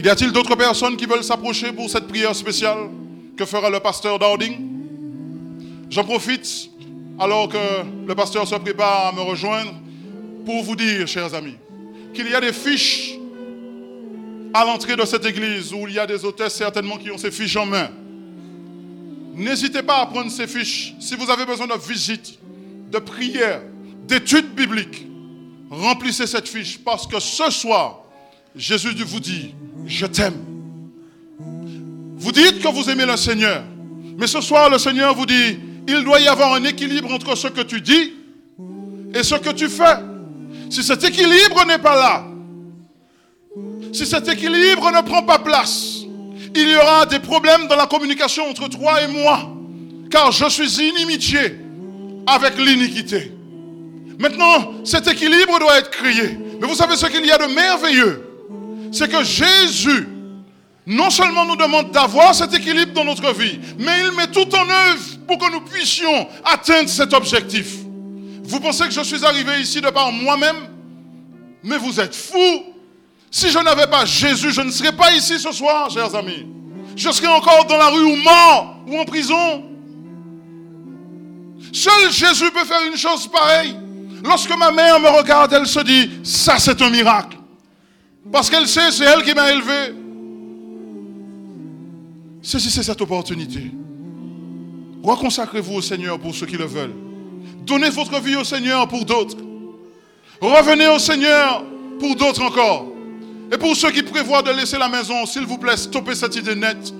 Y 0.03 0.09
a-t-il 0.09 0.33
d'autres 0.33 0.57
personnes 0.57 0.97
qui 0.97 1.05
veulent 1.05 1.25
s'approcher 1.25 1.73
pour 1.73 1.91
cette 1.91 2.07
prière 2.07 2.35
spéciale 2.35 2.89
que 3.37 3.45
fera 3.45 3.68
le 3.68 3.81
pasteur 3.81 4.18
Dowding? 4.18 4.59
J'en 5.91 6.05
profite, 6.05 6.71
alors 7.18 7.49
que 7.49 7.59
le 8.07 8.14
pasteur 8.14 8.49
se 8.49 8.55
prépare 8.55 9.09
à 9.09 9.12
me 9.12 9.21
rejoindre, 9.21 9.75
pour 10.47 10.62
vous 10.62 10.77
dire, 10.77 11.07
chers 11.07 11.35
amis, 11.35 11.57
qu'il 12.14 12.31
y 12.31 12.35
a 12.35 12.41
des 12.41 12.53
fiches 12.53 13.20
à 14.53 14.65
l'entrée 14.65 14.97
de 14.97 15.05
cette 15.05 15.25
église 15.25 15.73
où 15.73 15.87
il 15.87 15.95
y 15.95 15.99
a 15.99 16.07
des 16.07 16.25
hôtesses 16.25 16.55
certainement 16.55 16.97
qui 16.97 17.11
ont 17.11 17.19
ces 17.19 17.31
fiches 17.31 17.57
en 17.57 17.67
main. 17.67 17.91
N'hésitez 19.35 19.83
pas 19.83 20.01
à 20.01 20.07
prendre 20.07 20.31
ces 20.31 20.47
fiches. 20.47 20.95
Si 21.01 21.15
vous 21.15 21.31
avez 21.31 21.47
besoin 21.47 21.67
de 21.67 21.75
visite, 21.75 22.39
de 22.91 22.99
prière, 22.99 23.63
d'études 24.07 24.55
bibliques, 24.55 25.07
remplissez 25.71 26.27
cette 26.27 26.49
fiche 26.49 26.79
parce 26.79 27.07
que 27.07 27.21
ce 27.21 27.51
soir, 27.51 28.03
Jésus 28.57 28.91
vous 29.05 29.21
dit, 29.21 29.55
je 29.87 30.07
t'aime. 30.07 30.37
Vous 32.17 32.33
dites 32.33 32.61
que 32.61 32.69
vous 32.69 32.91
aimez 32.91 33.07
le 33.07 33.17
Seigneur, 33.17 33.63
mais 34.19 34.27
ce 34.27 34.41
soir, 34.41 34.69
le 34.69 34.79
Seigneur 34.79 35.15
vous 35.15 35.27
dit, 35.27 35.59
il 35.89 36.05
doit 36.05 36.21
y 36.21 36.29
avoir 36.29 36.53
un 36.55 36.65
équilibre 36.65 37.13
entre 37.13 37.37
ce 37.37 37.49
que 37.49 37.63
tu 37.63 37.81
dis 37.81 38.13
et 39.15 39.23
ce 39.23 39.37
que 39.37 39.51
tu 39.51 39.69
fais. 39.69 39.97
Si 40.69 40.83
cet 40.83 41.03
équilibre 41.05 41.65
n'est 41.67 41.79
pas 41.79 41.95
là, 41.95 42.30
si 43.93 44.07
cet 44.07 44.28
équilibre 44.28 44.91
ne 44.93 45.03
prend 45.03 45.22
pas 45.22 45.38
place, 45.38 45.99
il 46.55 46.68
y 46.68 46.76
aura 46.76 47.07
des 47.07 47.18
problèmes 47.18 47.68
dans 47.68 47.76
la 47.76 47.86
communication 47.86 48.49
entre 48.49 48.68
toi 48.68 49.03
et 49.03 49.09
moi, 49.09 49.51
car 50.11 50.32
je 50.32 50.49
suis 50.49 50.80
inimitié 50.80 51.57
avec 52.26 52.59
l'iniquité. 52.59 53.32
Maintenant, 54.18 54.72
cet 54.84 55.09
équilibre 55.09 55.59
doit 55.59 55.78
être 55.78 55.91
créé. 55.91 56.38
Mais 56.61 56.66
vous 56.66 56.74
savez 56.74 56.97
ce 56.97 57.07
qu'il 57.07 57.24
y 57.24 57.30
a 57.30 57.38
de 57.38 57.53
merveilleux? 57.55 58.26
C'est 58.93 59.11
que 59.11 59.24
Jésus 59.24 60.09
non 60.86 61.09
seulement 61.09 61.47
nous 61.47 61.57
demande 61.57 61.91
d'avoir 61.93 62.34
cet 62.34 62.53
équilibre 62.53 62.93
dans 62.93 63.05
notre 63.05 63.32
vie, 63.32 63.61
mais 63.78 63.93
il 64.05 64.16
met 64.16 64.26
tout 64.26 64.55
en 64.55 64.68
œuvre 64.68 65.03
pour 65.26 65.38
que 65.38 65.53
nous 65.53 65.61
puissions 65.61 66.28
atteindre 66.45 66.88
cet 66.88 67.12
objectif. 67.14 67.76
Vous 68.43 68.59
pensez 68.61 68.84
que 68.84 68.91
je 68.91 69.03
suis 69.03 69.24
arrivé 69.24 69.61
ici 69.61 69.80
de 69.80 69.88
par 69.88 70.11
moi-même? 70.11 70.57
Mais 71.62 71.78
vous 71.78 72.01
êtes 72.01 72.14
fous. 72.14 72.64
Si 73.31 73.49
je 73.49 73.59
n'avais 73.59 73.87
pas 73.87 74.05
Jésus, 74.05 74.53
je 74.53 74.61
ne 74.61 74.70
serais 74.70 74.93
pas 74.93 75.12
ici 75.12 75.39
ce 75.39 75.53
soir, 75.53 75.89
chers 75.91 76.14
amis. 76.14 76.47
Je 76.97 77.11
serais 77.11 77.28
encore 77.28 77.64
dans 77.66 77.76
la 77.76 77.89
rue 77.89 78.05
ou 78.05 78.16
mort 78.16 78.76
ou 78.87 78.99
en 78.99 79.05
prison. 79.05 79.64
Seul 81.72 82.11
Jésus 82.11 82.51
peut 82.51 82.64
faire 82.64 82.83
une 82.91 82.97
chose 82.97 83.28
pareille. 83.28 83.76
Lorsque 84.24 84.55
ma 84.57 84.72
mère 84.72 84.99
me 84.99 85.09
regarde, 85.09 85.53
elle 85.53 85.66
se 85.66 85.81
dit, 85.81 86.11
ça 86.24 86.59
c'est 86.59 86.83
un 86.83 86.91
miracle. 86.91 87.39
Parce 88.33 88.51
qu'elle 88.51 88.66
sait, 88.66 88.91
c'est 88.91 89.05
elle 89.05 89.22
qui 89.22 89.33
m'a 89.33 89.53
élevé. 89.53 89.95
Saisissez 92.43 92.83
cette 92.83 93.01
opportunité. 93.01 93.70
Reconsacrez-vous 95.03 95.74
au 95.74 95.83
Seigneur 95.83 96.18
pour 96.18 96.35
ceux 96.35 96.47
qui 96.47 96.57
le 96.57 96.66
veulent. 96.66 96.95
Donnez 97.64 97.91
votre 97.91 98.20
vie 98.20 98.37
au 98.37 98.45
Seigneur 98.45 98.89
pour 98.89 99.05
d'autres. 99.05 99.37
Revenez 100.41 100.89
au 100.89 100.99
Seigneur 100.99 101.64
pour 101.99 102.16
d'autres 102.16 102.43
encore. 102.43 102.87
Et 103.53 103.59
pour 103.59 103.75
ceux 103.75 103.91
qui 103.91 104.03
prévoient 104.03 104.43
de 104.43 104.51
laisser 104.51 104.79
la 104.79 104.89
maison, 104.89 105.27
s'il 105.27 105.45
vous 105.45 105.59
plaît, 105.59 105.77
stoppez 105.77 106.15
cette 106.15 106.37
idée 106.37 106.55
nette. 106.55 106.95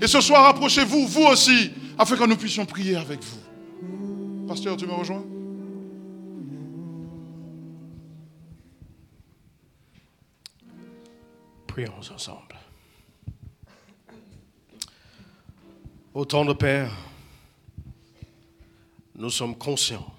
Et 0.00 0.06
ce 0.06 0.20
soir, 0.20 0.46
approchez-vous, 0.46 1.06
vous 1.06 1.24
aussi, 1.24 1.72
afin 1.98 2.16
que 2.16 2.24
nous 2.24 2.36
puissions 2.36 2.64
prier 2.64 2.96
avec 2.96 3.20
vous. 3.22 4.46
Pasteur, 4.48 4.76
tu 4.76 4.86
me 4.86 4.92
rejoins? 4.92 5.22
Prions 11.66 11.92
ensemble. 11.98 12.56
Autant 16.14 16.44
de 16.44 16.54
Père, 16.54 16.90
nous 19.14 19.30
sommes 19.30 19.56
conscients, 19.56 20.12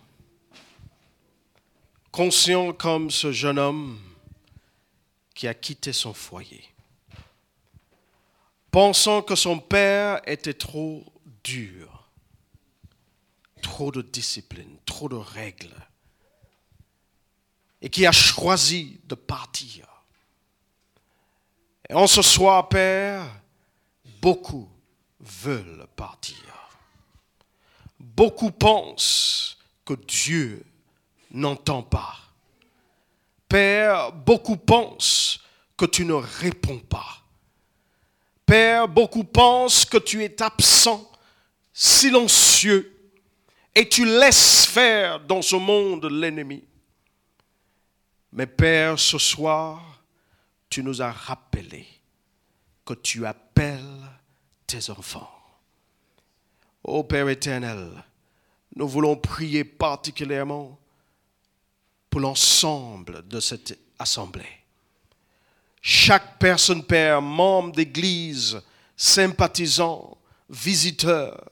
conscients 2.12 2.72
comme 2.72 3.10
ce 3.10 3.32
jeune 3.32 3.60
homme 3.60 3.98
qui 5.42 5.48
a 5.48 5.56
quitté 5.56 5.92
son 5.92 6.14
foyer, 6.14 6.64
pensant 8.70 9.24
que 9.24 9.34
son 9.34 9.58
père 9.58 10.22
était 10.28 10.54
trop 10.54 11.04
dur, 11.44 12.08
trop 13.64 13.92
de 13.92 14.04
discipline, 14.04 14.78
trop 14.86 15.10
de 15.10 15.16
règles, 15.16 15.76
et 17.82 17.90
qui 17.90 18.06
a 18.06 18.12
choisi 18.12 19.00
de 19.06 19.16
partir. 19.16 19.88
Et 21.90 21.96
en 21.96 22.06
ce 22.06 22.22
soir, 22.22 22.70
Père, 22.70 23.28
beaucoup 24.22 24.70
veulent 25.20 25.88
partir. 25.96 26.70
Beaucoup 28.00 28.52
pensent 28.52 29.58
que 29.86 29.96
Dieu 29.96 30.64
n'entend 31.32 31.82
pas. 31.82 32.31
Père, 33.52 34.14
beaucoup 34.14 34.56
pensent 34.56 35.42
que 35.76 35.84
tu 35.84 36.06
ne 36.06 36.14
réponds 36.14 36.80
pas. 36.80 37.22
Père, 38.46 38.88
beaucoup 38.88 39.26
pensent 39.26 39.84
que 39.84 39.98
tu 39.98 40.24
es 40.24 40.42
absent, 40.42 41.12
silencieux, 41.74 42.98
et 43.76 43.90
tu 43.90 44.06
laisses 44.06 44.66
faire 44.66 45.20
dans 45.20 45.42
ce 45.42 45.58
monde 45.58 46.06
l'ennemi. 46.06 46.64
Mais 48.32 48.48
Père, 48.48 48.98
ce 48.98 49.18
soir, 49.18 50.02
tu 50.70 50.82
nous 50.82 51.02
as 51.02 51.12
rappelé 51.12 51.86
que 52.86 52.94
tu 52.94 53.26
appelles 53.26 54.10
tes 54.66 54.90
enfants. 54.90 55.30
Ô 56.86 57.04
Père 57.04 57.28
éternel, 57.28 58.02
nous 58.78 58.88
voulons 58.88 59.18
prier 59.18 59.66
particulièrement 59.66 60.81
pour 62.12 62.22
l'ensemble 62.22 63.28
de 63.28 63.40
cette 63.40 63.80
assemblée. 63.98 64.46
Chaque 65.82 66.38
personne, 66.38 66.84
Père, 66.84 67.22
membre 67.22 67.72
d'église, 67.72 68.62
sympathisant, 68.96 70.18
visiteur, 70.50 71.50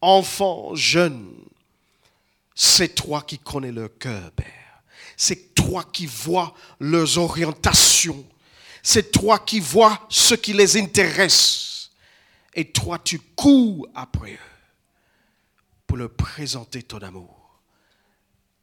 enfant, 0.00 0.74
jeune, 0.74 1.34
c'est 2.54 2.94
toi 2.94 3.22
qui 3.22 3.38
connais 3.38 3.72
leur 3.72 3.98
cœur, 3.98 4.30
Père. 4.32 4.82
C'est 5.16 5.54
toi 5.54 5.84
qui 5.92 6.06
vois 6.06 6.54
leurs 6.78 7.18
orientations. 7.18 8.24
C'est 8.82 9.10
toi 9.10 9.38
qui 9.38 9.58
vois 9.58 10.06
ce 10.10 10.34
qui 10.34 10.52
les 10.52 10.76
intéresse. 10.76 11.90
Et 12.52 12.70
toi, 12.70 12.98
tu 12.98 13.18
cours 13.18 13.88
après 13.94 14.34
eux 14.34 14.38
pour 15.86 15.96
leur 15.96 16.10
présenter 16.10 16.82
ton 16.82 16.98
amour, 16.98 17.60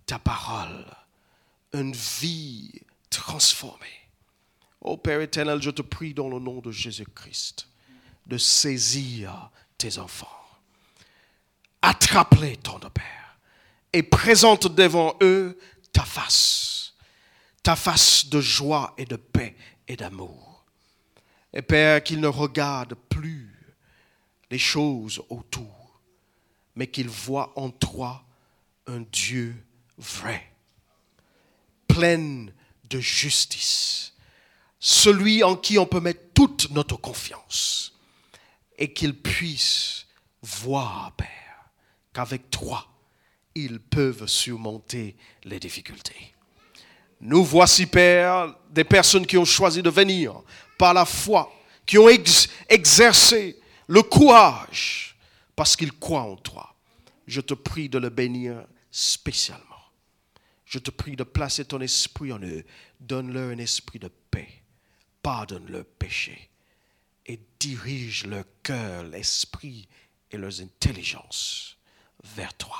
ta 0.05 0.19
parole, 0.19 0.85
une 1.73 1.93
vie 1.93 2.71
transformée. 3.09 3.87
Ô 4.81 4.97
Père 4.97 5.21
éternel, 5.21 5.61
je 5.61 5.69
te 5.69 5.81
prie 5.81 6.13
dans 6.13 6.29
le 6.29 6.39
nom 6.39 6.59
de 6.59 6.71
Jésus-Christ 6.71 7.67
de 8.25 8.37
saisir 8.37 9.49
tes 9.77 9.97
enfants. 9.97 10.27
Attrape-les, 11.81 12.57
ton 12.57 12.79
Père, 12.79 13.37
et 13.93 14.03
présente 14.03 14.67
devant 14.73 15.15
eux 15.21 15.57
ta 15.91 16.03
face, 16.03 16.93
ta 17.63 17.75
face 17.75 18.27
de 18.27 18.39
joie 18.39 18.93
et 18.97 19.05
de 19.05 19.15
paix 19.15 19.55
et 19.87 19.95
d'amour. 19.95 20.65
Et 21.53 21.61
Père, 21.61 22.03
qu'ils 22.03 22.21
ne 22.21 22.27
regardent 22.27 22.95
plus 23.09 23.75
les 24.49 24.59
choses 24.59 25.21
autour, 25.29 25.99
mais 26.75 26.87
qu'ils 26.87 27.09
voient 27.09 27.51
en 27.55 27.69
toi 27.69 28.23
un 28.87 29.01
Dieu 29.11 29.55
vrai, 29.97 30.50
plein 31.93 32.47
de 32.89 32.99
justice, 32.99 34.13
celui 34.79 35.43
en 35.43 35.55
qui 35.55 35.77
on 35.77 35.85
peut 35.85 35.99
mettre 35.99 36.33
toute 36.33 36.69
notre 36.71 36.97
confiance, 36.97 37.93
et 38.77 38.93
qu'ils 38.93 39.15
puissent 39.15 40.07
voir, 40.41 41.11
Père, 41.17 41.71
qu'avec 42.13 42.49
toi, 42.49 42.87
ils 43.53 43.79
peuvent 43.79 44.27
surmonter 44.27 45.15
les 45.43 45.59
difficultés. 45.59 46.33
Nous 47.19 47.43
voici, 47.43 47.85
Père, 47.85 48.55
des 48.69 48.83
personnes 48.83 49.27
qui 49.27 49.37
ont 49.37 49.45
choisi 49.45 49.83
de 49.83 49.89
venir 49.89 50.41
par 50.77 50.93
la 50.93 51.05
foi, 51.05 51.53
qui 51.85 51.97
ont 51.97 52.09
exercé 52.69 53.59
le 53.87 54.01
courage 54.01 55.15
parce 55.55 55.75
qu'ils 55.75 55.91
croient 55.91 56.21
en 56.21 56.37
toi. 56.37 56.73
Je 57.27 57.41
te 57.41 57.53
prie 57.53 57.89
de 57.89 57.99
le 57.99 58.09
bénir 58.09 58.65
spécialement. 58.89 59.70
Je 60.71 60.79
te 60.79 60.89
prie 60.89 61.17
de 61.17 61.25
placer 61.25 61.65
ton 61.65 61.81
esprit 61.81 62.31
en 62.31 62.39
eux. 62.39 62.63
Donne-leur 63.01 63.49
un 63.49 63.57
esprit 63.57 63.99
de 63.99 64.07
paix. 64.07 64.47
Pardonne 65.21 65.67
leurs 65.67 65.85
péchés 65.85 66.49
et 67.25 67.37
dirige 67.59 68.25
leur 68.25 68.45
cœur, 68.63 69.03
l'esprit 69.03 69.89
et 70.31 70.37
leurs 70.37 70.61
intelligences 70.61 71.75
vers 72.23 72.53
toi. 72.53 72.79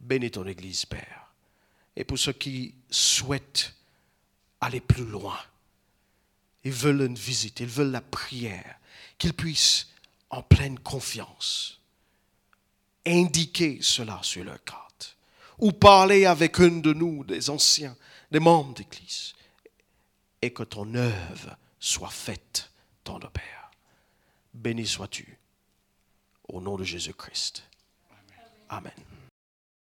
Bénis 0.00 0.30
ton 0.30 0.46
Église, 0.46 0.86
Père. 0.86 1.34
Et 1.94 2.04
pour 2.04 2.18
ceux 2.18 2.32
qui 2.32 2.74
souhaitent 2.88 3.74
aller 4.62 4.80
plus 4.80 5.04
loin, 5.04 5.38
ils 6.64 6.72
veulent 6.72 7.02
une 7.02 7.16
visite, 7.16 7.60
ils 7.60 7.66
veulent 7.66 7.90
la 7.90 8.00
prière, 8.00 8.78
qu'ils 9.18 9.34
puissent, 9.34 9.88
en 10.30 10.42
pleine 10.42 10.78
confiance, 10.78 11.82
indiquer 13.04 13.78
cela 13.82 14.20
sur 14.22 14.42
leur 14.42 14.64
carte, 14.64 14.91
ou 15.62 15.70
parler 15.70 16.26
avec 16.26 16.58
un 16.58 16.80
de 16.80 16.92
nous, 16.92 17.22
des 17.22 17.48
anciens, 17.48 17.96
des 18.32 18.40
membres 18.40 18.74
d'Église, 18.74 19.32
et 20.42 20.52
que 20.52 20.64
ton 20.64 20.92
œuvre 20.96 21.56
soit 21.78 22.10
faite 22.10 22.68
dans 23.04 23.18
le 23.20 23.30
Père. 23.30 23.70
Béni 24.52 24.84
sois-tu, 24.84 25.38
au 26.48 26.60
nom 26.60 26.76
de 26.76 26.82
Jésus-Christ. 26.82 27.62
Amen. 28.68 28.92